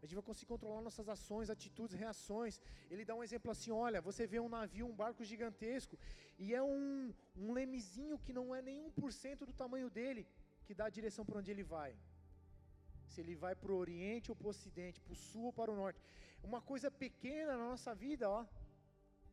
A 0.00 0.06
gente 0.06 0.14
vai 0.18 0.24
conseguir 0.28 0.46
controlar 0.52 0.80
nossas 0.80 1.08
ações, 1.14 1.50
atitudes, 1.54 1.94
reações. 2.04 2.58
Ele 2.90 3.04
dá 3.08 3.14
um 3.14 3.24
exemplo 3.26 3.50
assim: 3.54 3.70
olha, 3.70 4.00
você 4.00 4.26
vê 4.26 4.40
um 4.40 4.48
navio, 4.48 4.86
um 4.86 4.96
barco 5.02 5.22
gigantesco, 5.30 5.98
e 6.38 6.54
é 6.54 6.62
um, 6.62 7.12
um 7.36 7.52
lemezinho 7.52 8.18
que 8.18 8.32
não 8.38 8.54
é 8.54 8.62
nem 8.62 8.78
1% 8.90 9.44
do 9.50 9.52
tamanho 9.52 9.90
dele, 9.90 10.26
que 10.64 10.74
dá 10.78 10.86
a 10.86 10.96
direção 10.98 11.24
para 11.26 11.38
onde 11.40 11.50
ele 11.50 11.62
vai. 11.62 11.92
Se 13.12 13.20
ele 13.20 13.34
vai 13.34 13.54
para 13.54 13.72
o 13.72 13.76
oriente 13.76 14.30
ou 14.30 14.36
para 14.36 14.46
o 14.46 14.50
ocidente, 14.50 15.00
para 15.00 15.12
o 15.12 15.22
sul 15.28 15.46
ou 15.50 15.52
para 15.52 15.70
o 15.70 15.76
norte. 15.76 16.00
Uma 16.42 16.62
coisa 16.62 16.90
pequena 16.90 17.52
na 17.58 17.66
nossa 17.72 17.94
vida, 17.94 18.30
ó. 18.30 18.46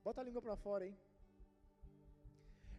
Bota 0.03 0.19
a 0.19 0.23
língua 0.27 0.41
para 0.41 0.55
fora, 0.57 0.85
hein? 0.85 0.97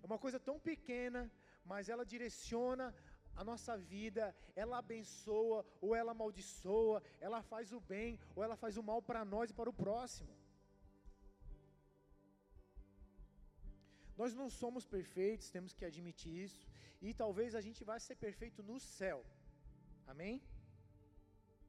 É 0.02 0.06
uma 0.06 0.18
coisa 0.18 0.38
tão 0.38 0.58
pequena, 0.70 1.30
mas 1.64 1.88
ela 1.88 2.04
direciona 2.04 2.94
a 3.40 3.44
nossa 3.50 3.74
vida, 3.92 4.24
ela 4.62 4.78
abençoa 4.78 5.60
ou 5.84 5.90
ela 6.00 6.12
amaldiçoa, 6.16 6.98
ela 7.26 7.40
faz 7.50 7.72
o 7.78 7.80
bem 7.92 8.18
ou 8.34 8.42
ela 8.46 8.56
faz 8.62 8.76
o 8.80 8.82
mal 8.90 9.00
para 9.08 9.24
nós 9.34 9.50
e 9.50 9.56
para 9.58 9.70
o 9.72 9.78
próximo. 9.84 10.32
Nós 14.20 14.34
não 14.40 14.48
somos 14.50 14.84
perfeitos, 14.96 15.52
temos 15.56 15.72
que 15.72 15.84
admitir 15.90 16.32
isso, 16.46 16.62
e 17.00 17.14
talvez 17.22 17.54
a 17.54 17.60
gente 17.66 17.84
vá 17.90 17.96
ser 18.00 18.16
perfeito 18.16 18.60
no 18.70 18.80
céu. 18.80 19.20
Amém? 20.12 20.42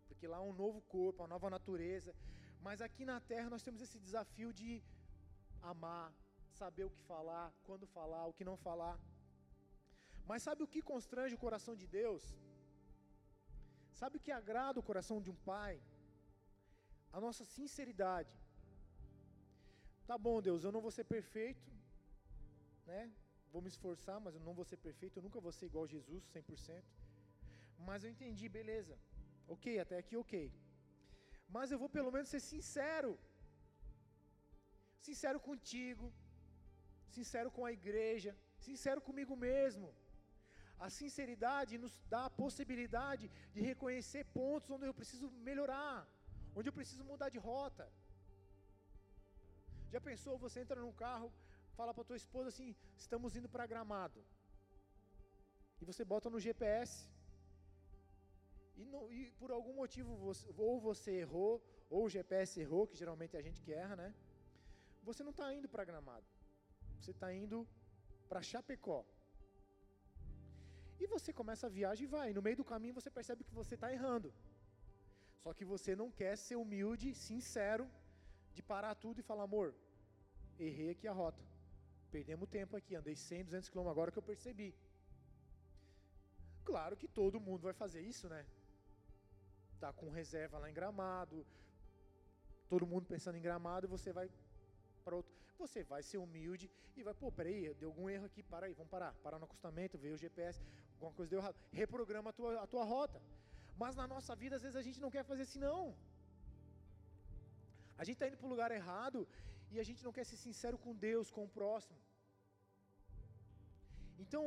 Porque 0.07 0.27
lá 0.31 0.37
é 0.37 0.47
um 0.51 0.57
novo 0.63 0.81
corpo, 0.95 1.21
uma 1.21 1.33
nova 1.35 1.51
natureza. 1.57 2.15
Mas 2.67 2.81
aqui 2.81 3.05
na 3.05 3.19
terra 3.31 3.47
nós 3.53 3.65
temos 3.67 3.81
esse 3.85 3.99
desafio 3.99 4.51
de 4.51 4.81
amar, 5.61 6.11
saber 6.61 6.85
o 6.85 6.89
que 6.95 7.03
falar, 7.13 7.53
quando 7.67 7.85
falar, 7.85 8.25
o 8.25 8.33
que 8.33 8.49
não 8.49 8.57
falar. 8.57 8.97
Mas 10.29 10.43
sabe 10.47 10.61
o 10.63 10.71
que 10.73 10.81
constrange 10.91 11.35
o 11.35 11.43
coração 11.45 11.73
de 11.81 11.87
Deus? 11.99 12.23
Sabe 13.99 14.15
o 14.17 14.23
que 14.25 14.33
agrada 14.39 14.79
o 14.79 14.87
coração 14.89 15.17
de 15.25 15.29
um 15.33 15.37
pai? 15.51 15.73
A 17.17 17.19
nossa 17.25 17.43
sinceridade. 17.55 18.35
Tá 20.09 20.17
bom, 20.25 20.37
Deus, 20.47 20.63
eu 20.63 20.73
não 20.75 20.83
vou 20.85 20.91
ser 20.97 21.05
perfeito, 21.15 21.69
né? 22.91 23.01
Vou 23.53 23.61
me 23.65 23.71
esforçar, 23.73 24.17
mas 24.25 24.35
eu 24.35 24.43
não 24.47 24.53
vou 24.59 24.65
ser 24.71 24.77
perfeito, 24.87 25.17
eu 25.17 25.25
nunca 25.27 25.39
vou 25.45 25.53
ser 25.57 25.65
igual 25.69 25.85
a 25.85 25.93
Jesus, 25.95 26.23
100%. 26.35 26.83
Mas 27.87 28.03
eu 28.03 28.11
entendi, 28.15 28.47
beleza. 28.57 28.95
Ok, 29.55 29.79
até 29.85 29.97
aqui 30.03 30.15
ok. 30.23 30.35
Mas 31.55 31.71
eu 31.71 31.79
vou 31.83 31.89
pelo 31.97 32.11
menos 32.15 32.29
ser 32.33 32.41
sincero. 32.51 33.11
Sincero 35.07 35.39
contigo, 35.49 36.07
sincero 37.17 37.49
com 37.57 37.65
a 37.69 37.73
igreja, 37.79 38.33
sincero 38.67 39.01
comigo 39.09 39.35
mesmo. 39.47 39.89
A 40.85 40.89
sinceridade 40.89 41.77
nos 41.83 41.93
dá 42.13 42.21
a 42.25 42.35
possibilidade 42.43 43.25
de 43.53 43.61
reconhecer 43.69 44.23
pontos 44.39 44.71
onde 44.75 44.85
eu 44.89 44.93
preciso 44.99 45.29
melhorar, 45.49 46.07
onde 46.55 46.69
eu 46.69 46.75
preciso 46.79 47.03
mudar 47.11 47.29
de 47.35 47.39
rota. 47.49 47.85
Já 49.93 49.99
pensou, 50.09 50.37
você 50.45 50.59
entra 50.61 50.79
num 50.81 50.95
carro, 51.05 51.29
fala 51.77 51.93
para 51.93 52.09
tua 52.09 52.19
esposa 52.23 52.47
assim: 52.53 52.69
estamos 52.97 53.35
indo 53.35 53.49
para 53.49 53.69
Gramado. 53.71 54.21
E 55.81 55.85
você 55.89 56.03
bota 56.13 56.29
no 56.29 56.39
GPS. 56.39 57.07
E, 58.77 58.85
não, 58.85 59.11
e 59.11 59.31
por 59.39 59.51
algum 59.51 59.73
motivo, 59.73 60.15
você, 60.15 60.47
ou 60.57 60.79
você 60.79 61.11
errou, 61.23 61.53
ou 61.89 62.05
o 62.05 62.09
GPS 62.09 62.59
errou, 62.59 62.87
que 62.87 62.95
geralmente 62.95 63.35
é 63.35 63.39
a 63.39 63.41
gente 63.47 63.61
que 63.61 63.73
erra, 63.73 63.95
né? 63.95 64.09
Você 65.03 65.23
não 65.23 65.31
está 65.31 65.53
indo 65.53 65.67
para 65.67 65.83
Gramado. 65.83 66.25
Você 66.99 67.11
está 67.11 67.33
indo 67.33 67.67
para 68.29 68.41
Chapecó. 68.41 69.05
E 70.99 71.07
você 71.07 71.31
começa 71.31 71.67
a 71.67 71.69
viagem 71.69 72.05
e 72.05 72.11
vai. 72.15 72.33
No 72.33 72.41
meio 72.41 72.57
do 72.57 72.69
caminho 72.71 72.93
você 72.99 73.09
percebe 73.09 73.43
que 73.43 73.53
você 73.53 73.75
está 73.75 73.91
errando. 73.91 74.33
Só 75.43 75.53
que 75.53 75.65
você 75.73 75.95
não 75.95 76.09
quer 76.11 76.35
ser 76.37 76.57
humilde, 76.63 77.13
sincero, 77.13 77.89
de 78.53 78.61
parar 78.61 78.95
tudo 78.95 79.19
e 79.19 79.27
falar: 79.29 79.43
amor, 79.43 79.73
errei 80.59 80.89
aqui 80.91 81.07
a 81.07 81.13
rota. 81.13 81.41
Perdemos 82.11 82.49
tempo 82.49 82.75
aqui, 82.75 82.95
andei 82.95 83.15
100, 83.15 83.45
200 83.45 83.69
km 83.69 83.87
agora 83.87 84.11
que 84.11 84.17
eu 84.17 84.23
percebi. 84.23 84.73
Claro 86.69 86.97
que 86.97 87.07
todo 87.07 87.39
mundo 87.39 87.61
vai 87.61 87.73
fazer 87.73 88.01
isso, 88.01 88.27
né? 88.27 88.45
Tá 89.79 89.93
com 89.93 90.09
reserva 90.09 90.57
lá 90.57 90.69
em 90.69 90.73
Gramado, 90.73 91.45
todo 92.67 92.85
mundo 92.85 93.05
pensando 93.05 93.37
em 93.37 93.41
Gramado 93.41 93.87
e 93.87 93.89
você 93.89 94.11
vai 94.11 94.29
para 95.03 95.15
outro. 95.15 95.31
Você 95.57 95.83
vai 95.83 96.01
ser 96.03 96.17
humilde 96.17 96.69
e 96.95 97.03
vai, 97.03 97.13
pô, 97.13 97.31
peraí, 97.31 97.73
deu 97.75 97.89
algum 97.89 98.09
erro 98.09 98.25
aqui, 98.25 98.41
para 98.43 98.65
aí, 98.67 98.73
vamos 98.73 98.91
parar. 98.91 99.13
Parar 99.23 99.39
no 99.39 99.45
acostamento, 99.45 99.97
ver 99.97 100.13
o 100.13 100.17
GPS, 100.17 100.61
alguma 100.99 101.13
coisa 101.17 101.29
deu 101.33 101.39
errado. 101.41 101.57
Reprograma 101.81 102.29
a 102.31 102.33
tua, 102.39 102.51
a 102.65 102.67
tua 102.73 102.83
rota. 102.83 103.19
Mas 103.81 103.95
na 103.95 104.05
nossa 104.13 104.35
vida, 104.35 104.55
às 104.57 104.63
vezes, 104.65 104.77
a 104.81 104.85
gente 104.87 104.99
não 105.05 105.11
quer 105.15 105.23
fazer 105.31 105.43
assim, 105.43 105.59
não. 105.59 105.83
A 107.97 108.03
gente 108.03 108.15
está 108.17 108.27
indo 108.27 108.37
para 108.37 108.47
o 108.49 108.53
lugar 108.53 108.71
errado 108.71 109.19
e 109.71 109.79
a 109.79 109.85
gente 109.89 110.03
não 110.03 110.13
quer 110.17 110.25
ser 110.25 110.37
sincero 110.37 110.77
com 110.77 110.93
Deus, 110.95 111.31
com 111.35 111.43
o 111.45 111.53
próximo. 111.57 111.97
Então, 114.23 114.43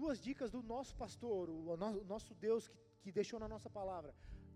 duas 0.00 0.18
dicas 0.28 0.50
do 0.50 0.62
nosso 0.74 0.94
pastor, 1.02 1.50
o 1.50 1.76
nosso 2.12 2.32
Deus 2.46 2.68
que, 2.68 2.78
que 3.02 3.12
deixou 3.12 3.40
na 3.44 3.48
nossa 3.54 3.70
palavra. 3.78 4.14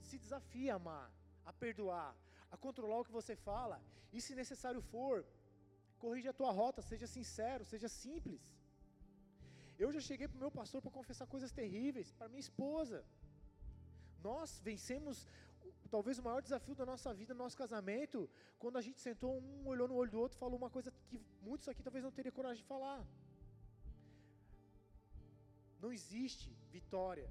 Se 0.09 0.18
desafia 0.24 0.72
a 0.74 0.76
amar, 0.76 1.07
a 1.44 1.53
perdoar, 1.53 2.12
a 2.51 2.57
controlar 2.57 2.99
o 3.01 3.05
que 3.05 3.18
você 3.20 3.34
fala, 3.34 3.80
e 4.12 4.20
se 4.20 4.34
necessário 4.42 4.80
for, 4.80 5.24
corrija 5.99 6.30
a 6.30 6.38
tua 6.40 6.53
rota, 6.61 6.80
seja 6.80 7.07
sincero, 7.07 7.64
seja 7.64 7.88
simples. 7.88 8.58
Eu 9.83 9.91
já 9.97 10.01
cheguei 10.09 10.26
para 10.29 10.39
o 10.39 10.45
meu 10.45 10.53
pastor 10.61 10.81
para 10.85 10.97
confessar 10.99 11.26
coisas 11.35 11.53
terríveis, 11.61 12.09
para 12.18 12.29
minha 12.33 12.45
esposa. 12.47 12.99
Nós 14.29 14.61
vencemos 14.68 15.16
talvez 15.95 16.18
o 16.18 16.24
maior 16.29 16.41
desafio 16.47 16.74
da 16.81 16.87
nossa 16.93 17.11
vida, 17.20 17.43
nosso 17.43 17.57
casamento, 17.62 18.18
quando 18.62 18.76
a 18.81 18.85
gente 18.87 19.01
sentou, 19.01 19.33
um 19.41 19.66
olhou 19.72 19.89
no 19.91 19.97
olho 20.01 20.12
do 20.14 20.20
outro 20.24 20.39
falou 20.45 20.59
uma 20.62 20.70
coisa 20.76 20.91
que 21.09 21.18
muitos 21.49 21.68
aqui 21.68 21.83
talvez 21.87 22.05
não 22.05 22.12
teriam 22.18 22.39
coragem 22.39 22.62
de 22.62 22.68
falar. 22.74 23.03
Não 25.83 25.93
existe 25.99 26.51
vitória 26.76 27.29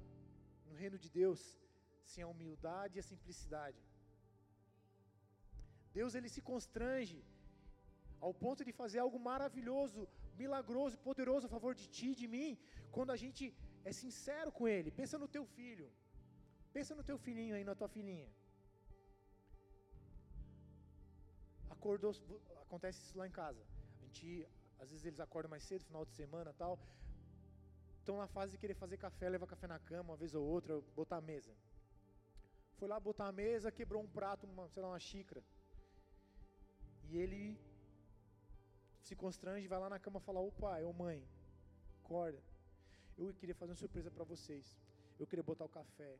no 0.68 0.74
reino 0.82 0.98
de 1.04 1.10
Deus 1.20 1.40
sem 2.12 2.22
a 2.24 2.32
humildade 2.34 2.96
e 2.96 3.00
a 3.00 3.08
simplicidade. 3.10 3.80
Deus 5.98 6.14
ele 6.14 6.30
se 6.34 6.42
constrange 6.52 7.18
ao 8.26 8.32
ponto 8.44 8.64
de 8.68 8.72
fazer 8.80 8.98
algo 8.98 9.18
maravilhoso, 9.30 10.08
milagroso, 10.42 10.96
poderoso 11.08 11.46
a 11.46 11.54
favor 11.56 11.72
de 11.80 11.86
ti, 11.96 12.10
de 12.20 12.26
mim, 12.34 12.50
quando 12.96 13.10
a 13.16 13.18
gente 13.22 13.44
é 13.90 13.92
sincero 14.02 14.50
com 14.58 14.66
ele. 14.76 14.90
Pensa 15.00 15.16
no 15.22 15.28
teu 15.36 15.44
filho. 15.56 15.88
Pensa 16.76 16.94
no 16.98 17.04
teu 17.08 17.18
filhinho 17.26 17.54
aí, 17.56 17.64
na 17.70 17.74
tua 17.80 17.88
filhinha. 17.96 18.28
Acordou, 21.70 22.12
acontece 22.66 22.98
isso 23.04 23.18
lá 23.20 23.26
em 23.26 23.34
casa. 23.42 23.62
A 24.00 24.04
gente, 24.04 24.46
às 24.82 24.90
vezes 24.90 25.04
eles 25.06 25.20
acordam 25.20 25.50
mais 25.50 25.64
cedo, 25.70 25.84
final 25.84 26.04
de 26.04 26.12
semana, 26.12 26.52
tal. 26.62 26.78
Estão 27.98 28.16
na 28.16 28.28
fase 28.36 28.52
de 28.52 28.58
querer 28.58 28.74
fazer 28.74 28.96
café, 28.96 29.28
levar 29.28 29.46
café 29.46 29.66
na 29.66 29.78
cama, 29.78 30.10
uma 30.12 30.16
vez 30.16 30.34
ou 30.34 30.44
outra, 30.56 30.80
botar 30.94 31.18
a 31.18 31.20
mesa. 31.32 31.54
Foi 32.78 32.88
lá 32.88 32.98
botar 32.98 33.26
a 33.28 33.32
mesa, 33.32 33.72
quebrou 33.72 34.02
um 34.02 34.08
prato, 34.18 34.46
uma, 34.46 34.68
sei 34.68 34.82
lá, 34.82 34.88
uma 34.90 35.00
xícara. 35.00 35.42
E 37.10 37.18
ele 37.18 37.58
se 39.08 39.16
constrange, 39.16 39.66
vai 39.66 39.80
lá 39.80 39.88
na 39.88 39.98
cama 39.98 40.20
falar: 40.20 40.40
Ô 40.40 40.52
pai, 40.52 40.84
ô 40.84 40.92
mãe, 40.92 41.18
acorda. 42.00 42.40
Eu 43.16 43.32
queria 43.40 43.54
fazer 43.54 43.72
uma 43.72 43.82
surpresa 43.84 44.10
para 44.10 44.24
vocês. 44.24 44.66
Eu 45.18 45.26
queria 45.26 45.42
botar 45.42 45.64
o 45.64 45.68
café. 45.68 46.12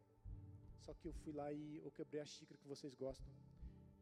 Só 0.84 0.94
que 0.94 1.06
eu 1.08 1.12
fui 1.22 1.32
lá 1.40 1.52
e 1.52 1.80
eu 1.84 1.90
quebrei 1.90 2.20
a 2.20 2.24
xícara 2.24 2.58
que 2.58 2.66
vocês 2.66 2.94
gostam. 2.94 3.30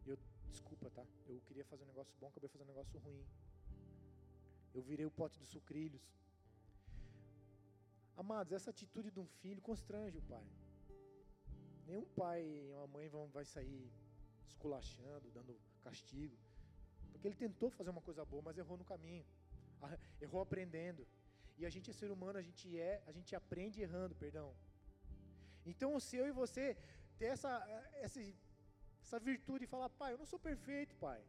Eu, 0.07 0.17
desculpa, 0.51 0.89
tá? 0.91 1.05
Eu 1.27 1.41
queria 1.47 1.65
fazer 1.65 1.83
um 1.83 1.89
negócio 1.89 2.15
bom, 2.21 2.29
acabei 2.29 2.49
fazendo 2.49 2.69
um 2.69 2.75
negócio 2.75 2.99
ruim. 3.01 3.27
Eu 4.73 4.83
virei 4.83 5.05
o 5.05 5.11
pote 5.11 5.39
dos 5.39 5.49
sucrilhos. 5.49 6.05
Amados, 8.17 8.53
essa 8.53 8.71
atitude 8.71 9.11
de 9.11 9.19
um 9.19 9.27
filho 9.27 9.61
constrange 9.61 10.17
o 10.17 10.23
pai. 10.23 10.47
Nenhum 11.87 12.07
pai 12.21 12.41
e 12.43 12.73
uma 12.73 12.87
mãe 12.87 13.09
vão, 13.09 13.27
vai 13.29 13.45
sair 13.45 13.91
esculachando, 14.47 15.31
dando 15.33 15.59
castigo. 15.83 16.37
Porque 17.17 17.29
ele 17.29 17.45
tentou 17.47 17.71
fazer 17.79 17.91
uma 17.91 18.05
coisa 18.09 18.25
boa, 18.33 18.43
mas 18.47 18.59
errou 18.63 18.77
no 18.83 18.85
caminho. 18.93 19.25
Errou 20.21 20.41
aprendendo. 20.43 21.07
E 21.59 21.65
a 21.69 21.71
gente 21.75 21.91
é 21.91 21.95
ser 22.01 22.11
humano, 22.15 22.39
a 22.39 22.47
gente 22.49 22.67
é, 22.79 23.03
a 23.11 23.13
gente 23.17 23.35
aprende 23.41 23.81
errando, 23.87 24.15
perdão. 24.25 24.49
Então, 25.71 25.91
se 26.07 26.15
eu 26.21 26.27
e 26.31 26.33
você 26.43 26.65
ter 27.19 27.29
essa, 27.37 27.53
essa, 28.05 28.21
essa 29.05 29.19
virtude 29.31 29.61
de 29.65 29.71
falar, 29.75 29.89
pai, 30.03 30.11
eu 30.13 30.21
não 30.23 30.29
sou 30.33 30.39
perfeito, 30.51 30.95
pai. 31.07 31.21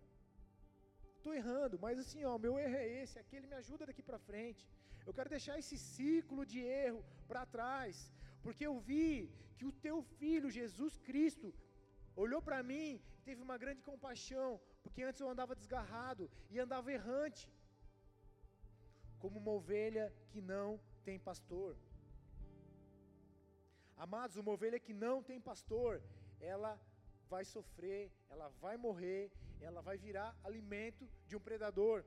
Estou 1.18 1.34
errando, 1.42 1.80
mas 1.86 1.98
assim, 2.04 2.24
ó, 2.32 2.34
meu 2.46 2.54
erro 2.64 2.78
é 2.84 2.88
esse, 3.02 3.18
aquele 3.24 3.48
me 3.52 3.58
ajuda 3.62 3.88
daqui 3.90 4.04
para 4.10 4.26
frente. 4.30 4.64
Eu 5.06 5.14
quero 5.18 5.30
deixar 5.36 5.58
esse 5.62 5.78
ciclo 5.78 6.46
de 6.52 6.60
erro 6.60 7.02
para 7.30 7.46
trás, 7.56 8.12
porque 8.44 8.66
eu 8.70 8.76
vi 8.92 9.08
que 9.58 9.66
o 9.66 9.76
teu 9.86 9.98
filho, 10.20 10.56
Jesus 10.60 10.94
Cristo, 11.08 11.48
olhou 12.24 12.42
para 12.48 12.62
mim, 12.72 13.02
teve 13.28 13.42
uma 13.48 13.58
grande 13.64 13.82
compaixão, 13.90 14.50
porque 14.88 15.04
antes 15.04 15.22
eu 15.22 15.30
andava 15.30 15.54
desgarrado 15.62 16.26
e 16.50 16.58
andava 16.66 16.94
errante, 16.98 17.44
como 19.22 19.38
uma 19.42 19.52
ovelha 19.60 20.06
que 20.32 20.42
não 20.54 20.80
tem 21.08 21.18
pastor. 21.20 21.76
Amados, 24.06 24.38
uma 24.38 24.54
ovelha 24.58 24.80
que 24.86 24.94
não 25.06 25.16
tem 25.30 25.40
pastor, 25.52 26.02
ela 26.40 26.74
vai 27.34 27.44
sofrer, 27.44 28.04
ela 28.30 28.48
vai 28.62 28.76
morrer, 28.78 29.24
ela 29.60 29.82
vai 29.82 29.98
virar 29.98 30.30
alimento 30.50 31.06
de 31.28 31.36
um 31.36 31.46
predador. 31.48 32.06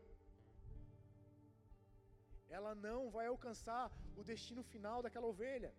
Ela 2.49 2.75
não 2.75 3.01
vai 3.17 3.27
alcançar 3.27 3.85
o 4.17 4.25
destino 4.33 4.63
final 4.73 5.03
daquela 5.03 5.27
ovelha. 5.35 5.73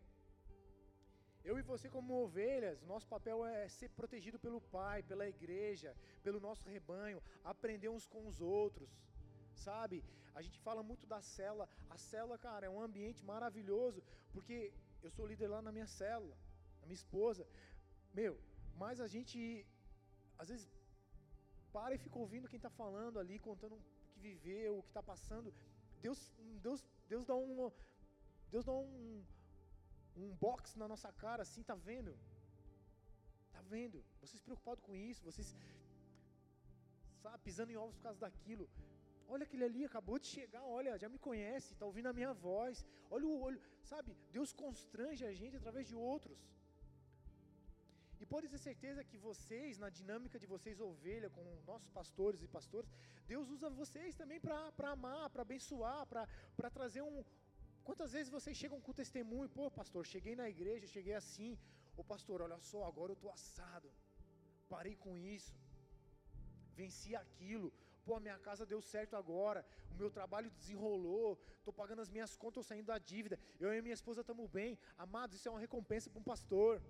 Eu 1.44 1.58
e 1.58 1.62
você, 1.62 1.90
como 1.90 2.22
ovelhas, 2.24 2.84
nosso 2.84 3.08
papel 3.08 3.46
é 3.46 3.68
ser 3.68 3.90
protegido 3.90 4.38
pelo 4.40 4.62
Pai, 4.62 5.02
pela 5.02 5.28
igreja, 5.28 5.96
pelo 6.24 6.40
nosso 6.40 6.68
rebanho, 6.70 7.22
aprender 7.44 7.90
uns 7.90 8.06
com 8.06 8.28
os 8.28 8.40
outros, 8.40 8.90
sabe? 9.54 10.04
A 10.36 10.42
gente 10.42 10.60
fala 10.60 10.84
muito 10.84 11.06
da 11.08 11.22
célula. 11.22 11.68
A 11.90 11.98
célula, 11.98 12.38
cara, 12.38 12.68
é 12.68 12.70
um 12.70 12.82
ambiente 12.82 13.26
maravilhoso, 13.26 14.04
porque 14.32 14.72
eu 15.02 15.10
sou 15.10 15.26
líder 15.26 15.48
lá 15.48 15.62
na 15.62 15.72
minha 15.72 15.88
célula, 15.88 16.38
a 16.82 16.86
minha 16.86 17.02
esposa. 17.02 17.46
Meu, 18.14 18.40
mas 18.76 19.00
a 19.00 19.08
gente 19.08 19.66
às 20.38 20.50
vezes 20.50 20.68
para 21.72 21.96
e 21.96 21.98
fica 21.98 22.18
ouvindo 22.18 22.48
quem 22.48 22.58
está 22.58 22.70
falando 22.70 23.20
ali, 23.20 23.40
contando 23.40 23.76
o 23.76 23.82
que 24.14 24.20
viveu, 24.20 24.78
o 24.78 24.84
que 24.84 24.90
está 24.90 25.04
passando. 25.04 25.54
Deus, 26.02 26.20
Deus, 26.62 26.84
Deus 27.08 27.26
dá 27.26 27.36
um, 27.36 27.72
Deus 28.50 28.66
dá 28.66 28.74
um, 28.74 29.24
um 30.16 30.30
box 30.36 30.76
na 30.78 30.88
nossa 30.88 31.12
cara, 31.14 31.42
assim, 31.44 31.64
tá 31.64 31.76
vendo? 31.76 32.18
Tá 33.52 33.62
vendo? 33.62 34.04
Vocês 34.20 34.42
preocupados 34.42 34.84
com 34.84 34.96
isso, 34.96 35.24
vocês, 35.24 35.56
sabe, 37.22 37.40
pisando 37.44 37.72
em 37.72 37.78
ovos 37.78 37.96
por 37.96 38.04
causa 38.04 38.20
daquilo. 38.20 38.70
Olha 39.28 39.44
aquele 39.44 39.64
ali, 39.64 39.86
acabou 39.86 40.18
de 40.20 40.28
chegar, 40.28 40.64
olha, 40.64 40.98
já 40.98 41.08
me 41.08 41.18
conhece, 41.18 41.74
está 41.74 41.86
ouvindo 41.86 42.08
a 42.08 42.14
minha 42.14 42.34
voz. 42.34 42.86
Olha 43.10 43.26
o 43.26 43.40
olho, 43.42 43.62
sabe? 43.92 44.16
Deus 44.32 44.52
constrange 44.52 45.24
a 45.26 45.34
gente 45.34 45.56
através 45.56 45.88
de 45.88 45.96
outros. 45.96 46.38
E 48.22 48.26
pode 48.26 48.48
ter 48.48 48.60
certeza 48.60 49.04
que 49.04 49.18
vocês, 49.18 49.80
na 49.84 49.90
dinâmica 49.90 50.38
de 50.38 50.46
vocês, 50.46 50.80
ovelha, 50.80 51.30
com 51.36 51.44
nossos 51.66 51.90
pastores 51.90 52.44
e 52.44 52.48
pastores, 52.48 52.90
Deus 53.26 53.50
usa 53.50 53.68
vocês 53.70 54.14
também 54.16 54.40
para 54.40 54.92
amar, 54.92 55.30
para 55.32 55.42
abençoar, 55.42 56.06
para 56.06 56.70
trazer 56.70 57.02
um. 57.02 57.24
Quantas 57.88 58.12
vezes 58.16 58.30
vocês 58.36 58.56
chegam 58.62 58.80
com 58.86 58.94
testemunho, 59.02 59.50
pô, 59.58 59.70
pastor, 59.80 60.06
cheguei 60.14 60.36
na 60.42 60.48
igreja, 60.56 60.94
cheguei 60.96 61.16
assim, 61.22 61.58
ô 61.98 62.04
pastor, 62.04 62.42
olha 62.46 62.60
só, 62.60 62.80
agora 62.86 63.12
eu 63.12 63.20
estou 63.20 63.32
assado, 63.38 63.90
parei 64.74 64.96
com 64.96 65.14
isso, 65.18 65.56
venci 66.80 67.16
aquilo, 67.16 67.70
pô, 68.06 68.16
a 68.16 68.20
minha 68.20 68.38
casa 68.48 68.66
deu 68.66 68.82
certo 68.94 69.16
agora, 69.16 69.66
o 69.92 69.96
meu 70.02 70.10
trabalho 70.18 70.52
desenrolou, 70.52 71.40
estou 71.58 71.74
pagando 71.82 72.02
as 72.06 72.10
minhas 72.16 72.36
contas, 72.36 72.64
estou 72.64 72.70
saindo 72.72 72.88
da 72.94 73.00
dívida, 73.12 73.40
eu 73.60 73.74
e 73.74 73.82
minha 73.82 74.00
esposa 74.00 74.22
estamos 74.22 74.48
bem, 74.60 74.78
amados, 74.98 75.38
isso 75.38 75.48
é 75.48 75.52
uma 75.52 75.66
recompensa 75.68 76.10
para 76.10 76.20
um 76.20 76.30
pastor. 76.34 76.82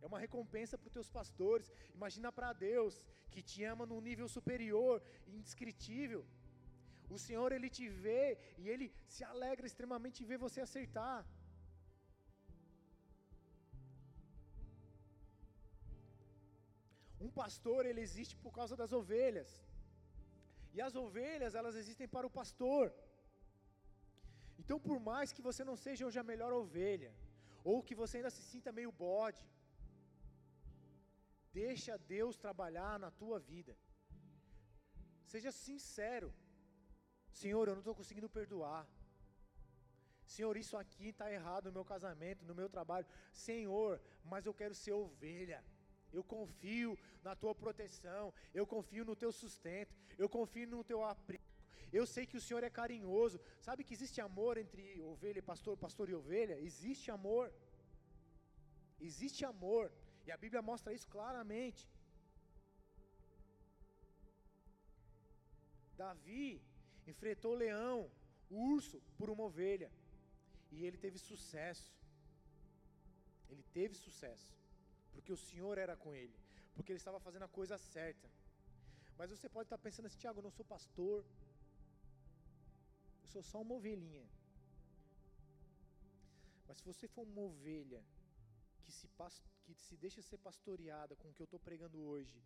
É 0.00 0.06
uma 0.06 0.18
recompensa 0.18 0.78
para 0.78 0.86
os 0.86 0.92
teus 0.92 1.08
pastores. 1.10 1.72
Imagina 1.92 2.30
para 2.30 2.52
Deus, 2.52 3.02
que 3.32 3.42
te 3.42 3.64
ama 3.64 3.84
num 3.84 4.00
nível 4.00 4.28
superior, 4.28 5.02
indescritível. 5.26 6.24
O 7.14 7.18
Senhor, 7.26 7.50
Ele 7.56 7.70
te 7.76 7.86
vê 8.04 8.24
e 8.60 8.68
Ele 8.72 8.86
se 9.14 9.22
alegra 9.32 9.66
extremamente 9.70 10.18
em 10.22 10.28
ver 10.30 10.38
você 10.46 10.60
acertar. 10.62 11.18
Um 17.26 17.30
pastor, 17.40 17.80
ele 17.86 18.02
existe 18.06 18.34
por 18.42 18.52
causa 18.58 18.74
das 18.80 18.92
ovelhas. 18.98 19.50
E 20.76 20.80
as 20.86 20.94
ovelhas, 21.04 21.54
elas 21.60 21.74
existem 21.80 22.08
para 22.14 22.28
o 22.28 22.34
pastor. 22.40 22.84
Então, 24.60 24.78
por 24.88 24.98
mais 25.08 25.32
que 25.36 25.46
você 25.48 25.62
não 25.70 25.76
seja 25.84 26.06
hoje 26.06 26.20
a 26.20 26.28
melhor 26.32 26.52
ovelha, 26.62 27.10
ou 27.70 27.82
que 27.88 27.98
você 28.00 28.14
ainda 28.18 28.32
se 28.36 28.42
sinta 28.50 28.76
meio 28.78 28.92
bode, 29.06 29.42
Deixa 31.62 31.92
Deus 32.14 32.34
trabalhar 32.44 32.94
na 33.04 33.10
tua 33.20 33.38
vida. 33.52 33.74
Seja 35.32 35.50
sincero. 35.66 36.28
Senhor, 37.32 37.68
eu 37.68 37.74
não 37.74 37.80
estou 37.80 37.94
conseguindo 37.94 38.28
perdoar. 38.28 38.86
Senhor, 40.24 40.56
isso 40.56 40.76
aqui 40.76 41.08
está 41.08 41.32
errado 41.32 41.66
no 41.66 41.72
meu 41.72 41.84
casamento, 41.84 42.44
no 42.44 42.54
meu 42.54 42.68
trabalho. 42.68 43.06
Senhor, 43.32 44.00
mas 44.24 44.44
eu 44.44 44.52
quero 44.52 44.74
ser 44.74 44.92
ovelha. 44.92 45.64
Eu 46.12 46.22
confio 46.22 46.98
na 47.22 47.34
tua 47.34 47.54
proteção. 47.54 48.32
Eu 48.52 48.66
confio 48.66 49.04
no 49.04 49.16
teu 49.16 49.32
sustento. 49.32 49.94
Eu 50.18 50.28
confio 50.28 50.66
no 50.68 50.84
teu 50.84 51.02
abrigo. 51.02 51.44
Eu 51.90 52.06
sei 52.06 52.26
que 52.26 52.36
o 52.36 52.40
Senhor 52.40 52.62
é 52.62 52.70
carinhoso. 52.70 53.40
Sabe 53.60 53.84
que 53.84 53.94
existe 53.94 54.20
amor 54.20 54.58
entre 54.58 55.00
ovelha 55.00 55.38
e 55.38 55.42
pastor, 55.42 55.76
pastor 55.76 56.08
e 56.10 56.14
ovelha? 56.14 56.58
Existe 56.60 57.10
amor. 57.10 57.52
Existe 59.00 59.44
amor. 59.44 59.90
E 60.26 60.30
a 60.30 60.36
Bíblia 60.36 60.60
mostra 60.60 60.92
isso 60.92 61.08
claramente. 61.08 61.88
Davi 65.96 66.62
enfrentou 67.10 67.52
o 67.52 67.60
leão, 67.64 68.10
o 68.50 68.56
urso, 68.74 69.00
por 69.18 69.28
uma 69.30 69.44
ovelha. 69.44 69.90
E 70.70 70.84
ele 70.86 70.98
teve 71.04 71.18
sucesso. 71.18 71.90
Ele 73.50 73.64
teve 73.78 73.94
sucesso. 73.94 74.50
Porque 75.12 75.32
o 75.32 75.42
Senhor 75.48 75.76
era 75.78 75.96
com 75.96 76.14
ele. 76.14 76.36
Porque 76.74 76.92
ele 76.92 76.98
estava 76.98 77.20
fazendo 77.26 77.44
a 77.44 77.54
coisa 77.58 77.76
certa. 77.78 78.28
Mas 79.18 79.30
você 79.30 79.48
pode 79.48 79.66
estar 79.66 79.78
pensando 79.78 80.06
assim, 80.06 80.18
Tiago, 80.18 80.38
eu 80.40 80.48
não 80.48 80.56
sou 80.58 80.64
pastor. 80.64 81.24
Eu 83.22 83.28
sou 83.34 83.42
só 83.42 83.60
uma 83.62 83.74
ovelhinha. 83.74 84.26
Mas 86.66 86.76
se 86.78 86.84
você 86.84 87.08
for 87.08 87.22
uma 87.26 87.42
ovelha 87.42 88.02
que 88.84 88.92
se, 88.92 89.08
que 89.64 89.74
se 89.74 89.96
deixa 89.96 90.20
ser 90.22 90.38
pastoreada 90.38 91.16
com 91.16 91.28
o 91.28 91.34
que 91.34 91.42
eu 91.42 91.50
estou 91.50 91.58
pregando 91.58 91.98
hoje, 92.10 92.38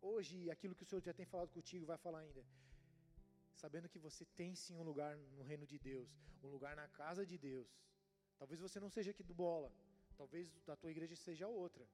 hoje 0.00 0.50
aquilo 0.50 0.74
que 0.74 0.82
o 0.82 0.86
Senhor 0.86 1.00
já 1.00 1.14
tem 1.14 1.26
falado 1.26 1.50
contigo, 1.50 1.86
vai 1.86 1.96
falar 1.96 2.20
ainda, 2.20 2.44
sabendo 3.54 3.88
que 3.88 3.98
você 3.98 4.24
tem 4.24 4.54
sim 4.54 4.76
um 4.76 4.82
lugar 4.82 5.16
no 5.16 5.42
reino 5.42 5.66
de 5.66 5.78
Deus, 5.78 6.10
um 6.42 6.48
lugar 6.48 6.74
na 6.76 6.88
casa 6.88 7.24
de 7.24 7.38
Deus. 7.38 7.68
Talvez 8.38 8.60
você 8.60 8.80
não 8.80 8.90
seja 8.90 9.10
aqui 9.10 9.22
do 9.22 9.34
Bola, 9.34 9.72
talvez 10.16 10.50
da 10.66 10.76
tua 10.76 10.90
igreja 10.90 11.14
seja 11.16 11.46
outra. 11.48 11.86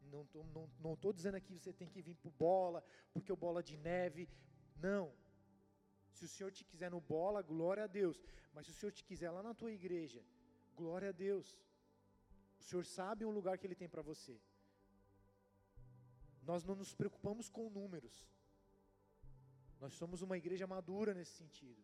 Não 0.00 0.22
estou 0.22 0.44
não, 0.44 0.70
não 0.78 0.96
tô 0.96 1.12
dizendo 1.12 1.36
aqui 1.36 1.54
que 1.54 1.64
você 1.64 1.72
tem 1.72 1.88
que 1.88 2.02
vir 2.02 2.14
para 2.16 2.30
Bola, 2.30 2.84
porque 3.12 3.32
o 3.32 3.36
Bola 3.36 3.62
de 3.62 3.76
Neve. 3.76 4.28
Não. 4.76 5.12
Se 6.12 6.24
o 6.24 6.28
Senhor 6.28 6.50
te 6.50 6.64
quiser 6.64 6.90
no 6.90 7.00
Bola, 7.00 7.42
glória 7.42 7.84
a 7.84 7.86
Deus. 7.86 8.22
Mas 8.52 8.66
se 8.66 8.72
o 8.72 8.74
Senhor 8.74 8.92
te 8.92 9.04
quiser 9.04 9.30
lá 9.30 9.42
na 9.42 9.54
tua 9.54 9.72
igreja, 9.72 10.24
glória 10.74 11.08
a 11.08 11.12
Deus. 11.12 11.58
O 12.58 12.62
Senhor 12.62 12.84
sabe 12.84 13.24
um 13.24 13.30
lugar 13.30 13.58
que 13.58 13.66
Ele 13.66 13.74
tem 13.74 13.88
para 13.88 14.02
você. 14.02 14.40
Nós 16.42 16.64
não 16.64 16.74
nos 16.74 16.94
preocupamos 16.94 17.48
com 17.48 17.68
números. 17.68 18.24
Nós 19.80 19.94
somos 19.94 20.22
uma 20.22 20.36
igreja 20.36 20.66
madura 20.66 21.12
nesse 21.18 21.34
sentido. 21.42 21.82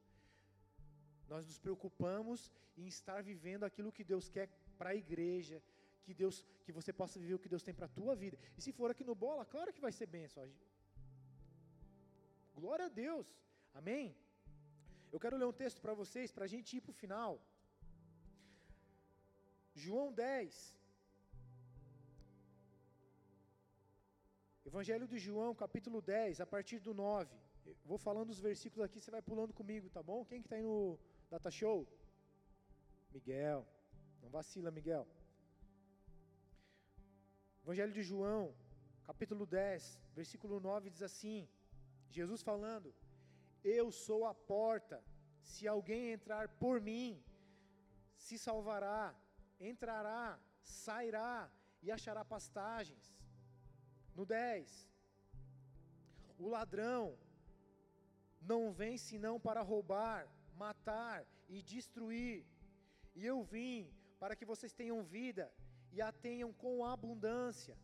Nós 1.32 1.47
nos 1.47 1.59
preocupamos 1.59 2.51
em 2.76 2.86
estar 2.86 3.22
vivendo 3.22 3.64
aquilo 3.64 3.95
que 3.97 4.05
Deus 4.12 4.28
quer 4.28 4.49
para 4.78 4.90
a 4.90 4.95
igreja, 4.95 5.62
que 6.05 6.14
Deus, 6.22 6.36
que 6.64 6.72
você 6.78 6.93
possa 6.93 7.18
viver 7.22 7.34
o 7.34 7.43
que 7.45 7.53
Deus 7.55 7.62
tem 7.62 7.74
para 7.78 7.86
a 7.86 7.97
tua 8.01 8.14
vida. 8.22 8.38
E 8.57 8.62
se 8.64 8.72
for 8.78 8.90
aqui 8.90 9.05
no 9.11 9.14
bola, 9.14 9.45
claro 9.55 9.72
que 9.72 9.84
vai 9.86 9.93
ser 9.93 10.07
bênção. 10.07 10.45
Glória 12.59 12.86
a 12.86 12.95
Deus. 13.05 13.26
Amém? 13.80 14.05
Eu 15.12 15.20
quero 15.22 15.36
ler 15.36 15.49
um 15.53 15.59
texto 15.62 15.80
para 15.84 15.95
vocês, 16.03 16.30
para 16.36 16.45
a 16.47 16.53
gente 16.55 16.76
ir 16.76 16.80
para 16.80 16.95
o 16.95 17.01
final. 17.03 17.32
João 19.74 20.12
10. 20.12 20.76
Evangelho 24.70 25.07
de 25.12 25.18
João, 25.18 25.55
capítulo 25.55 26.01
10, 26.01 26.40
a 26.40 26.47
partir 26.47 26.78
do 26.78 26.95
9. 26.95 27.51
Eu 27.64 27.74
vou 27.90 27.98
falando 28.06 28.30
os 28.34 28.40
versículos 28.48 28.84
aqui, 28.84 29.00
você 29.00 29.10
vai 29.16 29.22
pulando 29.30 29.52
comigo, 29.60 29.88
tá 29.96 30.02
bom? 30.10 30.24
Quem 30.24 30.40
que 30.40 30.46
está 30.46 30.56
aí 30.56 30.62
no 30.62 30.98
Data 31.30 31.50
Show? 31.50 31.78
Miguel. 33.16 33.66
Não 34.22 34.30
vacila, 34.30 34.70
Miguel. 34.78 35.06
Evangelho 37.64 37.92
de 37.98 38.02
João, 38.02 38.54
capítulo 39.04 39.44
10, 39.46 40.00
versículo 40.14 40.58
9 40.60 40.90
diz 40.90 41.02
assim: 41.10 41.48
Jesus 42.10 42.42
falando: 42.42 42.94
Eu 43.78 43.86
sou 44.04 44.20
a 44.26 44.34
porta, 44.34 44.98
se 45.50 45.68
alguém 45.68 46.12
entrar 46.12 46.48
por 46.62 46.80
mim, 46.80 47.22
se 48.16 48.36
salvará 48.46 49.04
entrará, 49.70 50.38
sairá 50.60 51.50
e 51.82 51.90
achará 51.90 52.24
pastagens. 52.24 53.04
No 54.14 54.24
10, 54.26 54.88
o 56.38 56.48
ladrão 56.48 57.16
não 58.51 58.72
vem 58.72 58.97
senão 58.99 59.38
para 59.40 59.62
roubar, 59.62 60.28
matar 60.57 61.24
e 61.49 61.62
destruir. 61.62 62.45
E 63.14 63.24
eu 63.24 63.43
vim 63.43 63.90
para 64.18 64.36
que 64.36 64.45
vocês 64.45 64.72
tenham 64.72 65.03
vida 65.03 65.53
e 65.93 66.01
a 66.01 66.11
tenham 66.12 66.53
com 66.53 66.84
abundância. 66.84 67.76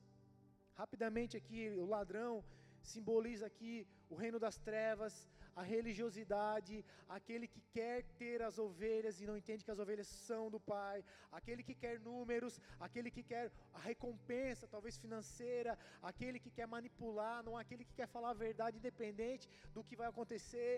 Rapidamente 0.75 1.37
aqui, 1.37 1.69
o 1.71 1.87
ladrão 1.87 2.45
simboliza 2.83 3.47
aqui 3.47 3.87
o 4.11 4.15
reino 4.15 4.39
das 4.45 4.57
trevas, 4.69 5.15
a 5.61 5.63
religiosidade, 5.63 6.85
aquele 7.17 7.47
que 7.55 7.63
quer 7.77 7.97
ter 8.21 8.41
as 8.49 8.59
ovelhas 8.67 9.21
e 9.21 9.27
não 9.27 9.37
entende 9.41 9.65
que 9.65 9.75
as 9.75 9.83
ovelhas 9.85 10.09
são 10.29 10.45
do 10.55 10.61
Pai, 10.61 10.99
aquele 11.39 11.63
que 11.69 11.75
quer 11.83 11.99
números, 12.09 12.61
aquele 12.87 13.11
que 13.11 13.25
quer 13.31 13.51
a 13.79 13.81
recompensa, 13.91 14.73
talvez 14.75 14.97
financeira, 15.05 15.73
aquele 16.11 16.39
que 16.45 16.53
quer 16.59 16.67
manipular, 16.67 17.43
não 17.43 17.57
aquele 17.57 17.85
que 17.85 17.97
quer 18.01 18.09
falar 18.17 18.31
a 18.31 18.43
verdade 18.47 18.79
independente 18.79 19.49
do 19.75 19.85
que 19.85 19.97
vai 19.97 20.09
acontecer. 20.09 20.75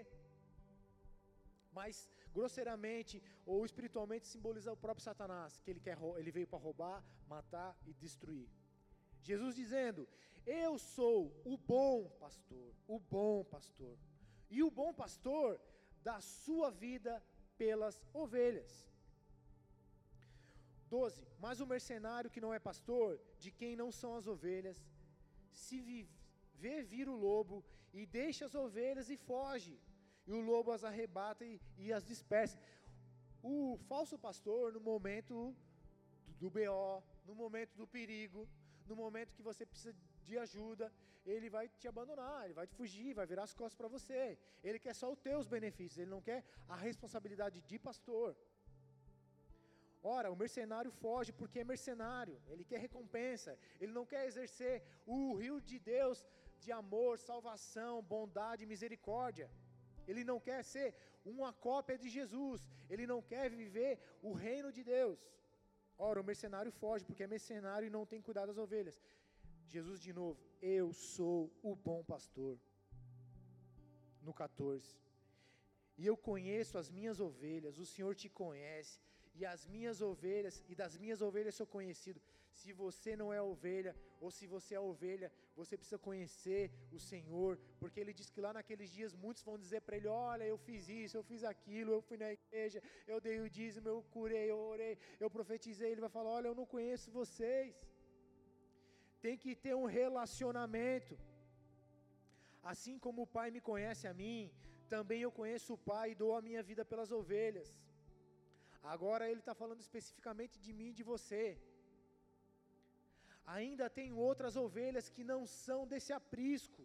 Mas 1.73 2.11
grosseiramente 2.35 3.23
ou 3.47 3.65
espiritualmente 3.65 4.27
simboliza 4.27 4.73
o 4.73 4.83
próprio 4.85 5.05
Satanás, 5.05 5.61
que 5.63 5.71
ele 5.71 5.81
quer 5.81 5.97
ele 6.17 6.33
veio 6.33 6.49
para 6.49 6.59
roubar, 6.59 7.05
matar 7.29 7.77
e 7.87 7.93
destruir. 7.93 8.49
Jesus 9.23 9.55
dizendo: 9.55 10.09
"Eu 10.47 10.79
sou 10.79 11.19
o 11.45 11.57
bom 11.57 12.09
pastor, 12.25 12.75
o 12.87 12.99
bom 12.99 13.45
pastor. 13.45 13.97
E 14.51 14.63
o 14.63 14.71
bom 14.71 14.93
pastor 14.93 15.61
dá 16.03 16.21
sua 16.21 16.71
vida 16.71 17.23
pelas 17.57 17.97
ovelhas. 18.13 18.91
12. 20.89 21.25
Mas 21.39 21.61
o 21.61 21.67
mercenário 21.67 22.31
que 22.31 22.41
não 22.45 22.53
é 22.53 22.59
pastor, 22.59 23.21
de 23.39 23.51
quem 23.51 23.77
não 23.77 23.91
são 23.93 24.15
as 24.17 24.27
ovelhas, 24.27 24.79
se 25.53 25.79
vê 26.63 26.83
vir 26.83 27.09
o 27.09 27.17
lobo 27.27 27.65
e 27.93 28.05
deixa 28.07 28.45
as 28.47 28.55
ovelhas 28.55 29.09
e 29.09 29.17
foge, 29.17 29.79
e 30.27 30.33
o 30.33 30.41
lobo 30.41 30.73
as 30.73 30.85
arrebata 30.85 31.45
e, 31.45 31.61
e 31.77 31.93
as 31.93 32.05
dispersa. 32.05 32.59
O 33.43 33.79
falso 33.89 34.19
pastor, 34.19 34.73
no 34.73 34.81
momento 34.81 35.55
do 36.41 36.51
BO, 36.51 37.03
no 37.25 37.35
momento 37.35 37.75
do 37.77 37.87
perigo, 37.87 38.49
no 38.91 38.97
momento 39.05 39.37
que 39.39 39.49
você 39.51 39.65
precisa 39.73 39.95
de 40.29 40.37
ajuda, 40.45 40.87
ele 41.35 41.49
vai 41.57 41.67
te 41.81 41.87
abandonar, 41.93 42.39
ele 42.45 42.59
vai 42.61 42.67
te 42.71 42.75
fugir, 42.81 43.19
vai 43.21 43.27
virar 43.33 43.45
as 43.49 43.55
costas 43.61 43.79
para 43.81 43.93
você. 43.97 44.21
Ele 44.69 44.79
quer 44.85 44.95
só 45.01 45.09
os 45.15 45.21
teus 45.29 45.47
benefícios, 45.55 45.99
ele 45.99 46.15
não 46.17 46.23
quer 46.29 46.41
a 46.75 46.77
responsabilidade 46.89 47.61
de 47.71 47.79
pastor. 47.89 48.31
Ora, 50.03 50.29
o 50.35 50.37
mercenário 50.43 50.91
foge 51.03 51.33
porque 51.41 51.61
é 51.61 51.73
mercenário, 51.73 52.37
ele 52.53 52.65
quer 52.71 52.81
recompensa, 52.89 53.59
ele 53.81 53.93
não 53.99 54.07
quer 54.13 54.23
exercer 54.31 54.75
o 55.07 55.19
rio 55.43 55.59
de 55.71 55.79
Deus 55.79 56.25
de 56.63 56.71
amor, 56.73 57.13
salvação, 57.19 58.03
bondade 58.15 58.71
misericórdia. 58.73 59.49
Ele 60.09 60.25
não 60.31 60.39
quer 60.49 60.63
ser 60.75 60.89
uma 61.33 61.53
cópia 61.67 61.97
de 62.03 62.09
Jesus, 62.09 62.69
ele 62.89 63.07
não 63.13 63.21
quer 63.33 63.47
viver 63.51 63.93
o 64.23 64.33
reino 64.33 64.73
de 64.77 64.83
Deus. 64.83 65.19
Ora, 66.09 66.21
o 66.23 66.29
mercenário 66.31 66.73
foge 66.83 67.05
porque 67.09 67.25
é 67.25 67.35
mercenário 67.37 67.87
e 67.87 67.95
não 67.97 68.05
tem 68.11 68.21
cuidado 68.27 68.49
das 68.51 68.63
ovelhas. 68.65 68.97
Jesus 69.75 69.99
de 70.07 70.13
novo, 70.21 70.41
eu 70.77 70.87
sou 70.93 71.39
o 71.71 71.73
bom 71.89 72.01
pastor. 72.13 72.55
No 74.27 74.33
14. 74.33 74.99
E 76.01 76.07
eu 76.11 76.17
conheço 76.29 76.79
as 76.83 76.89
minhas 76.99 77.19
ovelhas, 77.29 77.79
o 77.79 77.87
Senhor 77.93 78.13
te 78.23 78.29
conhece, 78.41 78.95
e 79.39 79.45
as 79.45 79.67
minhas 79.75 80.01
ovelhas, 80.01 80.57
e 80.71 80.75
das 80.75 80.97
minhas 81.03 81.21
ovelhas 81.29 81.55
sou 81.61 81.67
conhecido. 81.77 82.21
Se 82.59 82.73
você 82.73 83.13
não 83.21 83.29
é 83.33 83.41
ovelha, 83.41 83.93
ou 84.21 84.31
se 84.37 84.47
você 84.55 84.75
é 84.75 84.81
ovelha, 84.81 85.29
você 85.59 85.77
precisa 85.77 85.99
conhecer 85.99 86.65
o 86.97 86.99
Senhor, 86.99 87.59
porque 87.81 88.01
Ele 88.01 88.13
diz 88.13 88.29
que 88.31 88.41
lá 88.47 88.53
naqueles 88.59 88.91
dias 88.91 89.15
muitos 89.25 89.43
vão 89.43 89.57
dizer 89.65 89.81
para 89.83 89.97
Ele: 89.97 90.09
Olha, 90.09 90.45
eu 90.45 90.59
fiz 90.59 90.89
isso, 90.89 91.17
eu 91.17 91.23
fiz 91.31 91.43
aquilo, 91.53 91.93
eu 91.93 92.03
fui 92.09 92.19
na 92.25 92.31
igreja, 92.33 92.83
eu 93.07 93.21
dei 93.21 93.39
o 93.41 93.49
dízimo, 93.59 93.89
eu 93.89 94.03
curei, 94.17 94.47
eu 94.51 94.59
orei, 94.59 94.95
eu 95.19 95.31
profetizei. 95.31 95.91
Ele 95.91 96.07
vai 96.07 96.13
falar: 96.19 96.31
Olha, 96.39 96.49
eu 96.49 96.59
não 96.61 96.67
conheço 96.67 97.17
vocês. 97.21 97.75
Tem 99.27 99.37
que 99.43 99.55
ter 99.55 99.75
um 99.83 99.89
relacionamento. 100.01 101.17
Assim 102.73 102.99
como 102.99 103.23
o 103.23 103.31
Pai 103.37 103.51
me 103.51 103.61
conhece 103.61 104.07
a 104.07 104.15
mim, 104.23 104.53
também 104.95 105.21
eu 105.23 105.33
conheço 105.41 105.75
o 105.75 105.83
Pai 105.93 106.07
e 106.11 106.19
dou 106.23 106.33
a 106.37 106.43
minha 106.49 106.63
vida 106.71 106.85
pelas 106.85 107.11
ovelhas. 107.21 107.69
Agora 108.83 109.29
ele 109.31 109.41
está 109.41 109.55
falando 109.55 109.81
especificamente 109.81 110.59
de 110.59 110.73
mim 110.73 110.89
e 110.91 110.99
de 111.01 111.03
você. 111.03 111.45
Ainda 113.59 113.87
tem 113.99 114.09
outras 114.13 114.55
ovelhas 114.65 115.09
que 115.15 115.25
não 115.33 115.41
são 115.45 115.81
desse 115.93 116.13
aprisco, 116.13 116.83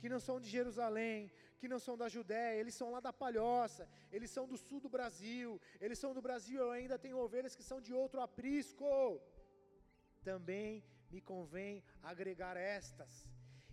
que 0.00 0.08
não 0.12 0.20
são 0.26 0.36
de 0.42 0.48
Jerusalém, 0.56 1.30
que 1.60 1.68
não 1.72 1.80
são 1.84 1.96
da 2.02 2.08
Judéia, 2.16 2.60
eles 2.60 2.74
são 2.80 2.88
lá 2.94 3.00
da 3.06 3.12
Palhoça, 3.12 3.84
eles 4.12 4.30
são 4.30 4.46
do 4.46 4.56
sul 4.56 4.80
do 4.84 4.90
Brasil, 4.96 5.50
eles 5.80 5.98
são 5.98 6.12
do 6.16 6.22
Brasil, 6.26 6.60
eu 6.62 6.72
ainda 6.78 6.98
tenho 7.04 7.18
ovelhas 7.26 7.56
que 7.56 7.68
são 7.70 7.80
de 7.86 7.92
outro 8.02 8.20
aprisco. 8.20 8.88
Também 10.30 10.84
me 11.10 11.20
convém 11.32 11.82
agregar 12.02 12.56
estas, 12.56 13.12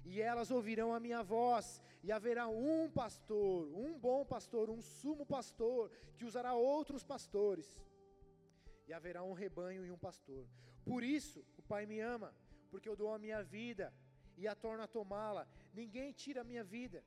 e 0.04 0.22
elas 0.22 0.50
ouvirão 0.58 0.90
a 0.94 1.00
minha 1.00 1.22
voz, 1.22 1.82
e 2.06 2.12
haverá 2.12 2.48
um 2.48 2.90
pastor, 3.02 3.68
um 3.84 3.92
bom 4.08 4.26
pastor, 4.26 4.70
um 4.70 4.82
sumo 4.82 5.26
pastor, 5.26 5.92
que 6.18 6.26
usará 6.26 6.54
outros 6.56 7.04
pastores, 7.04 7.68
e 8.88 8.94
haverá 8.94 9.22
um 9.24 9.34
rebanho 9.34 9.86
e 9.86 9.92
um 9.92 10.02
pastor. 10.10 10.46
Por 10.90 11.04
isso 11.04 11.40
o 11.58 11.62
Pai 11.72 11.86
me 11.86 12.00
ama, 12.00 12.30
porque 12.72 12.90
eu 12.90 12.96
dou 13.02 13.14
a 13.14 13.20
minha 13.26 13.42
vida 13.44 13.94
e 14.38 14.48
a 14.48 14.56
torno 14.56 14.84
a 14.84 14.94
tomá-la. 14.98 15.48
Ninguém 15.74 16.12
tira 16.12 16.42
a 16.42 16.50
minha 16.52 16.64
vida. 16.64 17.04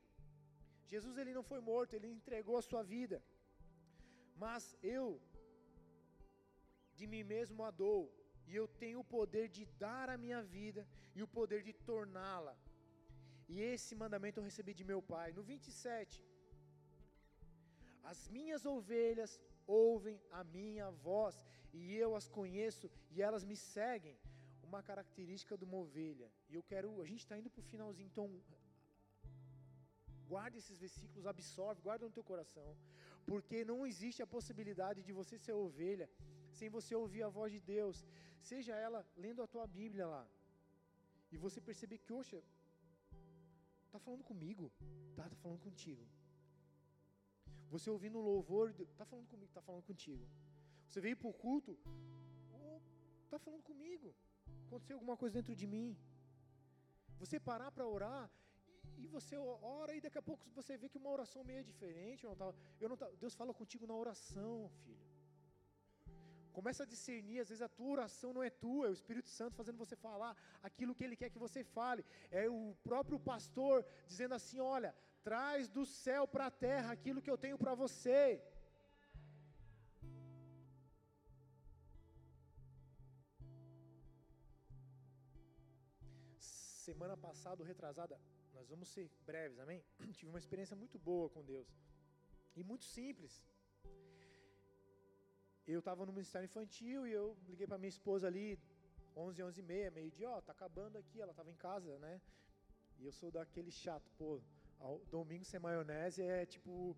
Jesus 0.93 1.16
ele 1.18 1.33
não 1.39 1.43
foi 1.43 1.61
morto, 1.61 1.95
ele 1.95 2.09
entregou 2.18 2.57
a 2.59 2.66
sua 2.70 2.83
vida. 2.83 3.22
Mas 4.37 4.77
eu 4.83 5.20
de 6.99 7.07
mim 7.12 7.25
mesmo 7.35 7.62
a 7.68 7.70
dou, 7.70 8.03
e 8.49 8.55
eu 8.61 8.66
tenho 8.83 9.01
o 9.01 9.11
poder 9.16 9.47
de 9.57 9.64
dar 9.85 10.09
a 10.14 10.18
minha 10.25 10.41
vida 10.43 10.83
e 11.16 11.22
o 11.22 11.29
poder 11.39 11.61
de 11.68 11.72
torná-la. 11.91 12.55
E 13.53 13.61
esse 13.72 13.95
mandamento 14.03 14.39
eu 14.39 14.49
recebi 14.51 14.72
de 14.81 14.85
meu 14.93 15.01
pai. 15.14 15.29
No 15.33 15.43
27, 15.43 16.22
as 18.12 18.20
minhas 18.37 18.64
ovelhas 18.75 19.33
ouvem 19.67 20.21
a 20.31 20.43
minha 20.45 20.91
voz, 20.91 21.41
e 21.73 21.95
eu 21.95 22.15
as 22.15 22.29
conheço, 22.29 22.91
e 23.11 23.23
elas 23.23 23.45
me 23.45 23.57
seguem. 23.57 24.17
Uma 24.62 24.83
característica 24.83 25.57
de 25.57 25.65
uma 25.65 25.77
ovelha. 25.77 26.29
E 26.49 26.55
eu 26.55 26.62
quero, 26.62 27.01
a 27.03 27.07
gente 27.07 27.21
está 27.21 27.37
indo 27.39 27.51
para 27.51 27.61
o 27.61 27.71
finalzinho, 27.73 28.07
então 28.07 28.27
guarde 30.27 30.59
esses 30.59 30.79
versículos, 30.85 31.27
absorve, 31.27 31.81
guarda 31.83 32.07
no 32.07 32.12
teu 32.19 32.25
coração, 32.25 32.77
porque 33.27 33.65
não 33.71 33.87
existe 33.87 34.23
a 34.23 34.27
possibilidade 34.27 35.03
de 35.03 35.12
você 35.12 35.37
ser 35.39 35.53
ovelha 35.53 36.09
sem 36.59 36.69
você 36.77 36.95
ouvir 36.95 37.23
a 37.23 37.29
voz 37.29 37.53
de 37.53 37.61
Deus, 37.61 38.07
seja 38.41 38.75
ela 38.87 39.01
lendo 39.17 39.43
a 39.43 39.47
tua 39.47 39.67
Bíblia 39.67 40.07
lá, 40.07 40.27
e 41.33 41.37
você 41.37 41.61
perceber 41.61 41.99
que, 41.99 42.12
oxa, 42.12 42.41
está 43.87 43.99
falando 43.99 44.25
comigo, 44.25 44.73
tá, 45.17 45.25
tá 45.29 45.37
falando 45.37 45.61
contigo. 45.61 46.05
Você 47.75 47.89
ouvindo 47.91 48.18
um 48.20 48.27
louvor, 48.33 48.64
está 48.95 49.05
falando 49.11 49.29
comigo, 49.33 49.51
está 49.53 49.62
falando 49.68 49.85
contigo. 49.91 50.25
Você 50.89 51.01
veio 51.05 51.16
para 51.20 51.31
o 51.33 51.37
culto, 51.45 51.72
está 53.25 53.39
falando 53.47 53.64
comigo. 53.70 54.09
Aconteceu 54.66 54.97
alguma 54.97 55.16
coisa 55.22 55.35
dentro 55.39 55.55
de 55.61 55.66
mim. 55.75 55.89
Você 57.22 57.37
parar 57.51 57.70
para 57.77 57.87
orar 57.97 58.25
e, 58.97 59.05
e, 59.05 59.09
você 59.16 59.37
ora 59.79 59.93
e 59.97 60.01
daqui 60.05 60.18
a 60.22 60.27
pouco 60.29 60.43
você 60.59 60.77
vê 60.83 60.89
que 60.89 61.01
uma 61.03 61.11
oração 61.16 61.43
meio 61.51 61.64
diferente. 61.70 62.22
Eu 62.22 62.31
não 62.31 62.39
tava, 62.43 62.55
eu 62.81 62.89
não 62.93 62.97
tava, 62.97 63.12
Deus 63.25 63.35
fala 63.41 63.53
contigo 63.61 63.89
na 63.91 63.97
oração, 64.05 64.70
filho. 64.85 65.05
Começa 66.59 66.85
a 66.85 66.91
discernir, 66.95 67.41
às 67.41 67.49
vezes 67.49 67.62
a 67.68 67.68
tua 67.79 67.91
oração 67.97 68.33
não 68.33 68.45
é 68.49 68.51
tua, 68.51 68.87
é 68.87 68.91
o 68.91 68.99
Espírito 69.01 69.31
Santo 69.39 69.57
fazendo 69.61 69.83
você 69.85 69.97
falar 69.97 70.33
aquilo 70.62 70.95
que 70.95 71.03
Ele 71.07 71.16
quer 71.16 71.29
que 71.29 71.45
você 71.47 71.64
fale. 71.64 72.05
É 72.31 72.49
o 72.49 72.77
próprio 72.85 73.18
pastor 73.18 73.85
dizendo 74.07 74.35
assim: 74.37 74.61
olha, 74.61 74.95
traz 75.29 75.68
do 75.77 75.85
céu 76.03 76.22
para 76.35 76.47
a 76.47 76.57
terra 76.66 76.91
aquilo 76.97 77.22
que 77.25 77.33
eu 77.35 77.39
tenho 77.45 77.59
para 77.62 77.75
você. 77.83 78.22
Semana 86.89 87.16
passada, 87.27 87.64
retrasada, 87.72 88.20
nós 88.57 88.68
vamos 88.72 88.89
ser 88.95 89.07
breves, 89.29 89.59
amém? 89.64 89.83
Tive 90.18 90.31
uma 90.33 90.43
experiência 90.45 90.77
muito 90.83 90.99
boa 91.11 91.29
com 91.35 91.43
Deus 91.53 91.68
e 92.55 92.62
muito 92.62 92.85
simples 92.97 93.35
eu 95.66 95.79
estava 95.79 96.05
no 96.05 96.12
ministério 96.12 96.45
infantil 96.45 97.07
e 97.07 97.12
eu 97.12 97.37
liguei 97.49 97.66
para 97.66 97.79
minha 97.79 97.89
esposa 97.89 98.27
ali, 98.27 98.59
11, 99.16 99.43
11 99.43 99.61
e 99.61 99.62
meia, 99.62 99.91
meio 99.91 100.11
dia, 100.11 100.29
ó, 100.29 100.41
tá 100.41 100.53
acabando 100.53 100.99
aqui, 100.99 101.20
ela 101.20 101.31
estava 101.31 101.51
em 101.51 101.57
casa, 101.57 101.99
né? 101.99 102.20
E 102.99 103.07
eu 103.07 103.12
sou 103.12 103.31
daquele 103.31 103.70
chato, 103.70 104.11
pô, 104.18 104.43
domingo 105.11 105.45
sem 105.45 105.61
maionese 105.61 106.22
é 106.22 106.45
tipo, 106.45 106.97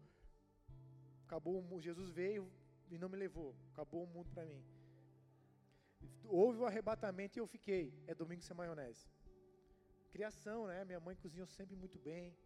acabou 1.25 1.55
o 1.75 1.81
Jesus 1.81 2.11
veio 2.11 2.51
e 2.91 2.99
não 2.99 3.09
me 3.09 3.17
levou, 3.17 3.55
acabou 3.73 4.05
o 4.05 4.07
mundo 4.07 4.31
para 4.31 4.45
mim. 4.45 4.63
Houve 6.25 6.59
o 6.61 6.67
arrebatamento 6.67 7.39
e 7.39 7.41
eu 7.41 7.47
fiquei, 7.47 7.85
é 8.07 8.15
domingo 8.15 8.43
sem 8.43 8.57
maionese. 8.57 9.07
Criação, 10.11 10.67
né? 10.67 10.85
Minha 10.85 11.01
mãe 11.01 11.15
cozinhou 11.17 11.47
sempre 11.47 11.77
muito 11.77 11.99
bem. 11.99 12.37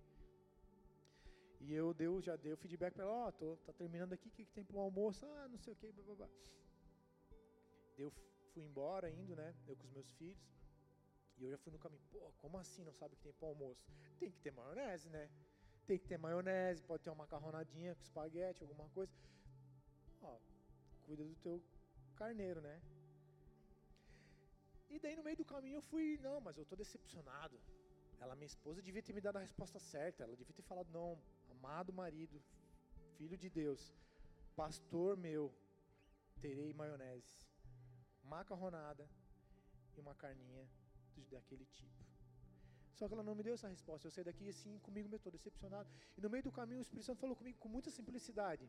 E 1.61 1.73
eu 1.73 1.93
deu, 1.93 2.21
já 2.21 2.37
dei 2.37 2.53
o 2.53 2.57
feedback 2.57 2.95
para 2.95 3.05
ela, 3.05 3.13
ó, 3.13 3.29
oh, 3.29 3.33
tô, 3.33 3.57
tá 3.59 3.73
terminando 3.73 4.13
aqui, 4.15 4.29
o 4.29 4.33
que, 4.33 4.45
que 4.45 4.53
tem 4.53 4.65
para 4.65 4.77
o 4.77 4.81
almoço? 4.81 5.27
Ah, 5.27 5.49
não 5.49 5.59
sei 5.59 5.73
o 5.73 5.77
que. 5.77 5.93
Eu 7.99 8.11
fui 8.53 8.65
embora 8.65 9.11
indo, 9.11 9.37
né, 9.37 9.55
eu 9.67 9.77
com 9.77 9.85
os 9.85 9.93
meus 9.93 10.11
filhos, 10.13 10.60
e 11.41 11.45
eu 11.45 11.51
já 11.51 11.59
fui 11.59 11.73
no 11.73 11.79
caminho, 11.79 12.03
pô, 12.11 12.33
como 12.39 12.59
assim 12.59 12.85
não 12.85 12.93
sabe 12.93 13.15
o 13.15 13.17
que 13.17 13.23
tem 13.23 13.33
para 13.33 13.49
almoço? 13.49 13.83
Tem 14.19 14.31
que 14.31 14.39
ter 14.41 14.53
maionese, 14.53 15.09
né? 15.09 15.29
Tem 15.87 15.99
que 15.99 16.07
ter 16.07 16.19
maionese, 16.19 16.83
pode 16.83 17.03
ter 17.03 17.11
uma 17.11 17.23
macarronadinha 17.25 17.95
com 17.95 18.03
espaguete, 18.03 18.63
alguma 18.63 18.89
coisa. 18.91 19.13
Ó, 20.23 20.39
cuida 21.07 21.25
do 21.25 21.35
teu 21.37 21.63
carneiro, 22.15 22.61
né? 22.61 22.81
E 24.91 24.99
daí 24.99 25.17
no 25.17 25.23
meio 25.23 25.37
do 25.37 25.45
caminho 25.45 25.77
eu 25.77 25.83
fui, 25.83 26.19
não, 26.21 26.41
mas 26.41 26.59
eu 26.59 26.67
tô 26.67 26.77
decepcionado. 26.77 27.59
Ela, 28.21 28.35
minha 28.35 28.47
esposa, 28.47 28.83
devia 28.83 29.03
ter 29.03 29.15
me 29.15 29.21
dado 29.21 29.37
a 29.37 29.41
resposta 29.41 29.79
certa. 29.79 30.25
Ela 30.25 30.37
devia 30.37 30.55
ter 30.55 30.63
falado, 30.63 30.91
não, 30.91 31.19
amado 31.51 31.93
marido, 31.93 32.43
filho 33.17 33.37
de 33.39 33.49
Deus, 33.49 33.95
pastor 34.55 35.17
meu, 35.17 35.55
terei 36.41 36.75
maionese, 36.75 37.47
macarronada 38.23 39.09
e 39.97 40.01
uma 40.01 40.15
carninha 40.15 40.69
daquele 41.29 41.67
tipo. 41.67 42.05
Só 42.95 43.09
que 43.09 43.15
ela 43.15 43.23
não 43.23 43.35
me 43.35 43.43
deu 43.43 43.55
essa 43.55 43.69
resposta. 43.69 44.07
Eu 44.07 44.11
saí 44.11 44.25
daqui 44.25 44.49
assim, 44.49 44.79
comigo 44.79 45.09
mesmo, 45.09 45.17
estou 45.17 45.33
decepcionado. 45.33 45.89
E 46.17 46.21
no 46.21 46.29
meio 46.29 46.43
do 46.43 46.53
caminho, 46.53 46.81
o 46.81 46.83
Espírito 46.83 47.07
Santo 47.07 47.21
falou 47.21 47.35
comigo 47.35 47.59
com 47.59 47.69
muita 47.69 47.91
simplicidade: 47.91 48.69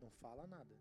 Não 0.00 0.10
fala 0.10 0.46
nada. 0.46 0.74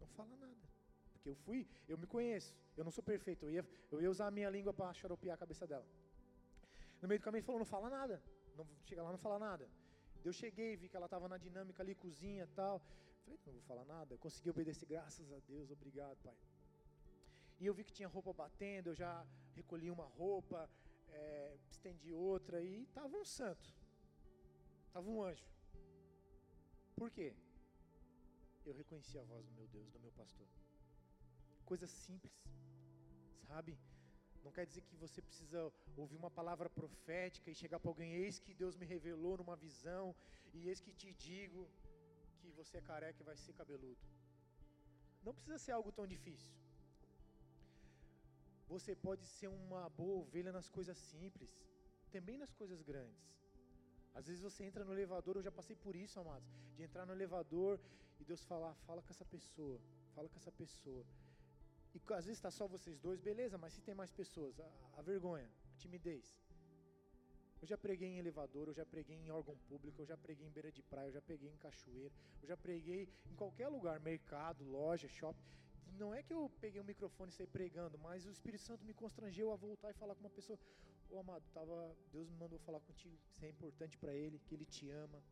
Não 0.00 0.06
fala 0.08 0.36
nada. 0.36 0.64
Porque 1.12 1.28
eu 1.28 1.34
fui, 1.34 1.68
eu 1.88 1.98
me 1.98 2.06
conheço. 2.06 2.54
Eu 2.76 2.84
não 2.84 2.90
sou 2.90 3.04
perfeito. 3.04 3.44
Eu 3.46 3.50
ia, 3.50 3.68
eu 3.90 4.00
ia 4.00 4.10
usar 4.10 4.26
a 4.28 4.30
minha 4.30 4.50
língua 4.50 4.72
para 4.72 4.92
xaropear 4.94 5.34
a 5.34 5.38
cabeça 5.38 5.66
dela. 5.66 5.86
No 7.02 7.08
meio 7.08 7.20
do 7.20 7.24
caminho, 7.24 7.40
ele 7.40 7.46
falou: 7.46 7.58
Não 7.58 7.66
fala 7.66 7.90
nada. 7.90 8.22
Não, 8.56 8.66
chega 8.84 9.02
lá, 9.02 9.10
não 9.10 9.18
fala 9.18 9.38
nada. 9.38 9.68
Eu 10.24 10.32
cheguei, 10.32 10.74
vi 10.76 10.88
que 10.88 10.96
ela 10.96 11.06
estava 11.06 11.28
na 11.28 11.36
dinâmica 11.36 11.82
ali, 11.82 11.94
cozinha 11.94 12.44
e 12.44 12.54
tal. 12.54 12.80
Falei, 13.24 13.38
não 13.46 13.52
vou 13.52 13.62
falar 13.62 13.84
nada. 13.84 14.16
Consegui 14.18 14.50
obedecer, 14.50 14.86
graças 14.86 15.30
a 15.32 15.38
Deus, 15.40 15.70
obrigado, 15.70 16.16
Pai. 16.22 16.34
E 17.60 17.66
eu 17.66 17.74
vi 17.74 17.84
que 17.84 17.92
tinha 17.92 18.08
roupa 18.08 18.32
batendo, 18.32 18.90
eu 18.90 18.94
já 18.94 19.26
recolhi 19.54 19.90
uma 19.90 20.04
roupa, 20.04 20.68
é, 21.08 21.56
estendi 21.70 22.12
outra 22.12 22.60
e 22.60 22.82
estava 22.82 23.16
um 23.16 23.24
santo. 23.24 23.74
Estava 24.86 25.08
um 25.08 25.22
anjo. 25.22 25.46
Por 26.96 27.10
quê? 27.10 27.34
Eu 28.64 28.74
reconheci 28.74 29.18
a 29.18 29.22
voz 29.22 29.44
do 29.46 29.52
meu 29.52 29.66
Deus, 29.68 29.90
do 29.90 30.00
meu 30.00 30.12
pastor. 30.12 30.46
Coisa 31.64 31.86
simples, 31.86 32.32
sabe? 33.46 33.78
Não 34.44 34.52
quer 34.52 34.66
dizer 34.66 34.82
que 34.82 34.96
você 34.96 35.22
precisa 35.22 35.72
ouvir 35.96 36.16
uma 36.16 36.30
palavra 36.30 36.68
profética 36.68 37.50
e 37.50 37.54
chegar 37.54 37.78
para 37.80 37.90
alguém, 37.90 38.12
eis 38.12 38.38
que 38.38 38.54
Deus 38.54 38.76
me 38.76 38.86
revelou 38.86 39.38
numa 39.38 39.56
visão, 39.56 40.14
e 40.52 40.68
eis 40.68 40.80
que 40.80 40.92
te 40.92 41.12
digo 41.14 41.68
que 42.40 42.50
você 42.50 42.76
é 42.78 42.82
careca 42.82 43.22
e 43.22 43.24
vai 43.24 43.36
ser 43.36 43.54
cabeludo. 43.54 43.98
Não 45.22 45.32
precisa 45.32 45.58
ser 45.58 45.72
algo 45.72 45.90
tão 45.90 46.06
difícil. 46.06 46.52
Você 48.74 48.92
pode 49.06 49.24
ser 49.24 49.46
uma 49.46 49.88
boa 49.88 50.16
ovelha 50.22 50.50
nas 50.50 50.68
coisas 50.68 50.98
simples, 50.98 51.50
também 52.10 52.36
nas 52.36 52.52
coisas 52.60 52.82
grandes. 52.82 53.24
Às 54.12 54.26
vezes 54.26 54.42
você 54.42 54.64
entra 54.64 54.84
no 54.84 54.92
elevador, 54.92 55.36
eu 55.36 55.44
já 55.48 55.52
passei 55.58 55.76
por 55.76 55.94
isso, 55.94 56.18
amados, 56.18 56.48
de 56.76 56.82
entrar 56.82 57.06
no 57.06 57.12
elevador 57.12 57.78
e 58.18 58.24
Deus 58.24 58.42
falar, 58.44 58.74
fala 58.86 59.00
com 59.00 59.10
essa 59.10 59.24
pessoa, 59.24 59.78
fala 60.12 60.28
com 60.28 60.38
essa 60.42 60.50
pessoa. 60.50 61.04
E 61.94 62.00
às 62.14 62.24
vezes 62.24 62.38
está 62.40 62.50
só 62.50 62.66
vocês 62.66 62.98
dois, 62.98 63.20
beleza, 63.20 63.56
mas 63.56 63.74
se 63.74 63.80
tem 63.80 63.94
mais 63.94 64.10
pessoas, 64.10 64.58
a, 64.58 64.68
a 64.98 65.02
vergonha, 65.02 65.48
a 65.72 65.76
timidez. 65.76 66.36
Eu 67.62 67.68
já 67.68 67.78
preguei 67.78 68.08
em 68.08 68.18
elevador, 68.18 68.66
eu 68.66 68.74
já 68.74 68.84
preguei 68.84 69.16
em 69.16 69.30
órgão 69.30 69.56
público, 69.68 70.02
eu 70.02 70.06
já 70.12 70.16
preguei 70.16 70.48
em 70.48 70.50
beira 70.50 70.72
de 70.72 70.82
praia, 70.82 71.06
eu 71.10 71.12
já 71.12 71.22
preguei 71.22 71.48
em 71.48 71.56
cachoeira, 71.58 72.12
eu 72.42 72.48
já 72.48 72.56
preguei 72.56 73.08
em 73.30 73.36
qualquer 73.36 73.68
lugar, 73.68 74.00
mercado, 74.00 74.64
loja, 74.64 75.06
shopping. 75.06 75.54
Não 75.98 76.14
é 76.14 76.22
que 76.22 76.32
eu 76.32 76.50
peguei 76.60 76.80
um 76.80 76.84
microfone 76.84 77.30
e 77.30 77.34
saí 77.34 77.46
pregando, 77.46 77.98
mas 77.98 78.26
o 78.26 78.30
Espírito 78.30 78.62
Santo 78.62 78.84
me 78.84 78.94
constrangeu 78.94 79.52
a 79.52 79.56
voltar 79.56 79.90
e 79.90 79.94
falar 79.94 80.14
com 80.14 80.20
uma 80.20 80.30
pessoa: 80.30 80.58
Ô 81.10 81.18
amado, 81.18 81.44
tava, 81.52 81.96
Deus 82.12 82.28
me 82.28 82.36
mandou 82.36 82.58
falar 82.58 82.80
contigo, 82.80 83.16
isso 83.30 83.44
é 83.44 83.48
importante 83.48 83.96
para 83.96 84.12
Ele, 84.14 84.38
que 84.40 84.54
Ele 84.54 84.64
te 84.64 84.90
ama. 84.90 85.22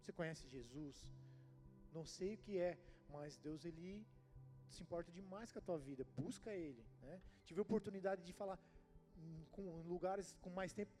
Você 0.00 0.12
conhece 0.12 0.48
Jesus? 0.48 1.06
Não 1.92 2.04
sei 2.04 2.34
o 2.34 2.38
que 2.38 2.58
é, 2.58 2.78
mas 3.10 3.36
Deus 3.38 3.64
Ele 3.64 4.06
se 4.68 4.82
importa 4.82 5.10
demais 5.12 5.52
com 5.52 5.58
a 5.58 5.62
tua 5.62 5.78
vida. 5.78 6.04
Busca 6.16 6.52
Ele. 6.52 6.84
Né? 7.02 7.20
Tive 7.44 7.60
a 7.60 7.62
oportunidade 7.62 8.24
de 8.24 8.32
falar 8.32 8.58
com, 9.52 9.82
lugares 9.82 10.36
com 10.42 10.50
mais 10.50 10.72
tempo. 10.72 10.92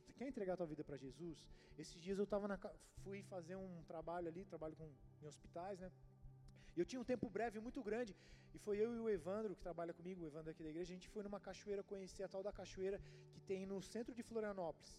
Você 0.00 0.12
quer 0.12 0.28
entregar 0.28 0.54
a 0.54 0.56
tua 0.56 0.66
vida 0.66 0.84
para 0.84 0.96
Jesus? 0.96 1.46
Esses 1.78 2.00
dias 2.00 2.18
eu 2.18 2.26
tava 2.26 2.48
na, 2.48 2.58
fui 3.02 3.22
fazer 3.24 3.56
um 3.56 3.82
trabalho 3.84 4.28
ali, 4.28 4.44
trabalho 4.44 4.76
com, 4.76 4.88
em 5.22 5.26
hospitais, 5.26 5.78
né? 5.78 5.90
Eu 6.76 6.84
tinha 6.84 7.00
um 7.00 7.08
tempo 7.12 7.28
breve 7.36 7.58
muito 7.66 7.82
grande, 7.82 8.14
e 8.54 8.58
foi 8.58 8.76
eu 8.84 8.94
e 8.94 8.98
o 8.98 9.08
Evandro, 9.08 9.54
que 9.54 9.62
trabalha 9.68 9.92
comigo, 9.98 10.22
o 10.22 10.26
Evandro 10.26 10.50
aqui 10.50 10.62
da 10.62 10.70
igreja, 10.70 10.92
a 10.92 10.96
gente 10.96 11.08
foi 11.08 11.22
numa 11.22 11.40
cachoeira 11.40 11.82
conhecer 11.82 12.22
a 12.22 12.28
tal 12.28 12.42
da 12.42 12.52
cachoeira 12.52 12.98
que 13.32 13.40
tem 13.40 13.66
no 13.66 13.80
centro 13.82 14.14
de 14.14 14.22
Florianópolis. 14.22 14.92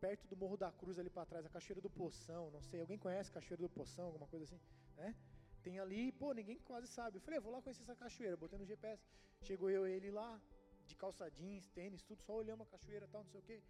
Perto 0.00 0.26
do 0.28 0.36
Morro 0.36 0.56
da 0.56 0.70
Cruz 0.72 0.98
ali 0.98 1.10
para 1.10 1.26
trás, 1.26 1.44
a 1.44 1.50
Cachoeira 1.50 1.82
do 1.82 1.90
Poção, 1.90 2.50
não 2.50 2.62
sei, 2.62 2.80
alguém 2.80 2.98
conhece 2.98 3.30
Cachoeira 3.30 3.62
do 3.62 3.68
Poção, 3.68 4.06
alguma 4.06 4.26
coisa 4.26 4.44
assim, 4.46 4.58
né? 4.96 5.14
Tem 5.62 5.78
ali, 5.78 6.10
pô, 6.12 6.32
ninguém 6.32 6.58
quase 6.60 6.86
sabe. 6.88 7.18
Eu 7.18 7.20
falei, 7.20 7.38
vou 7.38 7.52
lá 7.52 7.60
conhecer 7.60 7.82
essa 7.82 7.94
cachoeira, 7.94 8.36
botei 8.36 8.58
no 8.58 8.64
GPS. 8.64 9.02
Chegou 9.42 9.70
eu 9.70 9.86
e 9.86 9.92
ele 9.92 10.10
lá, 10.10 10.40
de 10.86 10.94
calça 10.94 11.30
jeans, 11.30 11.68
tênis, 11.68 12.02
tudo, 12.02 12.22
só 12.22 12.34
olhamos 12.34 12.66
a 12.66 12.70
cachoeira 12.70 13.06
tal, 13.08 13.22
não 13.22 13.30
sei 13.30 13.40
o 13.40 13.42
quê. 13.42 13.62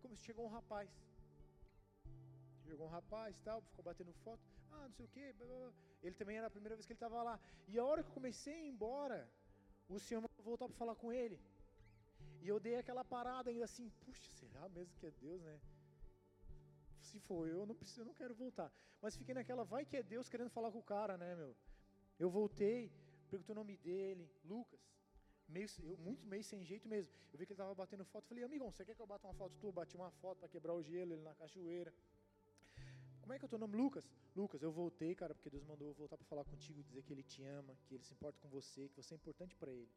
Como 0.00 0.16
chegou 0.16 0.46
um 0.46 0.48
rapaz. 0.48 0.90
Chegou 2.64 2.86
um 2.86 2.90
rapaz 2.90 3.38
tal, 3.40 3.60
ficou 3.60 3.84
batendo 3.84 4.12
foto. 4.24 4.42
Ah, 4.74 4.86
não 4.88 4.94
sei 4.98 5.06
o 5.06 5.08
quê. 5.16 5.32
Blá, 5.38 5.46
blá. 5.46 5.72
Ele 6.02 6.14
também 6.20 6.36
era 6.36 6.46
a 6.46 6.54
primeira 6.56 6.74
vez 6.76 6.86
que 6.86 6.92
ele 6.92 7.02
estava 7.02 7.22
lá. 7.22 7.36
E 7.68 7.78
a 7.78 7.84
hora 7.84 8.02
que 8.02 8.10
eu 8.10 8.14
comecei 8.20 8.54
a 8.54 8.62
ir 8.64 8.68
embora, 8.68 9.18
o 9.88 9.98
senhor 9.98 10.22
voltou 10.50 10.68
para 10.68 10.76
falar 10.82 10.94
com 11.02 11.12
ele. 11.12 11.38
E 12.42 12.48
eu 12.48 12.58
dei 12.60 12.76
aquela 12.76 13.04
parada 13.04 13.50
ainda 13.50 13.64
assim, 13.64 13.88
puxa, 14.04 14.30
será 14.40 14.68
mesmo 14.68 14.94
que 14.98 15.06
é 15.06 15.10
Deus, 15.10 15.40
né? 15.42 15.58
Se 17.00 17.18
for 17.20 17.48
eu, 17.48 17.64
não 17.66 17.74
preciso, 17.74 18.02
eu 18.02 18.06
não 18.06 18.14
quero 18.14 18.34
voltar. 18.34 18.70
Mas 19.00 19.16
fiquei 19.16 19.34
naquela, 19.34 19.64
vai 19.64 19.84
que 19.84 19.96
é 19.96 20.02
Deus 20.02 20.28
querendo 20.28 20.50
falar 20.50 20.70
com 20.70 20.78
o 20.78 20.82
cara, 20.82 21.16
né, 21.16 21.34
meu? 21.34 21.56
Eu 22.18 22.28
voltei, 22.30 22.92
perguntei 23.30 23.52
o 23.54 23.60
nome 23.62 23.76
dele, 23.78 24.30
Lucas. 24.44 24.80
Meio, 25.48 25.68
eu, 25.82 25.96
muito 25.98 26.26
meio 26.26 26.42
sem 26.42 26.64
jeito 26.64 26.88
mesmo. 26.88 27.12
Eu 27.32 27.38
vi 27.38 27.46
que 27.46 27.52
ele 27.52 27.60
estava 27.60 27.74
batendo 27.74 28.04
foto. 28.04 28.26
Falei, 28.26 28.44
amigão, 28.44 28.70
você 28.70 28.84
quer 28.84 28.94
que 28.94 29.02
eu 29.02 29.06
bata 29.06 29.26
uma 29.26 29.34
foto 29.34 29.54
tua? 29.60 29.72
Bati 29.72 29.96
uma 29.96 30.10
foto 30.10 30.38
para 30.38 30.48
quebrar 30.48 30.74
o 30.74 30.82
gelo, 30.82 31.12
ele 31.12 31.22
na 31.22 31.34
cachoeira. 31.34 31.92
Como 33.24 33.32
é 33.34 33.38
que 33.38 33.44
é 33.46 33.48
o 33.48 33.52
teu 33.52 33.60
nome? 33.64 33.74
Lucas? 33.82 34.06
Lucas, 34.40 34.62
eu 34.66 34.70
voltei, 34.70 35.12
cara, 35.20 35.34
porque 35.34 35.50
Deus 35.54 35.64
mandou 35.70 35.86
eu 35.88 35.94
voltar 36.00 36.16
para 36.18 36.26
falar 36.32 36.44
contigo, 36.52 36.82
dizer 36.88 37.02
que 37.04 37.12
Ele 37.14 37.22
te 37.32 37.42
ama, 37.58 37.74
que 37.84 37.94
Ele 37.94 38.04
se 38.08 38.12
importa 38.16 38.38
com 38.42 38.48
você, 38.56 38.82
que 38.90 38.96
você 39.00 39.14
é 39.14 39.16
importante 39.20 39.54
para 39.60 39.70
Ele. 39.72 39.92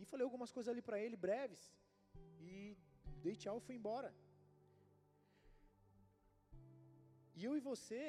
E 0.00 0.04
falei 0.12 0.24
algumas 0.24 0.50
coisas 0.56 0.70
ali 0.72 0.82
para 0.88 0.98
ele, 1.04 1.16
breves, 1.24 1.62
e 2.48 2.76
dei 3.24 3.34
tchau 3.42 3.58
e 3.58 3.64
fui 3.66 3.76
embora. 3.80 4.10
E 7.36 7.44
eu 7.48 7.52
e 7.58 7.60
você, 7.60 8.04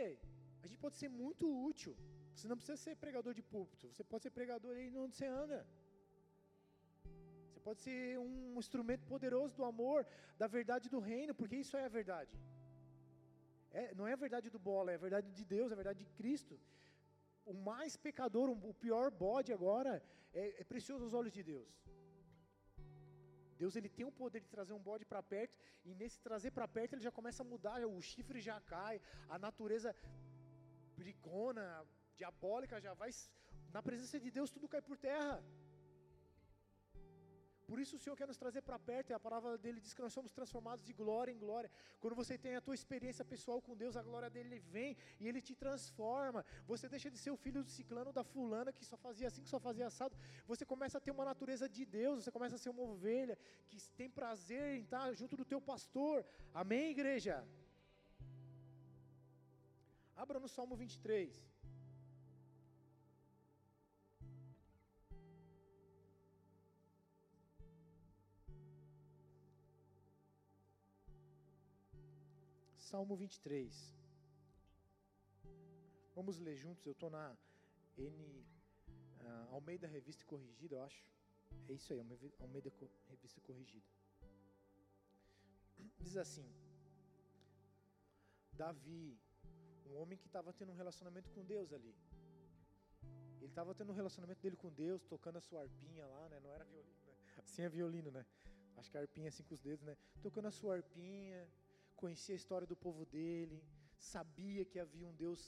a 0.63 0.67
gente 0.67 0.79
pode 0.85 0.97
ser 1.01 1.09
muito 1.21 1.45
útil. 1.69 1.93
Você 2.35 2.47
não 2.47 2.57
precisa 2.59 2.77
ser 2.85 2.95
pregador 3.03 3.33
de 3.39 3.43
púlpito, 3.53 3.91
você 3.93 4.03
pode 4.11 4.23
ser 4.23 4.31
pregador 4.39 4.73
aí 4.75 4.87
onde 5.05 5.15
você 5.15 5.27
anda. 5.43 5.59
Você 7.51 7.59
pode 7.67 7.79
ser 7.85 8.17
um 8.17 8.57
instrumento 8.63 9.05
poderoso 9.13 9.55
do 9.59 9.65
amor, 9.73 9.99
da 10.41 10.47
verdade 10.57 10.89
do 10.95 10.99
reino, 11.11 11.35
porque 11.35 11.57
isso 11.63 11.77
é 11.77 11.85
a 11.85 11.95
verdade. 11.99 12.33
É, 13.81 13.93
não 13.95 14.07
é 14.07 14.13
a 14.13 14.21
verdade 14.25 14.49
do 14.55 14.59
bola, 14.69 14.91
é 14.91 14.95
a 14.95 15.05
verdade 15.05 15.29
de 15.39 15.43
Deus, 15.43 15.71
é 15.71 15.73
a 15.73 15.81
verdade 15.81 15.99
de 16.05 16.11
Cristo. 16.19 16.59
O 17.51 17.53
mais 17.53 17.97
pecador, 17.97 18.47
o 18.49 18.73
pior 18.73 19.09
bode 19.11 19.51
agora, 19.51 19.93
é, 20.31 20.61
é 20.61 20.63
precioso 20.63 21.03
aos 21.03 21.13
olhos 21.13 21.33
de 21.33 21.43
Deus. 21.43 21.71
Deus 23.57 23.75
ele 23.75 23.89
tem 23.97 24.05
o 24.05 24.11
poder 24.11 24.41
de 24.41 24.49
trazer 24.55 24.73
um 24.73 24.83
bode 24.89 25.05
para 25.05 25.21
perto, 25.23 25.57
e 25.83 25.93
nesse 25.95 26.19
trazer 26.27 26.51
para 26.51 26.67
perto 26.67 26.93
ele 26.93 27.01
já 27.07 27.11
começa 27.11 27.41
a 27.43 27.49
mudar, 27.53 27.77
o 27.85 28.01
chifre 28.01 28.39
já 28.49 28.59
cai, 28.61 29.01
a 29.27 29.39
natureza 29.39 29.95
brigona, 30.95 31.65
diabólica 32.15 32.79
já 32.79 32.93
vai. 32.93 33.09
Na 33.71 33.81
presença 33.81 34.19
de 34.19 34.29
Deus 34.29 34.51
tudo 34.51 34.67
cai 34.67 34.81
por 34.81 34.97
terra. 34.97 35.43
Por 37.67 37.79
isso 37.79 37.95
o 37.95 37.99
Senhor 37.99 38.15
quer 38.15 38.27
nos 38.27 38.37
trazer 38.37 38.61
para 38.61 38.77
perto, 38.77 39.09
e 39.09 39.13
a 39.13 39.19
palavra 39.19 39.57
dele 39.57 39.79
diz 39.79 39.93
que 39.93 40.01
nós 40.01 40.13
somos 40.17 40.31
transformados 40.31 40.83
de 40.85 40.93
glória 40.93 41.31
em 41.31 41.37
glória. 41.37 41.69
Quando 42.01 42.15
você 42.15 42.37
tem 42.37 42.55
a 42.55 42.61
tua 42.61 42.75
experiência 42.79 43.23
pessoal 43.23 43.61
com 43.61 43.75
Deus, 43.75 43.95
a 43.95 44.03
glória 44.03 44.29
dele 44.29 44.59
vem 44.75 44.97
e 45.19 45.27
ele 45.27 45.41
te 45.41 45.55
transforma. 45.55 46.45
Você 46.67 46.89
deixa 46.89 47.09
de 47.09 47.17
ser 47.17 47.31
o 47.31 47.37
filho 47.37 47.63
do 47.63 47.69
ciclano, 47.69 48.11
da 48.11 48.23
fulana, 48.23 48.73
que 48.73 48.85
só 48.85 48.97
fazia 48.97 49.27
assim, 49.27 49.43
que 49.43 49.49
só 49.49 49.59
fazia 49.59 49.87
assado. 49.87 50.15
Você 50.45 50.65
começa 50.65 50.97
a 50.97 51.01
ter 51.01 51.11
uma 51.11 51.25
natureza 51.25 51.69
de 51.69 51.85
Deus, 51.85 52.23
você 52.23 52.31
começa 52.31 52.55
a 52.55 52.59
ser 52.59 52.69
uma 52.69 52.83
ovelha 52.83 53.37
que 53.69 53.77
tem 53.91 54.09
prazer 54.09 54.75
em 54.77 54.83
estar 54.83 55.13
junto 55.13 55.37
do 55.37 55.45
teu 55.45 55.61
pastor. 55.61 56.25
Amém, 56.53 56.91
igreja? 56.91 57.47
Abra 60.15 60.39
no 60.39 60.47
Salmo 60.47 60.75
23. 60.75 61.52
Salmo 72.93 73.15
23. 73.15 73.75
Vamos 76.13 76.37
ler 76.37 76.55
juntos, 76.55 76.85
eu 76.85 76.91
estou 76.91 77.09
na 77.09 77.35
N. 77.97 78.45
Uh, 79.19 79.55
Almeida 79.55 79.87
Revista 79.87 80.23
Corrigida, 80.25 80.75
eu 80.75 80.83
acho. 80.83 81.03
É 81.67 81.73
isso 81.73 81.91
aí, 81.91 81.99
Almeida 82.39 82.71
Revista 83.09 83.41
Corrigida. 83.41 83.83
Diz 86.01 86.15
assim: 86.17 86.47
Davi, 88.51 89.19
um 89.87 89.97
homem 89.97 90.15
que 90.15 90.27
estava 90.27 90.53
tendo 90.53 90.71
um 90.71 90.75
relacionamento 90.75 91.31
com 91.31 91.43
Deus 91.43 91.73
ali. 91.73 91.95
Ele 93.41 93.47
estava 93.47 93.73
tendo 93.73 93.91
um 93.91 93.95
relacionamento 93.95 94.39
dele 94.39 94.55
com 94.55 94.71
Deus, 94.71 95.03
tocando 95.03 95.37
a 95.37 95.41
sua 95.41 95.63
arpinha 95.63 96.05
lá, 96.05 96.29
né? 96.29 96.39
Não 96.41 96.53
era 96.53 96.63
violino, 96.63 97.01
né? 97.07 97.15
Assim 97.39 97.63
é 97.63 97.69
violino, 97.69 98.11
né? 98.11 98.23
Acho 98.77 98.91
que 98.91 98.97
a 98.97 99.01
arpinha 99.01 99.25
é 99.25 99.29
assim 99.29 99.41
com 99.41 99.55
os 99.55 99.61
dedos, 99.61 99.83
né? 99.83 99.97
Tocando 100.21 100.47
a 100.47 100.51
sua 100.51 100.75
arpinha, 100.75 101.49
conhecia 102.03 102.35
a 102.35 102.41
história 102.41 102.67
do 102.67 102.75
povo 102.75 103.05
dele, 103.05 103.57
sabia 103.97 104.65
que 104.65 104.77
havia 104.77 105.07
um 105.07 105.15
Deus 105.25 105.41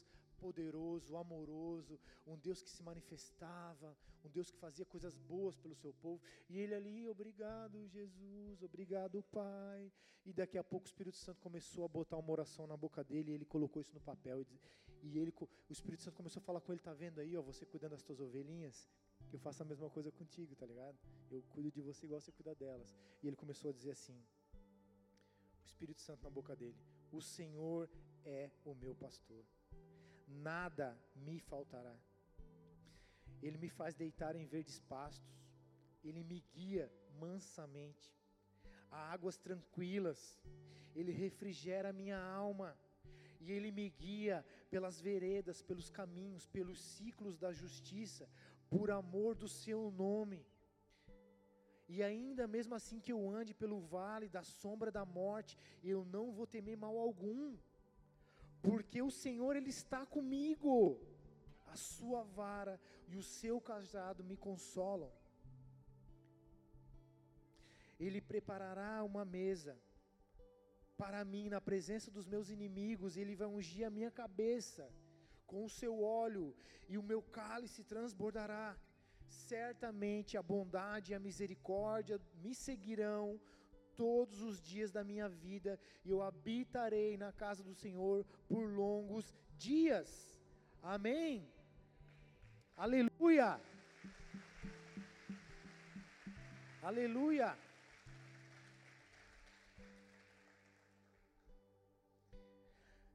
poderoso, 0.43 1.17
amoroso, 1.17 1.99
um 2.25 2.37
Deus 2.37 2.61
que 2.61 2.69
se 2.69 2.81
manifestava, 2.89 3.89
um 4.23 4.29
Deus 4.29 4.49
que 4.51 4.57
fazia 4.57 4.85
coisas 4.85 5.17
boas 5.17 5.57
pelo 5.57 5.75
seu 5.75 5.93
povo. 6.05 6.21
E 6.49 6.57
ele 6.57 6.73
ali, 6.73 7.09
obrigado, 7.09 7.85
Jesus, 7.87 8.63
obrigado, 8.63 9.21
Pai. 9.23 9.91
E 10.25 10.31
daqui 10.31 10.57
a 10.57 10.63
pouco 10.63 10.85
o 10.85 10.91
Espírito 10.91 11.17
Santo 11.17 11.41
começou 11.41 11.83
a 11.83 11.89
botar 11.89 12.17
uma 12.17 12.31
oração 12.31 12.65
na 12.65 12.77
boca 12.77 13.03
dele, 13.03 13.31
e 13.31 13.35
ele 13.35 13.45
colocou 13.45 13.81
isso 13.81 13.93
no 13.93 13.99
papel. 13.99 14.45
E, 15.03 15.19
ele, 15.19 15.33
o 15.69 15.73
Espírito 15.77 16.03
Santo 16.03 16.15
começou 16.15 16.39
a 16.39 16.43
falar 16.43 16.61
com 16.61 16.71
ele: 16.71 16.81
tá 16.81 16.93
vendo 16.93 17.19
aí, 17.19 17.35
ó, 17.35 17.41
você 17.41 17.65
cuidando 17.65 17.91
das 17.91 18.01
tuas 18.01 18.21
ovelhinhas? 18.21 18.89
Eu 19.31 19.39
faço 19.39 19.61
a 19.61 19.65
mesma 19.65 19.89
coisa 19.89 20.09
contigo, 20.11 20.55
tá 20.55 20.65
ligado? 20.65 20.97
Eu 21.29 21.43
cuido 21.53 21.69
de 21.69 21.81
você 21.81 22.05
igual 22.05 22.21
você 22.21 22.31
cuida 22.31 22.55
delas. 22.55 22.95
E 23.21 23.27
ele 23.27 23.35
começou 23.35 23.69
a 23.69 23.73
dizer 23.73 23.91
assim: 23.91 24.17
o 25.65 25.67
Espírito 25.67 26.01
Santo 26.01 26.23
na 26.23 26.29
boca 26.29 26.55
dele: 26.55 26.77
O 27.11 27.21
Senhor 27.21 27.89
é 28.23 28.51
o 28.63 28.73
meu 28.75 28.93
pastor, 28.95 29.43
nada 30.27 30.97
me 31.15 31.39
faltará. 31.39 31.95
Ele 33.41 33.57
me 33.57 33.69
faz 33.69 33.95
deitar 33.95 34.35
em 34.35 34.45
verdes 34.45 34.79
pastos, 34.79 35.35
ele 36.03 36.23
me 36.23 36.39
guia 36.53 36.91
mansamente. 37.19 38.15
A 38.91 39.11
águas 39.11 39.37
tranquilas, 39.37 40.39
ele 40.95 41.11
refrigera 41.11 41.91
minha 41.91 42.19
alma, 42.19 42.77
e 43.41 43.51
ele 43.51 43.71
me 43.71 43.89
guia 43.89 44.45
pelas 44.69 45.01
veredas, 45.01 45.61
pelos 45.61 45.89
caminhos, 45.89 46.45
pelos 46.47 46.79
ciclos 46.79 47.37
da 47.37 47.51
justiça, 47.51 48.29
por 48.69 48.89
amor 48.91 49.35
do 49.35 49.47
seu 49.47 49.91
nome. 49.91 50.45
E 51.87 52.01
ainda 52.01 52.47
mesmo 52.47 52.73
assim 52.75 52.99
que 52.99 53.11
eu 53.11 53.29
ande 53.29 53.53
pelo 53.53 53.79
vale 53.79 54.27
da 54.27 54.43
sombra 54.43 54.91
da 54.91 55.05
morte, 55.05 55.57
eu 55.83 56.03
não 56.05 56.31
vou 56.31 56.47
temer 56.47 56.77
mal 56.77 56.97
algum, 56.97 57.55
porque 58.61 59.01
o 59.01 59.11
Senhor 59.11 59.55
ele 59.55 59.69
está 59.69 60.05
comigo. 60.05 60.99
A 61.67 61.75
sua 61.75 62.23
vara 62.23 62.79
e 63.07 63.17
o 63.17 63.23
seu 63.23 63.59
cajado 63.59 64.23
me 64.23 64.37
consolam. 64.37 65.11
Ele 67.99 68.21
preparará 68.21 69.03
uma 69.03 69.23
mesa 69.23 69.77
para 70.97 71.23
mim 71.25 71.49
na 71.49 71.59
presença 71.59 72.09
dos 72.09 72.25
meus 72.25 72.49
inimigos, 72.49 73.17
ele 73.17 73.35
vai 73.35 73.47
ungir 73.47 73.85
a 73.85 73.89
minha 73.89 74.09
cabeça 74.09 74.89
com 75.45 75.63
o 75.65 75.69
seu 75.69 76.01
óleo, 76.01 76.55
e 76.87 76.97
o 76.97 77.03
meu 77.03 77.21
cálice 77.21 77.83
transbordará 77.83 78.77
certamente 79.27 80.37
a 80.37 80.43
bondade 80.43 81.11
e 81.11 81.15
a 81.15 81.19
misericórdia 81.19 82.19
me 82.43 82.53
seguirão 82.53 83.39
todos 83.95 84.41
os 84.41 84.61
dias 84.61 84.91
da 84.91 85.03
minha 85.03 85.27
vida, 85.29 85.79
e 86.03 86.09
eu 86.09 86.21
habitarei 86.21 87.17
na 87.17 87.31
casa 87.31 87.63
do 87.63 87.73
Senhor 87.73 88.25
por 88.47 88.69
longos 88.69 89.33
dias. 89.57 90.09
Amém. 90.81 91.47
Aleluia. 92.75 93.59
Aleluia. 96.81 97.57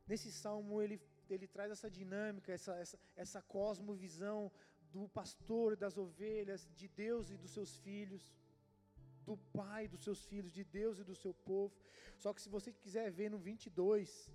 Nesse 0.08 0.32
salmo 0.32 0.82
ele, 0.82 1.00
ele 1.28 1.46
traz 1.46 1.70
essa 1.70 1.88
dinâmica, 1.88 2.52
essa, 2.52 2.74
essa, 2.76 2.98
essa 3.14 3.42
cosmovisão 3.42 4.50
do 4.92 5.08
pastor 5.08 5.76
das 5.76 5.96
ovelhas, 5.96 6.68
de 6.74 6.88
Deus 6.88 7.30
e 7.30 7.36
dos 7.36 7.52
seus 7.56 7.76
filhos, 7.78 8.22
do 9.24 9.36
pai 9.58 9.86
dos 9.86 10.02
seus 10.02 10.24
filhos, 10.24 10.52
de 10.52 10.64
Deus 10.64 10.98
e 10.98 11.04
do 11.04 11.14
seu 11.14 11.32
povo. 11.50 11.74
Só 12.18 12.32
que 12.34 12.42
se 12.42 12.48
você 12.48 12.72
quiser 12.72 13.10
ver 13.10 13.30
no 13.30 13.38
22, 13.38 14.30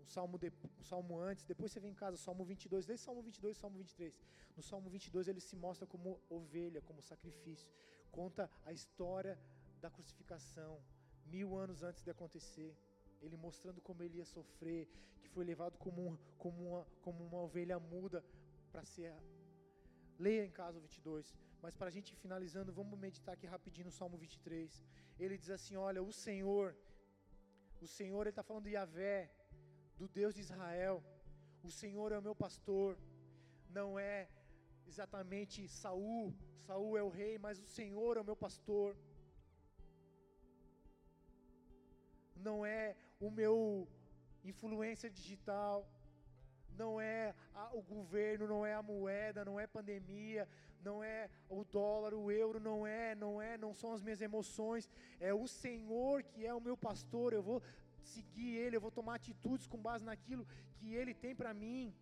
um 0.00 0.06
salmo, 0.06 0.38
de, 0.38 0.52
um 0.80 0.84
salmo 0.84 1.18
antes, 1.18 1.44
depois 1.44 1.72
você 1.72 1.80
vem 1.80 1.92
em 1.92 1.94
casa, 1.94 2.16
salmo 2.16 2.44
22, 2.44 2.86
desde 2.86 3.04
salmo 3.04 3.22
22 3.22 3.56
salmo 3.56 3.78
23. 3.78 4.20
No 4.56 4.62
salmo 4.62 4.90
22 4.90 5.28
ele 5.28 5.40
se 5.40 5.56
mostra 5.56 5.86
como 5.86 6.20
ovelha, 6.28 6.80
como 6.82 7.00
sacrifício. 7.00 7.68
Conta 8.10 8.50
a 8.64 8.72
história 8.72 9.38
da 9.80 9.90
crucificação, 9.90 10.80
mil 11.26 11.56
anos 11.56 11.82
antes 11.82 12.02
de 12.04 12.10
acontecer 12.10 12.76
ele 13.22 13.36
mostrando 13.36 13.80
como 13.80 14.02
ele 14.02 14.18
ia 14.18 14.24
sofrer, 14.24 14.88
que 15.22 15.28
foi 15.28 15.44
levado 15.44 15.78
como, 15.78 16.08
um, 16.08 16.18
como, 16.36 16.68
uma, 16.68 16.86
como 17.00 17.24
uma 17.24 17.38
ovelha 17.38 17.78
muda 17.78 18.22
para 18.72 18.84
ser. 18.94 19.12
Leia 20.26 20.44
em 20.48 20.54
casa 20.60 20.78
o 20.78 20.84
22. 20.86 21.34
Mas 21.62 21.76
para 21.78 21.88
a 21.90 21.94
gente 21.96 22.20
finalizando, 22.24 22.76
vamos 22.80 22.98
meditar 23.06 23.32
aqui 23.34 23.46
rapidinho 23.56 23.88
no 23.90 23.96
Salmo 24.00 24.16
23. 24.24 24.82
Ele 25.22 25.36
diz 25.42 25.50
assim: 25.58 25.76
Olha, 25.88 26.02
o 26.10 26.12
Senhor, 26.24 26.66
o 27.86 27.88
Senhor, 27.98 28.22
ele 28.22 28.30
está 28.30 28.44
falando 28.48 28.68
de 28.68 28.74
Yahvé, 28.76 29.18
do 30.00 30.08
Deus 30.20 30.34
de 30.36 30.42
Israel. 30.46 30.96
O 31.68 31.70
Senhor 31.80 32.08
é 32.12 32.18
o 32.18 32.26
meu 32.28 32.36
pastor, 32.44 32.90
não 33.78 33.90
é 34.12 34.28
exatamente 34.90 35.68
Saul, 35.82 36.34
Saul 36.66 36.92
é 37.00 37.02
o 37.08 37.14
rei, 37.20 37.34
mas 37.46 37.58
o 37.64 37.68
Senhor 37.78 38.16
é 38.16 38.20
o 38.20 38.28
meu 38.30 38.38
pastor. 38.46 38.96
Não 42.48 42.58
é 42.66 42.96
o 43.20 43.30
meu 43.30 43.56
influência 44.50 45.08
digital, 45.18 45.76
não 46.76 47.00
é 47.00 47.34
a, 47.54 47.70
o 47.74 47.82
governo, 47.82 48.46
não 48.46 48.64
é 48.64 48.74
a 48.74 48.82
moeda, 48.82 49.44
não 49.44 49.58
é 49.58 49.66
pandemia, 49.66 50.48
não 50.84 51.02
é 51.02 51.28
o 51.48 51.64
dólar, 51.64 52.14
o 52.14 52.30
euro, 52.30 52.58
não 52.60 52.86
é, 52.86 53.14
não 53.14 53.40
é, 53.40 53.56
não 53.56 53.72
são 53.74 53.92
as 53.92 54.02
minhas 54.02 54.20
emoções, 54.20 54.90
é 55.20 55.32
o 55.32 55.46
Senhor 55.46 56.22
que 56.22 56.46
é 56.46 56.54
o 56.54 56.60
meu 56.60 56.76
pastor, 56.76 57.32
eu 57.32 57.42
vou 57.42 57.62
seguir 58.02 58.56
Ele, 58.56 58.76
eu 58.76 58.80
vou 58.80 58.90
tomar 58.90 59.14
atitudes 59.16 59.66
com 59.66 59.78
base 59.78 60.04
naquilo 60.04 60.46
que 60.76 60.94
Ele 60.94 61.14
tem 61.14 61.34
para 61.34 61.54
mim. 61.54 61.94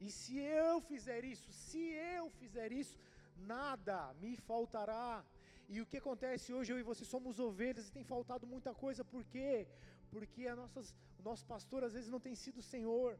E 0.00 0.10
se 0.10 0.38
eu 0.38 0.80
fizer 0.80 1.24
isso, 1.24 1.52
se 1.52 1.82
eu 2.16 2.30
fizer 2.30 2.72
isso, 2.72 2.96
nada 3.36 4.14
me 4.20 4.36
faltará. 4.36 5.24
E 5.68 5.80
o 5.80 5.86
que 5.86 5.98
acontece 5.98 6.52
hoje, 6.52 6.72
eu 6.72 6.78
e 6.78 6.82
você 6.82 7.04
somos 7.04 7.38
ovelhas 7.38 7.88
e 7.88 7.92
tem 7.92 8.04
faltado 8.04 8.46
muita 8.46 8.72
coisa, 8.74 9.04
por 9.04 9.22
quê? 9.24 9.66
Porque 10.10 10.46
a 10.46 10.56
nossas, 10.56 10.94
o 11.18 11.22
nosso 11.22 11.44
pastor 11.44 11.84
às 11.84 11.92
vezes 11.92 12.08
não 12.08 12.20
tem 12.20 12.34
sido 12.34 12.58
o 12.58 12.62
Senhor 12.62 13.18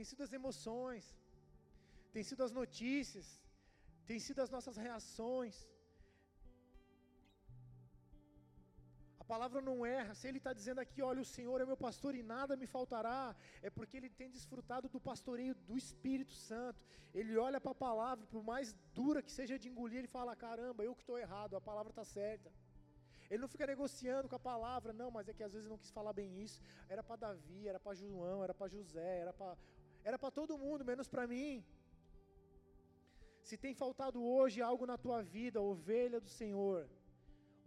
tem 0.00 0.08
sido 0.10 0.22
as 0.26 0.32
emoções, 0.38 1.06
tem 2.14 2.22
sido 2.28 2.42
as 2.46 2.52
notícias, 2.58 3.26
tem 4.10 4.18
sido 4.26 4.38
as 4.44 4.50
nossas 4.54 4.76
reações. 4.84 5.56
A 9.22 9.24
palavra 9.32 9.60
não 9.66 9.76
erra, 9.84 10.14
se 10.20 10.26
ele 10.28 10.40
está 10.42 10.54
dizendo 10.60 10.80
aqui, 10.84 11.02
olha, 11.10 11.20
o 11.20 11.30
Senhor 11.34 11.58
é 11.60 11.66
meu 11.72 11.76
pastor 11.86 12.14
e 12.20 12.22
nada 12.22 12.56
me 12.62 12.68
faltará, 12.76 13.36
é 13.66 13.68
porque 13.76 13.98
ele 13.98 14.10
tem 14.20 14.30
desfrutado 14.38 14.88
do 14.94 15.00
pastoreio 15.10 15.54
do 15.68 15.76
Espírito 15.82 16.32
Santo. 16.48 16.82
Ele 17.18 17.36
olha 17.46 17.60
para 17.60 17.72
a 17.72 17.82
palavra, 17.86 18.24
por 18.34 18.42
mais 18.52 18.74
dura 19.00 19.24
que 19.26 19.36
seja 19.38 19.58
de 19.58 19.68
engolir, 19.68 19.98
ele 19.98 20.14
fala: 20.18 20.40
caramba, 20.46 20.82
eu 20.82 20.94
que 20.94 21.02
estou 21.02 21.18
errado, 21.26 21.56
a 21.56 21.66
palavra 21.70 21.92
está 21.94 22.06
certa. 22.06 22.50
Ele 23.30 23.42
não 23.42 23.52
fica 23.54 23.66
negociando 23.74 24.28
com 24.30 24.36
a 24.36 24.46
palavra, 24.52 24.92
não, 24.92 25.10
mas 25.16 25.28
é 25.28 25.34
que 25.34 25.44
às 25.48 25.52
vezes 25.52 25.68
não 25.68 25.78
quis 25.82 25.92
falar 25.98 26.14
bem 26.20 26.30
isso. 26.46 26.58
Era 26.88 27.02
para 27.02 27.16
Davi, 27.26 27.68
era 27.72 27.78
para 27.78 27.94
João, 27.94 28.42
era 28.42 28.54
para 28.54 28.66
José, 28.66 29.12
era 29.24 29.32
para 29.32 29.56
era 30.08 30.18
para 30.18 30.30
todo 30.38 30.58
mundo, 30.64 30.84
menos 30.92 31.08
para 31.08 31.26
mim. 31.26 31.64
Se 33.48 33.56
tem 33.64 33.74
faltado 33.74 34.18
hoje 34.22 34.60
algo 34.70 34.86
na 34.92 34.96
tua 35.04 35.20
vida, 35.22 35.60
ovelha 35.60 36.20
do 36.20 36.28
Senhor, 36.40 36.88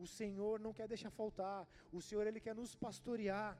o 0.03 0.07
Senhor 0.19 0.55
não 0.65 0.73
quer 0.77 0.87
deixar 0.93 1.11
faltar. 1.21 1.59
O 1.91 2.01
Senhor 2.07 2.25
ele 2.27 2.39
quer 2.45 2.55
nos 2.55 2.73
pastorear. 2.75 3.51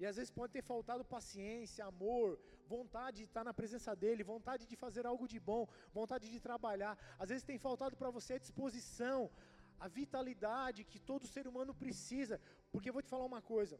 E 0.00 0.06
às 0.10 0.16
vezes 0.16 0.30
pode 0.38 0.52
ter 0.52 0.62
faltado 0.62 1.04
paciência, 1.16 1.84
amor, 1.84 2.28
vontade 2.66 3.18
de 3.18 3.24
estar 3.30 3.44
na 3.48 3.54
presença 3.60 3.94
dEle, 3.94 4.30
vontade 4.34 4.66
de 4.70 4.76
fazer 4.84 5.04
algo 5.06 5.26
de 5.32 5.38
bom, 5.50 5.62
vontade 5.98 6.26
de 6.34 6.40
trabalhar. 6.40 6.94
Às 7.18 7.28
vezes 7.28 7.44
tem 7.50 7.58
faltado 7.58 7.96
para 8.00 8.10
você 8.10 8.34
a 8.34 8.44
disposição, 8.46 9.30
a 9.78 9.88
vitalidade 10.00 10.88
que 10.90 10.98
todo 11.10 11.32
ser 11.34 11.46
humano 11.50 11.74
precisa. 11.84 12.40
Porque 12.72 12.88
eu 12.88 12.96
vou 12.96 13.02
te 13.02 13.12
falar 13.14 13.26
uma 13.32 13.42
coisa: 13.54 13.78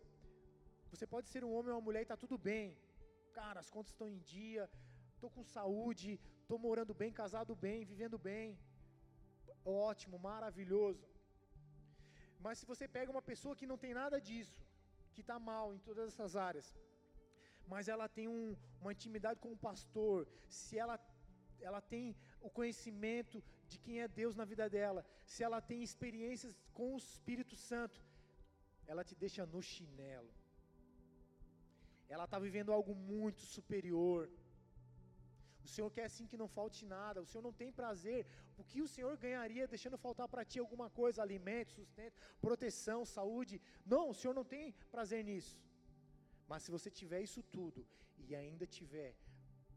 você 0.95 1.07
pode 1.15 1.29
ser 1.33 1.43
um 1.45 1.53
homem 1.55 1.71
ou 1.73 1.77
uma 1.77 1.87
mulher 1.89 2.03
e 2.03 2.09
está 2.09 2.17
tudo 2.25 2.37
bem. 2.51 2.67
Cara, 3.39 3.59
as 3.65 3.71
contas 3.75 3.93
estão 3.93 4.09
em 4.15 4.21
dia, 4.35 4.65
estou 5.15 5.31
com 5.37 5.53
saúde, 5.57 6.11
estou 6.43 6.59
morando 6.67 6.95
bem, 7.03 7.13
casado 7.23 7.55
bem, 7.67 7.89
vivendo 7.93 8.19
bem. 8.29 8.59
Ótimo, 9.65 10.19
maravilhoso. 10.31 11.05
Mas 12.45 12.59
se 12.59 12.67
você 12.73 12.87
pega 12.97 13.15
uma 13.17 13.27
pessoa 13.31 13.57
que 13.59 13.71
não 13.71 13.79
tem 13.85 13.95
nada 14.03 14.19
disso, 14.29 14.61
que 15.15 15.23
está 15.25 15.39
mal 15.39 15.67
em 15.75 15.81
todas 15.89 16.07
essas 16.13 16.37
áreas, 16.49 16.69
mas 17.73 17.89
ela 17.95 18.09
tem 18.19 18.29
um, 18.29 18.55
uma 18.81 18.93
intimidade 18.97 19.41
com 19.45 19.53
o 19.53 19.63
pastor, 19.69 20.29
se 20.61 20.79
ela, 20.85 20.97
ela 21.69 21.81
tem 21.95 22.15
o 22.41 22.51
conhecimento 22.59 23.43
de 23.71 23.79
quem 23.85 24.01
é 24.05 24.09
Deus 24.21 24.37
na 24.41 24.47
vida 24.53 24.69
dela, 24.77 25.03
se 25.25 25.43
ela 25.43 25.61
tem 25.71 25.83
experiências 25.83 26.55
com 26.77 26.95
o 26.95 26.99
Espírito 26.99 27.57
Santo, 27.57 28.01
ela 28.87 29.03
te 29.03 29.15
deixa 29.25 29.47
no 29.47 29.63
chinelo 29.63 30.33
ela 32.09 32.25
está 32.25 32.39
vivendo 32.39 32.73
algo 32.73 32.95
muito 32.95 33.43
superior. 33.43 34.31
O 35.65 35.69
Senhor 35.75 35.91
quer 35.97 36.05
assim 36.05 36.27
que 36.31 36.41
não 36.43 36.49
falte 36.59 36.85
nada. 36.85 37.23
O 37.23 37.27
Senhor 37.27 37.43
não 37.43 37.53
tem 37.53 37.71
prazer. 37.73 38.27
O 38.59 38.65
que 38.71 38.81
o 38.83 38.89
Senhor 38.95 39.17
ganharia 39.17 39.67
deixando 39.67 39.97
faltar 40.07 40.29
para 40.29 40.45
ti 40.45 40.59
alguma 40.59 40.89
coisa? 40.91 41.23
Alimento, 41.23 41.73
sustento, 41.73 42.21
proteção, 42.41 43.01
saúde. 43.05 43.61
Não, 43.95 44.11
o 44.11 44.15
Senhor 44.15 44.35
não 44.35 44.45
tem 44.45 44.75
prazer 44.91 45.25
nisso. 45.25 45.59
Mas 46.51 46.63
se 46.63 46.71
você 46.71 46.91
tiver 46.91 47.23
isso 47.23 47.43
tudo 47.57 47.87
e 48.27 48.35
ainda 48.35 48.67
tiver 48.67 49.15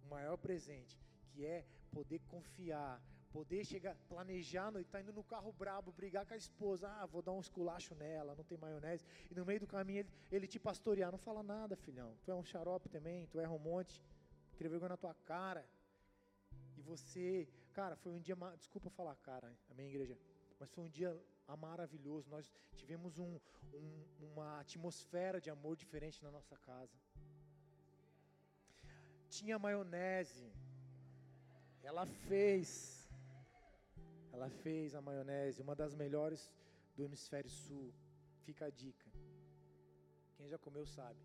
o 0.03 0.07
maior 0.15 0.37
presente, 0.37 0.97
que 1.29 1.45
é 1.45 1.65
poder 1.91 2.19
confiar, 2.33 3.01
poder 3.31 3.63
chegar, 3.65 3.95
planejar, 4.07 4.73
está 4.79 5.01
indo 5.01 5.13
no 5.13 5.23
carro 5.23 5.51
brabo, 5.51 5.91
brigar 5.91 6.25
com 6.25 6.33
a 6.33 6.37
esposa, 6.37 6.87
ah, 6.87 7.05
vou 7.05 7.21
dar 7.21 7.31
um 7.31 7.39
esculacho 7.39 7.93
nela, 7.95 8.35
não 8.35 8.43
tem 8.43 8.57
maionese, 8.57 9.05
e 9.29 9.35
no 9.35 9.45
meio 9.45 9.59
do 9.59 9.67
caminho 9.67 9.99
ele, 9.99 10.09
ele 10.31 10.47
te 10.47 10.59
pastorear, 10.59 11.11
não 11.11 11.19
fala 11.19 11.43
nada, 11.43 11.75
filhão, 11.75 12.15
tu 12.23 12.31
é 12.31 12.35
um 12.35 12.43
xarope 12.43 12.89
também, 12.89 13.27
tu 13.27 13.39
erra 13.39 13.51
um 13.51 13.59
monte, 13.59 14.03
queria 14.55 14.89
na 14.89 14.97
tua 14.97 15.13
cara, 15.25 15.65
e 16.77 16.81
você, 16.81 17.47
cara, 17.73 17.95
foi 17.95 18.11
um 18.11 18.19
dia, 18.19 18.35
desculpa 18.57 18.89
falar 18.89 19.15
cara, 19.17 19.51
a 19.69 19.73
minha 19.73 19.89
igreja, 19.89 20.17
mas 20.59 20.69
foi 20.71 20.83
um 20.83 20.89
dia 20.89 21.15
maravilhoso, 21.57 22.29
nós 22.29 22.51
tivemos 22.75 23.17
um, 23.17 23.39
um, 23.73 24.03
uma 24.19 24.59
atmosfera 24.59 25.39
de 25.39 25.49
amor 25.49 25.75
diferente 25.75 26.21
na 26.23 26.31
nossa 26.31 26.57
casa, 26.57 26.97
tinha 29.29 29.59
maionese, 29.59 30.51
ela 31.83 32.05
fez, 32.05 32.96
ela 34.37 34.49
fez 34.49 34.93
a 34.93 35.01
maionese, 35.01 35.61
uma 35.61 35.75
das 35.75 35.93
melhores 36.01 36.41
do 36.95 37.03
hemisfério 37.03 37.49
sul. 37.49 37.87
Fica 38.45 38.65
a 38.65 38.69
dica. 38.69 39.09
Quem 40.35 40.47
já 40.53 40.57
comeu 40.57 40.85
sabe. 40.85 41.19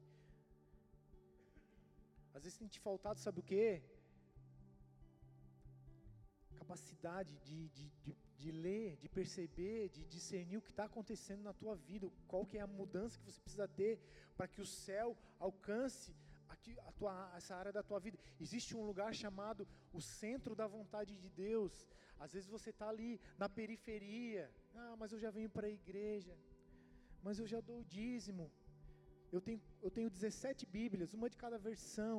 Às 2.35 2.43
vezes 2.45 2.59
tem 2.59 2.69
te 2.69 2.81
faltado, 2.81 3.19
sabe 3.19 3.41
o 3.41 3.43
que? 3.43 3.83
Capacidade 6.63 7.37
de, 7.47 7.69
de, 7.69 7.87
de, 8.05 8.17
de, 8.39 8.51
ler, 8.51 8.97
de 8.97 9.09
perceber, 9.09 9.91
de 9.91 10.05
discernir 10.07 10.57
o 10.57 10.63
que 10.63 10.71
está 10.71 10.85
acontecendo 10.85 11.43
na 11.43 11.53
tua 11.53 11.77
vida, 11.77 12.11
qual 12.27 12.47
que 12.47 12.57
é 12.57 12.63
a 12.63 12.67
mudança 12.67 13.19
que 13.19 13.27
você 13.31 13.41
precisa 13.41 13.69
ter 13.69 14.01
para 14.37 14.49
que 14.49 14.63
o 14.63 14.67
céu 14.67 15.17
alcance 15.39 16.15
a 16.87 16.93
tua, 16.93 17.33
essa 17.37 17.55
área 17.57 17.73
da 17.73 17.83
tua 17.83 17.99
vida. 17.99 18.19
Existe 18.41 18.77
um 18.77 18.85
lugar 18.85 19.15
chamado 19.15 19.67
o 19.93 20.01
centro 20.01 20.55
da 20.55 20.67
vontade 20.67 21.17
de 21.17 21.29
Deus. 21.31 21.87
Às 22.25 22.33
vezes 22.35 22.49
você 22.57 22.71
está 22.71 22.89
ali 22.89 23.13
na 23.43 23.49
periferia. 23.59 24.45
Ah, 24.83 24.95
mas 25.01 25.13
eu 25.13 25.19
já 25.25 25.31
venho 25.39 25.51
para 25.57 25.67
a 25.67 25.77
igreja. 25.81 26.35
Mas 27.27 27.39
eu 27.41 27.47
já 27.53 27.61
dou 27.69 27.79
o 27.81 27.89
dízimo. 27.97 28.45
Eu 29.35 29.41
tenho, 29.47 29.61
eu 29.87 29.91
tenho 29.97 30.11
17 30.11 30.67
Bíblias, 30.79 31.15
uma 31.15 31.29
de 31.33 31.37
cada 31.45 31.59
versão. 31.59 32.19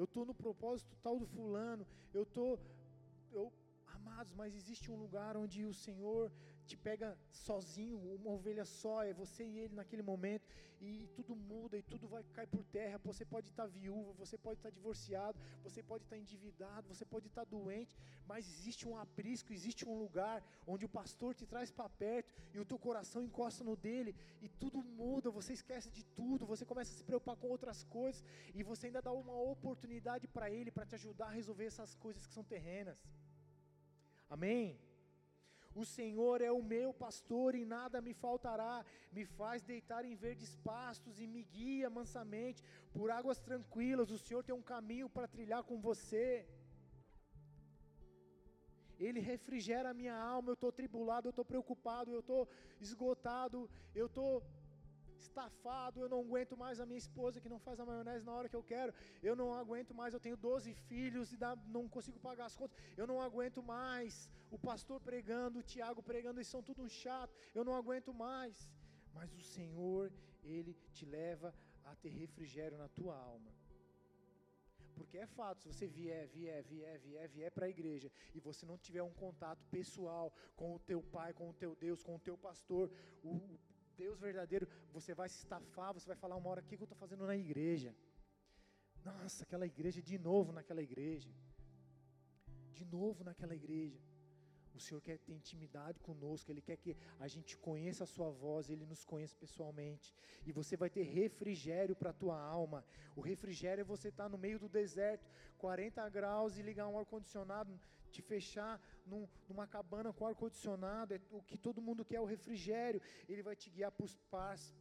Eu 0.00 0.04
estou 0.04 0.24
no 0.24 0.34
propósito 0.34 0.96
tal 1.06 1.18
do 1.22 1.26
fulano. 1.26 1.86
Eu 2.18 2.22
estou. 2.22 2.50
Eu, 3.38 3.52
amados, 3.98 4.32
mas 4.40 4.54
existe 4.60 4.90
um 4.90 4.98
lugar 5.04 5.36
onde 5.36 5.66
o 5.66 5.74
Senhor 5.74 6.32
te 6.70 6.76
pega 6.88 7.08
sozinho, 7.46 7.98
uma 8.18 8.30
ovelha 8.38 8.64
só, 8.64 8.96
é 9.10 9.12
você 9.22 9.42
e 9.44 9.58
ele 9.62 9.74
naquele 9.80 10.04
momento, 10.10 10.46
e 10.80 10.90
tudo 11.16 11.34
muda, 11.50 11.76
e 11.76 11.82
tudo 11.82 12.06
vai 12.12 12.22
cair 12.36 12.50
por 12.54 12.64
terra. 12.64 12.98
Você 13.10 13.24
pode 13.32 13.48
estar 13.52 13.66
viúvo, 13.66 14.12
você 14.22 14.36
pode 14.46 14.58
estar 14.60 14.70
divorciado, 14.78 15.38
você 15.66 15.80
pode 15.90 16.04
estar 16.04 16.18
endividado, 16.22 16.88
você 16.92 17.04
pode 17.14 17.26
estar 17.30 17.44
doente, 17.44 17.94
mas 18.30 18.48
existe 18.52 18.86
um 18.90 18.96
aprisco, 19.04 19.52
existe 19.52 19.82
um 19.92 19.96
lugar 20.04 20.38
onde 20.66 20.84
o 20.88 20.92
pastor 21.00 21.34
te 21.34 21.46
traz 21.52 21.70
para 21.78 21.88
perto 22.04 22.32
e 22.54 22.60
o 22.60 22.64
teu 22.64 22.78
coração 22.78 23.20
encosta 23.28 23.64
no 23.70 23.74
dele, 23.86 24.14
e 24.40 24.48
tudo 24.62 24.80
muda, 25.00 25.36
você 25.38 25.52
esquece 25.52 25.90
de 25.90 26.04
tudo, 26.20 26.50
você 26.52 26.64
começa 26.64 26.92
a 26.92 26.98
se 26.98 27.04
preocupar 27.10 27.36
com 27.36 27.48
outras 27.48 27.82
coisas, 27.98 28.24
e 28.54 28.62
você 28.62 28.86
ainda 28.86 29.02
dá 29.02 29.12
uma 29.12 29.36
oportunidade 29.54 30.28
para 30.28 30.48
ele 30.50 30.70
para 30.70 30.86
te 30.86 30.94
ajudar 31.00 31.26
a 31.28 31.38
resolver 31.40 31.66
essas 31.72 31.94
coisas 31.96 32.24
que 32.26 32.32
são 32.32 32.44
terrenas. 32.44 33.00
Amém? 34.36 34.78
O 35.74 35.84
Senhor 35.84 36.40
é 36.40 36.50
o 36.50 36.62
meu 36.62 36.92
pastor 36.92 37.54
e 37.54 37.64
nada 37.64 38.00
me 38.00 38.12
faltará. 38.12 38.84
Me 39.12 39.24
faz 39.24 39.62
deitar 39.62 40.04
em 40.04 40.16
verdes 40.16 40.56
pastos 40.56 41.20
e 41.20 41.26
me 41.26 41.42
guia 41.44 41.88
mansamente 41.88 42.64
por 42.92 43.10
águas 43.10 43.40
tranquilas. 43.40 44.10
O 44.10 44.18
Senhor 44.18 44.42
tem 44.42 44.54
um 44.54 44.62
caminho 44.62 45.08
para 45.08 45.28
trilhar 45.28 45.62
com 45.62 45.80
você. 45.80 46.46
Ele 48.98 49.20
refrigera 49.20 49.90
a 49.90 49.94
minha 49.94 50.16
alma. 50.16 50.50
Eu 50.50 50.54
estou 50.54 50.72
tribulado, 50.72 51.28
eu 51.28 51.30
estou 51.30 51.44
preocupado, 51.44 52.12
eu 52.12 52.20
estou 52.20 52.48
esgotado, 52.80 53.70
eu 53.94 54.06
estou 54.06 54.42
estafado, 55.22 56.00
eu 56.00 56.08
não 56.08 56.20
aguento 56.20 56.56
mais 56.56 56.80
a 56.80 56.86
minha 56.86 56.98
esposa 56.98 57.40
que 57.40 57.48
não 57.54 57.60
faz 57.66 57.78
a 57.80 57.86
maionese 57.90 58.24
na 58.24 58.32
hora 58.32 58.48
que 58.48 58.58
eu 58.60 58.62
quero, 58.62 58.92
eu 59.22 59.34
não 59.40 59.48
aguento 59.54 59.94
mais, 59.94 60.14
eu 60.14 60.20
tenho 60.26 60.36
12 60.36 60.74
filhos 60.90 61.32
e 61.32 61.38
não 61.76 61.88
consigo 61.88 62.18
pagar 62.18 62.46
as 62.46 62.56
contas, 62.56 62.76
eu 62.96 63.06
não 63.06 63.20
aguento 63.20 63.62
mais, 63.62 64.28
o 64.50 64.58
pastor 64.58 65.00
pregando, 65.00 65.60
o 65.60 65.62
Tiago 65.62 66.02
pregando, 66.02 66.38
eles 66.38 66.48
são 66.48 66.62
tudo 66.62 66.82
um 66.82 66.88
chato, 66.88 67.34
eu 67.54 67.64
não 67.64 67.74
aguento 67.74 68.12
mais. 68.12 68.68
Mas 69.14 69.32
o 69.34 69.40
Senhor, 69.40 70.12
Ele 70.42 70.74
te 70.92 71.04
leva 71.04 71.54
a 71.84 71.94
ter 71.96 72.10
refrigério 72.10 72.78
na 72.78 72.88
tua 72.88 73.16
alma. 73.16 73.52
Porque 74.94 75.16
é 75.16 75.26
fato, 75.26 75.62
se 75.62 75.68
você 75.68 75.86
vier, 75.86 76.28
vier, 76.28 76.62
vier, 76.62 76.98
vier, 76.98 77.28
vier 77.28 77.50
para 77.50 77.66
a 77.66 77.68
igreja 77.70 78.10
e 78.34 78.40
você 78.40 78.66
não 78.66 78.76
tiver 78.76 79.02
um 79.02 79.14
contato 79.14 79.64
pessoal 79.70 80.32
com 80.54 80.74
o 80.74 80.78
teu 80.78 81.02
pai, 81.02 81.32
com 81.32 81.48
o 81.48 81.54
teu 81.54 81.74
Deus, 81.74 82.02
com 82.02 82.16
o 82.16 82.18
teu 82.18 82.36
pastor, 82.36 82.90
o, 83.24 83.58
Deus 84.02 84.18
verdadeiro, 84.28 84.66
você 84.96 85.12
vai 85.20 85.28
se 85.28 85.38
estafar, 85.44 85.92
você 85.96 86.06
vai 86.12 86.16
falar 86.16 86.36
uma 86.36 86.48
hora, 86.50 86.62
o 86.62 86.64
que 86.64 86.76
eu 86.84 86.88
estou 86.88 87.00
fazendo 87.04 87.26
na 87.30 87.36
igreja? 87.46 87.90
Nossa, 89.08 89.44
aquela 89.44 89.66
igreja, 89.74 90.00
de 90.10 90.18
novo 90.28 90.52
naquela 90.58 90.82
igreja. 90.88 91.30
De 92.78 92.84
novo 92.96 93.22
naquela 93.28 93.54
igreja. 93.54 94.00
O 94.74 94.80
Senhor 94.80 95.00
quer 95.06 95.18
ter 95.18 95.32
intimidade 95.32 95.98
conosco, 96.00 96.50
Ele 96.50 96.62
quer 96.68 96.76
que 96.82 96.96
a 97.18 97.28
gente 97.28 97.52
conheça 97.68 98.04
a 98.04 98.06
Sua 98.14 98.30
voz, 98.30 98.70
Ele 98.70 98.86
nos 98.92 99.04
conheça 99.04 99.36
pessoalmente. 99.44 100.14
E 100.46 100.52
você 100.58 100.76
vai 100.82 100.88
ter 100.96 101.02
refrigério 101.02 101.94
para 101.94 102.10
a 102.10 102.18
tua 102.22 102.38
alma. 102.40 102.84
O 103.14 103.20
refrigério 103.20 103.82
é 103.82 103.84
você 103.84 104.08
estar 104.08 104.24
tá 104.24 104.28
no 104.34 104.38
meio 104.38 104.58
do 104.58 104.68
deserto, 104.68 105.28
40 105.58 106.08
graus 106.08 106.56
e 106.56 106.62
ligar 106.62 106.88
um 106.88 106.98
ar-condicionado, 106.98 107.78
te 108.16 108.22
fechar 108.30 108.74
num, 109.10 109.22
numa 109.48 109.66
cabana 109.74 110.12
com 110.12 110.26
ar-condicionado. 110.26 111.14
É 111.14 111.20
o 111.30 111.42
que 111.50 111.58
todo 111.66 111.86
mundo 111.88 112.04
quer, 112.04 112.16
é 112.16 112.20
o 112.20 112.32
refrigério. 112.36 113.00
Ele 113.28 113.42
vai 113.48 113.56
te 113.62 113.68
guiar 113.76 113.92
por, 113.98 114.08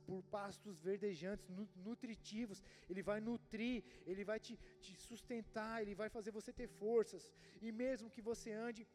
por 0.08 0.22
pastos 0.38 0.82
verdejantes, 0.90 1.50
nutritivos. 1.90 2.62
Ele 2.90 3.04
vai 3.10 3.20
nutrir, 3.20 3.84
Ele 4.06 4.24
vai 4.32 4.40
te, 4.40 4.58
te 4.86 4.94
sustentar, 5.10 5.82
Ele 5.82 5.96
vai 5.96 6.10
fazer 6.18 6.32
você 6.40 6.52
ter 6.62 6.68
forças. 6.68 7.32
E 7.62 7.72
mesmo 7.84 8.14
que 8.16 8.22
você 8.22 8.52
ande 8.52 8.86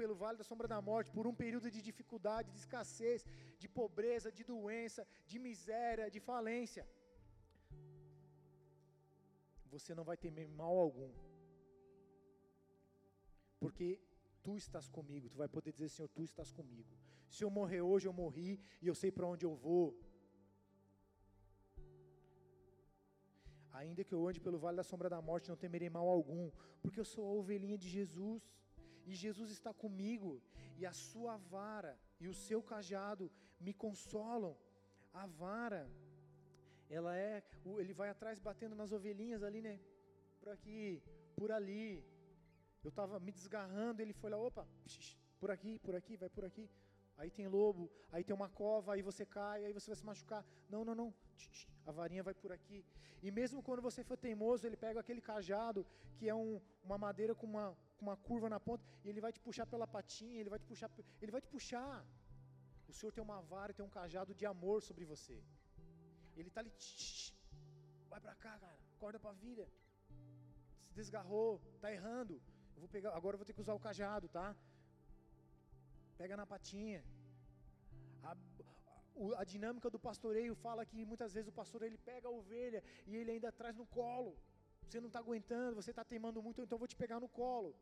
pelo 0.00 0.14
vale 0.22 0.38
da 0.38 0.44
sombra 0.50 0.66
da 0.66 0.80
morte, 0.80 1.10
por 1.16 1.26
um 1.30 1.34
período 1.42 1.70
de 1.74 1.80
dificuldade, 1.88 2.50
de 2.50 2.58
escassez, 2.58 3.24
de 3.62 3.68
pobreza, 3.68 4.32
de 4.38 4.44
doença, 4.52 5.06
de 5.26 5.38
miséria, 5.38 6.10
de 6.10 6.20
falência, 6.20 6.84
você 9.74 9.94
não 9.98 10.04
vai 10.04 10.16
temer 10.16 10.48
mal 10.48 10.76
algum, 10.76 11.10
porque 13.62 13.88
tu 14.44 14.52
estás 14.62 14.86
comigo, 14.96 15.30
tu 15.32 15.38
vai 15.42 15.48
poder 15.56 15.72
dizer, 15.76 15.88
Senhor, 15.88 16.08
tu 16.16 16.22
estás 16.30 16.50
comigo. 16.58 16.92
Se 17.34 17.42
eu 17.44 17.50
morrer 17.58 17.82
hoje, 17.90 18.06
eu 18.08 18.14
morri 18.22 18.52
e 18.82 18.86
eu 18.90 18.96
sei 19.02 19.10
para 19.16 19.28
onde 19.32 19.44
eu 19.48 19.54
vou. 19.66 19.86
Ainda 23.80 24.04
que 24.06 24.14
eu 24.16 24.22
ande 24.28 24.40
pelo 24.46 24.58
vale 24.64 24.76
da 24.80 24.86
sombra 24.90 25.08
da 25.14 25.20
morte, 25.28 25.50
não 25.52 25.62
temerei 25.64 25.90
mal 25.98 26.08
algum, 26.16 26.50
porque 26.82 27.00
eu 27.02 27.08
sou 27.12 27.24
a 27.26 27.34
ovelhinha 27.40 27.78
de 27.84 27.88
Jesus 27.96 28.42
e 29.06 29.14
Jesus 29.24 29.50
está 29.56 29.72
comigo, 29.84 30.30
e 30.80 30.84
a 30.90 30.92
sua 30.92 31.36
vara 31.54 31.94
e 32.22 32.26
o 32.32 32.34
seu 32.46 32.60
cajado 32.72 33.30
me 33.60 33.72
consolam. 33.84 34.54
A 35.22 35.24
vara, 35.42 35.82
ela 36.98 37.12
é, 37.16 37.42
ele 37.82 37.94
vai 38.00 38.08
atrás 38.10 38.38
batendo 38.38 38.74
nas 38.80 38.92
ovelhinhas 38.98 39.42
ali, 39.48 39.60
né? 39.68 39.74
Por 40.40 40.48
aqui, 40.56 41.02
por 41.36 41.50
ali. 41.58 41.88
Eu 42.82 42.90
estava 42.90 43.18
me 43.20 43.32
desgarrando, 43.32 44.02
ele 44.02 44.12
foi 44.12 44.30
lá, 44.30 44.38
opa, 44.38 44.66
por 45.38 45.50
aqui, 45.50 45.78
por 45.78 45.94
aqui, 45.94 46.16
vai 46.16 46.28
por 46.28 46.44
aqui. 46.44 46.68
Aí 47.16 47.30
tem 47.30 47.46
lobo, 47.46 47.90
aí 48.10 48.24
tem 48.24 48.34
uma 48.34 48.48
cova, 48.48 48.94
aí 48.94 49.02
você 49.02 49.24
cai, 49.24 49.64
aí 49.64 49.72
você 49.72 49.86
vai 49.90 49.96
se 49.96 50.04
machucar. 50.04 50.44
Não, 50.68 50.84
não, 50.84 50.94
não. 50.94 51.14
A 51.86 51.92
varinha 51.92 52.22
vai 52.22 52.34
por 52.34 52.50
aqui. 52.50 52.84
E 53.22 53.30
mesmo 53.30 53.62
quando 53.62 53.82
você 53.82 54.02
for 54.02 54.16
teimoso, 54.16 54.66
ele 54.66 54.76
pega 54.76 54.98
aquele 55.00 55.20
cajado, 55.20 55.86
que 56.16 56.28
é 56.28 56.34
um, 56.34 56.60
uma 56.82 56.98
madeira 56.98 57.34
com 57.34 57.46
uma, 57.46 57.76
com 57.96 58.06
uma 58.06 58.16
curva 58.16 58.48
na 58.48 58.58
ponta, 58.58 58.84
e 59.04 59.08
ele 59.08 59.20
vai 59.20 59.32
te 59.32 59.40
puxar 59.40 59.66
pela 59.66 59.86
patinha, 59.86 60.40
ele 60.40 60.50
vai 60.50 60.58
te 60.58 60.66
puxar, 60.66 60.90
ele 61.20 61.30
vai 61.30 61.40
te 61.40 61.48
puxar. 61.48 62.04
O 62.88 62.92
Senhor 62.92 63.12
tem 63.12 63.22
uma 63.22 63.40
vara, 63.40 63.72
tem 63.72 63.84
um 63.84 63.88
cajado 63.88 64.34
de 64.34 64.44
amor 64.44 64.82
sobre 64.82 65.04
você. 65.04 65.40
Ele 66.36 66.48
está 66.48 66.60
ali, 66.60 66.72
vai 68.08 68.20
para 68.20 68.34
cá, 68.34 68.58
cara, 68.58 68.78
acorda 68.94 69.18
para 69.20 69.30
a 69.30 69.34
vida. 69.34 69.68
Se 70.88 70.94
desgarrou, 70.94 71.60
está 71.76 71.92
errando. 71.92 72.40
Eu 72.74 72.80
vou 72.84 72.88
pegar, 72.88 73.10
agora 73.20 73.34
eu 73.34 73.40
vou 73.40 73.48
ter 73.48 73.54
que 73.56 73.64
usar 73.64 73.74
o 73.74 73.84
cajado, 73.86 74.28
tá? 74.28 74.46
Pega 76.20 76.36
na 76.40 76.46
patinha. 76.52 77.02
A, 78.22 78.32
a, 78.32 79.40
a 79.42 79.44
dinâmica 79.52 79.88
do 79.94 80.00
pastoreio 80.08 80.54
fala 80.66 80.86
que 80.90 81.04
muitas 81.10 81.32
vezes 81.36 81.48
o 81.52 81.58
pastor 81.60 81.82
ele 81.82 81.98
pega 82.10 82.28
a 82.28 82.36
ovelha 82.40 82.82
e 83.06 83.16
ele 83.16 83.32
ainda 83.34 83.50
traz 83.60 83.76
no 83.76 83.86
colo. 83.98 84.32
Você 84.86 85.00
não 85.00 85.10
está 85.12 85.20
aguentando, 85.20 85.80
você 85.80 85.90
está 85.90 86.04
teimando 86.04 86.42
muito, 86.46 86.60
então 86.60 86.76
eu 86.76 86.84
vou 86.84 86.92
te 86.92 86.96
pegar 87.04 87.18
no 87.24 87.28
colo. 87.28 87.74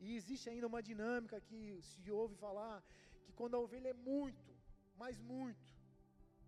E 0.00 0.14
existe 0.18 0.48
ainda 0.48 0.66
uma 0.72 0.82
dinâmica 0.90 1.40
que 1.48 1.60
se 1.82 2.10
ouve 2.10 2.34
falar 2.36 2.76
que 3.24 3.32
quando 3.32 3.56
a 3.56 3.62
ovelha 3.66 3.88
é 3.88 4.00
muito, 4.12 4.52
mas 4.96 5.18
muito, 5.18 5.74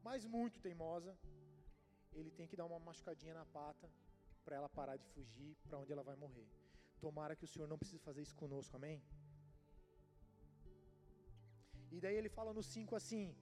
mas 0.02 0.24
muito 0.24 0.60
teimosa, 0.66 1.12
ele 2.12 2.30
tem 2.30 2.46
que 2.46 2.56
dar 2.60 2.66
uma 2.66 2.78
machucadinha 2.78 3.34
na 3.34 3.44
pata 3.46 3.90
para 4.44 4.56
ela 4.56 4.68
parar 4.78 4.96
de 5.02 5.06
fugir 5.14 5.52
para 5.66 5.78
onde 5.78 5.92
ela 5.94 6.02
vai 6.10 6.16
morrer. 6.24 6.48
Tomara 7.04 7.36
que 7.36 7.46
o 7.46 7.52
Senhor 7.52 7.68
não 7.68 7.78
precise 7.82 8.02
fazer 8.08 8.22
isso 8.22 8.36
conosco, 8.42 8.76
amém? 8.76 8.98
E 11.94 12.00
daí 12.00 12.16
ele 12.20 12.28
fala 12.38 12.52
no 12.58 12.62
5 12.62 12.94
assim, 13.00 13.34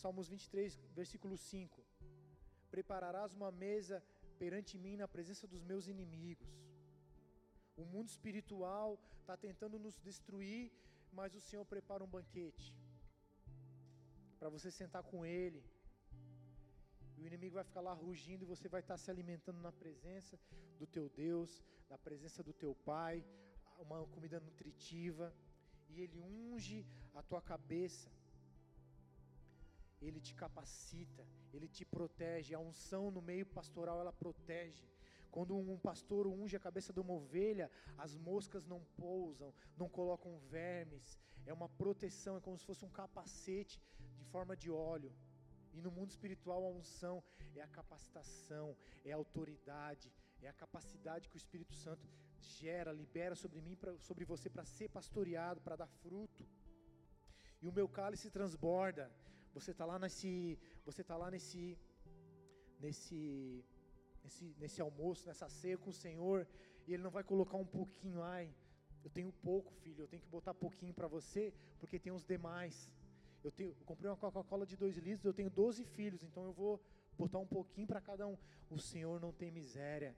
Salmos 0.00 0.28
23, 0.28 0.78
versículo 1.00 1.36
5: 1.36 1.84
Prepararás 2.74 3.32
uma 3.38 3.50
mesa 3.50 3.96
perante 4.42 4.78
mim 4.84 4.96
na 4.96 5.08
presença 5.14 5.46
dos 5.52 5.62
meus 5.70 5.86
inimigos. 5.94 6.52
O 7.76 7.84
mundo 7.84 8.08
espiritual 8.08 8.88
está 9.20 9.36
tentando 9.36 9.76
nos 9.84 9.96
destruir, 10.08 10.72
mas 11.18 11.34
o 11.34 11.40
Senhor 11.40 11.64
prepara 11.72 12.04
um 12.04 12.12
banquete 12.16 12.68
para 14.38 14.48
você 14.48 14.70
sentar 14.70 15.02
com 15.10 15.26
Ele. 15.26 15.60
E 17.18 17.22
o 17.22 17.26
inimigo 17.26 17.54
vai 17.54 17.64
ficar 17.64 17.80
lá 17.80 17.92
rugindo 17.92 18.42
e 18.42 18.52
você 18.54 18.68
vai 18.68 18.80
estar 18.80 18.96
se 18.96 19.10
alimentando 19.10 19.60
na 19.60 19.72
presença 19.72 20.38
do 20.78 20.86
teu 20.86 21.08
Deus, 21.08 21.62
na 21.90 21.98
presença 21.98 22.42
do 22.42 22.52
teu 22.52 22.74
Pai, 22.74 23.24
uma 23.78 24.06
comida 24.06 24.38
nutritiva. 24.40 25.34
E 25.88 26.00
Ele 26.00 26.20
unge 26.20 26.86
a 27.14 27.22
tua 27.22 27.42
cabeça 27.42 28.08
ele 30.00 30.20
te 30.20 30.34
capacita, 30.34 31.26
ele 31.52 31.68
te 31.68 31.84
protege. 31.84 32.54
A 32.54 32.60
unção 32.60 33.10
no 33.10 33.20
meio 33.20 33.46
pastoral 33.46 34.00
ela 34.00 34.12
protege. 34.12 34.86
Quando 35.30 35.56
um 35.56 35.78
pastor 35.78 36.26
unge 36.26 36.56
a 36.56 36.60
cabeça 36.60 36.92
de 36.92 37.00
uma 37.00 37.12
ovelha, 37.12 37.70
as 37.96 38.16
moscas 38.16 38.66
não 38.66 38.80
pousam, 38.96 39.52
não 39.76 39.88
colocam 39.88 40.38
vermes. 40.38 41.18
É 41.44 41.52
uma 41.52 41.68
proteção, 41.68 42.36
é 42.36 42.40
como 42.40 42.58
se 42.58 42.64
fosse 42.64 42.84
um 42.84 42.90
capacete 42.90 43.80
de 44.16 44.24
forma 44.24 44.56
de 44.56 44.70
óleo. 44.70 45.12
E 45.72 45.80
no 45.80 45.90
mundo 45.90 46.10
espiritual 46.10 46.64
a 46.64 46.70
unção 46.70 47.22
é 47.54 47.60
a 47.62 47.68
capacitação, 47.68 48.76
é 49.04 49.12
a 49.12 49.16
autoridade, 49.16 50.12
é 50.42 50.48
a 50.48 50.52
capacidade 50.52 51.28
que 51.28 51.36
o 51.36 51.42
Espírito 51.44 51.74
Santo 51.74 52.06
gera, 52.40 52.92
libera 52.92 53.34
sobre 53.34 53.60
mim, 53.60 53.76
pra, 53.76 53.96
sobre 53.98 54.24
você 54.24 54.48
para 54.48 54.64
ser 54.64 54.88
pastoreado, 54.88 55.60
para 55.60 55.76
dar 55.76 55.86
fruto. 55.86 56.46
E 57.60 57.66
o 57.66 57.72
meu 57.72 57.88
cálice 57.88 58.30
transborda. 58.30 59.10
Você 59.54 59.72
está 59.72 59.84
lá 59.84 59.98
nesse, 59.98 60.58
você 60.84 61.02
tá 61.02 61.16
lá 61.16 61.30
nesse, 61.30 61.76
nesse, 62.78 63.64
nesse, 64.22 64.54
nesse 64.58 64.80
almoço, 64.80 65.26
nessa 65.26 65.48
ceia 65.48 65.76
com 65.76 65.90
o 65.90 65.92
Senhor, 65.92 66.46
e 66.86 66.94
Ele 66.94 67.02
não 67.02 67.10
vai 67.10 67.24
colocar 67.24 67.56
um 67.56 67.66
pouquinho, 67.66 68.22
ai, 68.22 68.54
eu 69.02 69.10
tenho 69.10 69.32
pouco, 69.32 69.72
filho, 69.72 70.02
eu 70.02 70.08
tenho 70.08 70.22
que 70.22 70.28
botar 70.28 70.54
pouquinho 70.54 70.94
para 70.94 71.08
você, 71.08 71.52
porque 71.78 71.98
tem 71.98 72.12
os 72.12 72.24
demais. 72.24 72.90
Eu, 73.42 73.50
tenho, 73.50 73.70
eu 73.70 73.84
comprei 73.86 74.10
uma 74.10 74.16
Coca-Cola 74.16 74.66
de 74.66 74.76
2 74.76 74.96
litros, 74.96 75.24
eu 75.24 75.32
tenho 75.32 75.50
12 75.50 75.84
filhos, 75.84 76.22
então 76.22 76.44
eu 76.44 76.52
vou 76.52 76.80
botar 77.16 77.38
um 77.38 77.46
pouquinho 77.46 77.86
para 77.86 78.00
cada 78.00 78.26
um. 78.26 78.36
O 78.70 78.78
Senhor 78.78 79.20
não 79.20 79.32
tem 79.32 79.50
miséria. 79.50 80.16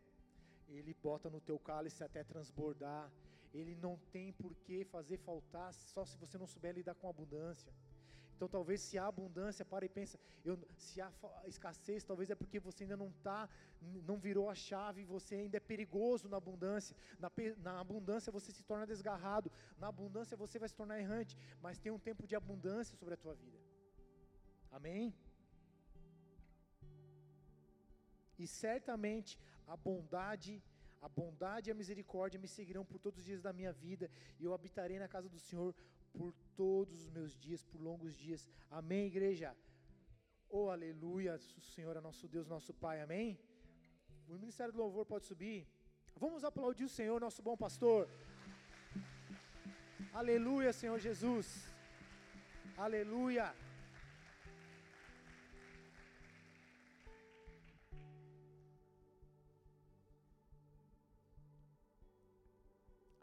Ele 0.68 0.94
bota 1.02 1.28
no 1.28 1.40
teu 1.40 1.58
cálice 1.58 2.02
até 2.04 2.22
transbordar. 2.22 3.10
Ele 3.52 3.74
não 3.74 3.98
tem 4.12 4.32
por 4.32 4.54
que 4.54 4.84
fazer 4.84 5.18
faltar 5.18 5.72
só 5.74 6.04
se 6.04 6.16
você 6.16 6.38
não 6.38 6.46
souber 6.46 6.74
lidar 6.74 6.94
com 6.94 7.08
abundância. 7.08 7.72
Então, 8.40 8.48
talvez 8.48 8.80
se 8.80 8.96
há 8.96 9.06
abundância, 9.06 9.66
para 9.72 9.84
e 9.84 9.88
pensa, 9.96 10.18
eu, 10.42 10.54
se 10.84 10.98
há 10.98 11.12
escassez, 11.46 12.02
talvez 12.10 12.30
é 12.30 12.34
porque 12.34 12.58
você 12.58 12.84
ainda 12.84 12.96
não 12.96 13.08
está, 13.16 13.40
não 14.08 14.16
virou 14.26 14.48
a 14.48 14.54
chave, 14.54 15.04
você 15.04 15.34
ainda 15.34 15.58
é 15.58 15.60
perigoso 15.72 16.26
na 16.26 16.38
abundância. 16.38 16.96
Na, 17.18 17.30
na 17.58 17.74
abundância 17.80 18.32
você 18.32 18.50
se 18.50 18.62
torna 18.70 18.86
desgarrado, 18.86 19.52
na 19.76 19.88
abundância 19.88 20.38
você 20.38 20.58
vai 20.58 20.70
se 20.70 20.74
tornar 20.80 20.98
errante, 20.98 21.36
mas 21.60 21.78
tem 21.78 21.92
um 21.92 21.98
tempo 21.98 22.26
de 22.26 22.34
abundância 22.34 22.96
sobre 22.96 23.12
a 23.12 23.18
tua 23.18 23.34
vida. 23.34 23.58
Amém? 24.70 25.14
E 28.38 28.46
certamente 28.46 29.38
a 29.66 29.76
bondade, 29.76 30.62
a 31.02 31.10
bondade 31.10 31.68
e 31.68 31.72
a 31.72 31.80
misericórdia 31.82 32.40
me 32.40 32.48
seguirão 32.48 32.86
por 32.86 32.98
todos 32.98 33.18
os 33.20 33.26
dias 33.26 33.42
da 33.42 33.52
minha 33.52 33.74
vida, 33.86 34.10
e 34.38 34.46
eu 34.46 34.54
habitarei 34.54 34.98
na 34.98 35.08
casa 35.08 35.28
do 35.28 35.38
Senhor 35.38 35.74
por 36.12 36.32
todos 36.56 36.92
os 37.00 37.10
meus 37.10 37.36
dias, 37.38 37.62
por 37.64 37.80
longos 37.80 38.16
dias. 38.16 38.48
Amém, 38.70 39.06
igreja? 39.06 39.56
Oh, 40.48 40.68
aleluia, 40.68 41.34
o 41.34 41.60
Senhor 41.74 41.96
é 41.96 42.00
nosso 42.00 42.26
Deus, 42.28 42.48
nosso 42.48 42.72
Pai, 42.74 43.00
amém? 43.00 43.38
O 44.28 44.34
Ministério 44.34 44.72
do 44.72 44.78
Louvor 44.78 45.06
pode 45.06 45.26
subir. 45.26 45.66
Vamos 46.16 46.44
aplaudir 46.44 46.84
o 46.84 46.88
Senhor, 46.98 47.20
nosso 47.20 47.42
bom 47.42 47.56
pastor. 47.56 48.08
Aleluia, 50.12 50.72
Senhor 50.72 50.98
Jesus. 50.98 51.46
Aleluia. 52.76 53.54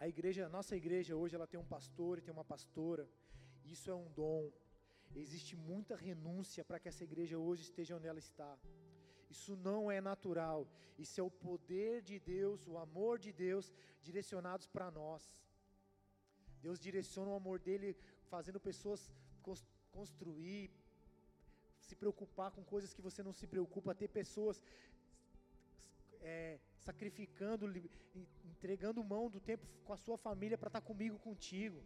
A 0.08 0.10
igreja, 0.16 0.42
a 0.46 0.54
nossa 0.58 0.74
igreja 0.82 1.18
hoje, 1.22 1.36
ela 1.38 1.50
tem 1.52 1.60
um 1.60 1.72
pastor 1.76 2.14
e 2.18 2.22
tem 2.26 2.34
uma 2.38 2.46
pastora. 2.52 3.04
Isso 3.74 3.88
é 3.94 3.96
um 4.04 4.10
dom. 4.20 4.44
Existe 5.24 5.54
muita 5.70 5.96
renúncia 6.08 6.64
para 6.68 6.80
que 6.82 6.88
essa 6.92 7.04
igreja 7.10 7.38
hoje 7.48 7.64
esteja 7.70 7.98
onde 7.98 8.08
ela 8.12 8.22
está. 8.28 8.52
Isso 9.36 9.54
não 9.68 9.92
é 9.96 10.00
natural. 10.12 10.60
Isso 11.04 11.20
é 11.22 11.24
o 11.30 11.36
poder 11.48 11.96
de 12.10 12.18
Deus, 12.36 12.66
o 12.74 12.78
amor 12.86 13.20
de 13.26 13.34
Deus 13.34 13.66
direcionados 14.08 14.68
para 14.76 14.90
nós. 15.00 15.24
Deus 16.66 16.80
direciona 16.88 17.32
o 17.32 17.40
amor 17.42 17.60
dele 17.68 17.90
fazendo 18.34 18.62
pessoas 18.70 19.02
construir, 19.98 20.72
se 21.88 21.96
preocupar 22.04 22.50
com 22.56 22.64
coisas 22.74 22.94
que 22.94 23.06
você 23.08 23.22
não 23.28 23.34
se 23.42 23.46
preocupa, 23.56 24.00
ter 24.04 24.08
pessoas 24.22 24.64
é, 26.22 26.60
sacrificando, 26.88 27.66
entregando 28.52 29.10
mão 29.14 29.24
do 29.36 29.42
tempo 29.50 29.66
com 29.86 29.94
a 29.94 30.02
sua 30.06 30.18
família 30.18 30.58
para 30.58 30.70
estar 30.72 30.82
tá 30.82 30.90
comigo, 30.90 31.18
contigo. 31.30 31.80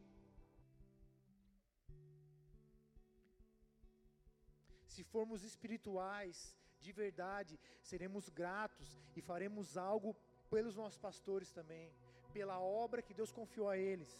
Se 4.93 5.03
formos 5.13 5.43
espirituais, 5.51 6.37
de 6.85 6.91
verdade, 7.03 7.53
seremos 7.81 8.29
gratos 8.41 8.89
e 9.15 9.21
faremos 9.29 9.77
algo 9.91 10.09
pelos 10.51 10.75
nossos 10.81 10.99
pastores 11.07 11.51
também, 11.59 11.87
pela 12.37 12.59
obra 12.59 13.01
que 13.07 13.17
Deus 13.19 13.31
confiou 13.39 13.69
a 13.69 13.77
eles. 13.77 14.11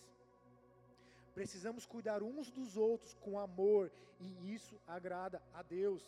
Precisamos 1.37 1.85
cuidar 1.85 2.23
uns 2.23 2.49
dos 2.49 2.75
outros 2.75 3.13
com 3.23 3.39
amor 3.39 3.91
e 4.19 4.53
isso 4.57 4.75
agrada 4.87 5.41
a 5.53 5.61
Deus. 5.61 6.03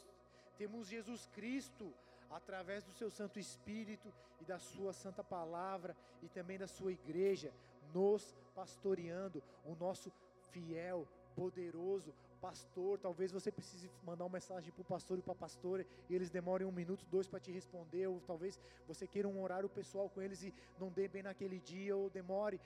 Temos 0.58 0.88
Jesus 0.88 1.28
Cristo 1.38 1.94
através 2.34 2.84
do 2.84 2.92
seu 2.92 3.10
Santo 3.10 3.40
Espírito 3.40 4.12
e 4.42 4.46
da 4.46 4.60
sua 4.60 4.92
santa 4.92 5.24
palavra 5.24 5.96
e 6.22 6.28
também 6.28 6.58
da 6.58 6.68
sua 6.68 6.92
igreja, 6.92 7.54
nos 7.94 8.36
pastoreando, 8.56 9.42
o 9.64 9.76
nosso 9.76 10.12
fiel, 10.52 11.08
poderoso 11.36 12.14
pastor. 12.42 13.00
Talvez 13.00 13.32
você 13.32 13.52
precise 13.52 13.90
mandar 14.04 14.26
uma 14.26 14.34
mensagem 14.34 14.72
para 14.72 14.82
o 14.82 14.86
pastor 14.86 15.18
e 15.18 15.22
para 15.22 15.34
a 15.34 15.36
pastora 15.36 15.86
e 16.10 16.16
eles 16.16 16.30
demorem 16.30 16.68
um 16.68 16.72
minuto, 16.72 17.06
dois 17.10 17.28
para 17.28 17.40
te 17.40 17.52
responder, 17.52 18.08
ou 18.08 18.20
talvez 18.28 18.60
você 18.88 19.08
queira 19.08 19.28
um 19.28 19.42
horário 19.42 19.70
pessoal 19.70 20.10
com 20.10 20.22
eles 20.22 20.44
e 20.44 20.54
não 20.80 20.90
dê 20.90 21.08
bem 21.08 21.24
naquele 21.24 21.60
dia, 21.60 21.96
ou 21.96 22.10
demore. 22.10 22.60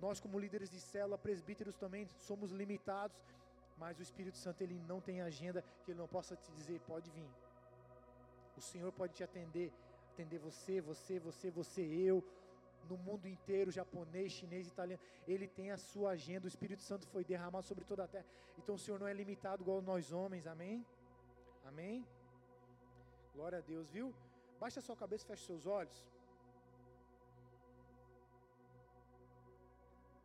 Nós, 0.00 0.20
como 0.20 0.38
líderes 0.38 0.70
de 0.70 0.80
célula, 0.80 1.18
presbíteros 1.18 1.76
também 1.76 2.06
somos 2.18 2.52
limitados, 2.52 3.16
mas 3.76 3.98
o 3.98 4.02
Espírito 4.02 4.36
Santo 4.36 4.62
ele 4.62 4.78
não 4.86 5.00
tem 5.00 5.20
agenda 5.20 5.64
que 5.84 5.90
ele 5.90 5.98
não 5.98 6.06
possa 6.06 6.36
te 6.36 6.52
dizer, 6.52 6.80
pode 6.80 7.10
vir. 7.10 7.28
O 8.58 8.60
Senhor 8.60 8.90
pode 8.92 9.12
te 9.14 9.22
atender, 9.22 9.72
atender 10.12 10.38
você, 10.38 10.80
você, 10.80 11.14
você, 11.28 11.50
você, 11.50 11.82
eu, 11.82 12.16
no 12.90 12.96
mundo 13.06 13.26
inteiro, 13.28 13.70
japonês, 13.70 14.32
chinês, 14.32 14.66
italiano. 14.66 15.00
Ele 15.26 15.46
tem 15.46 15.70
a 15.70 15.76
sua 15.76 16.10
agenda, 16.10 16.46
o 16.46 16.52
Espírito 16.54 16.82
Santo 16.82 17.06
foi 17.06 17.24
derramado 17.24 17.64
sobre 17.64 17.84
toda 17.84 18.04
a 18.04 18.08
terra. 18.08 18.26
Então 18.58 18.74
o 18.74 18.78
Senhor 18.78 18.98
não 18.98 19.06
é 19.06 19.12
limitado 19.12 19.62
igual 19.62 19.80
nós 19.80 20.12
homens, 20.12 20.46
amém? 20.46 20.84
Amém? 21.64 22.04
Glória 23.34 23.58
a 23.58 23.60
Deus, 23.60 23.88
viu? 23.90 24.12
Baixa 24.58 24.80
sua 24.80 24.96
cabeça, 24.96 25.26
feche 25.26 25.44
seus 25.44 25.64
olhos. 25.66 26.04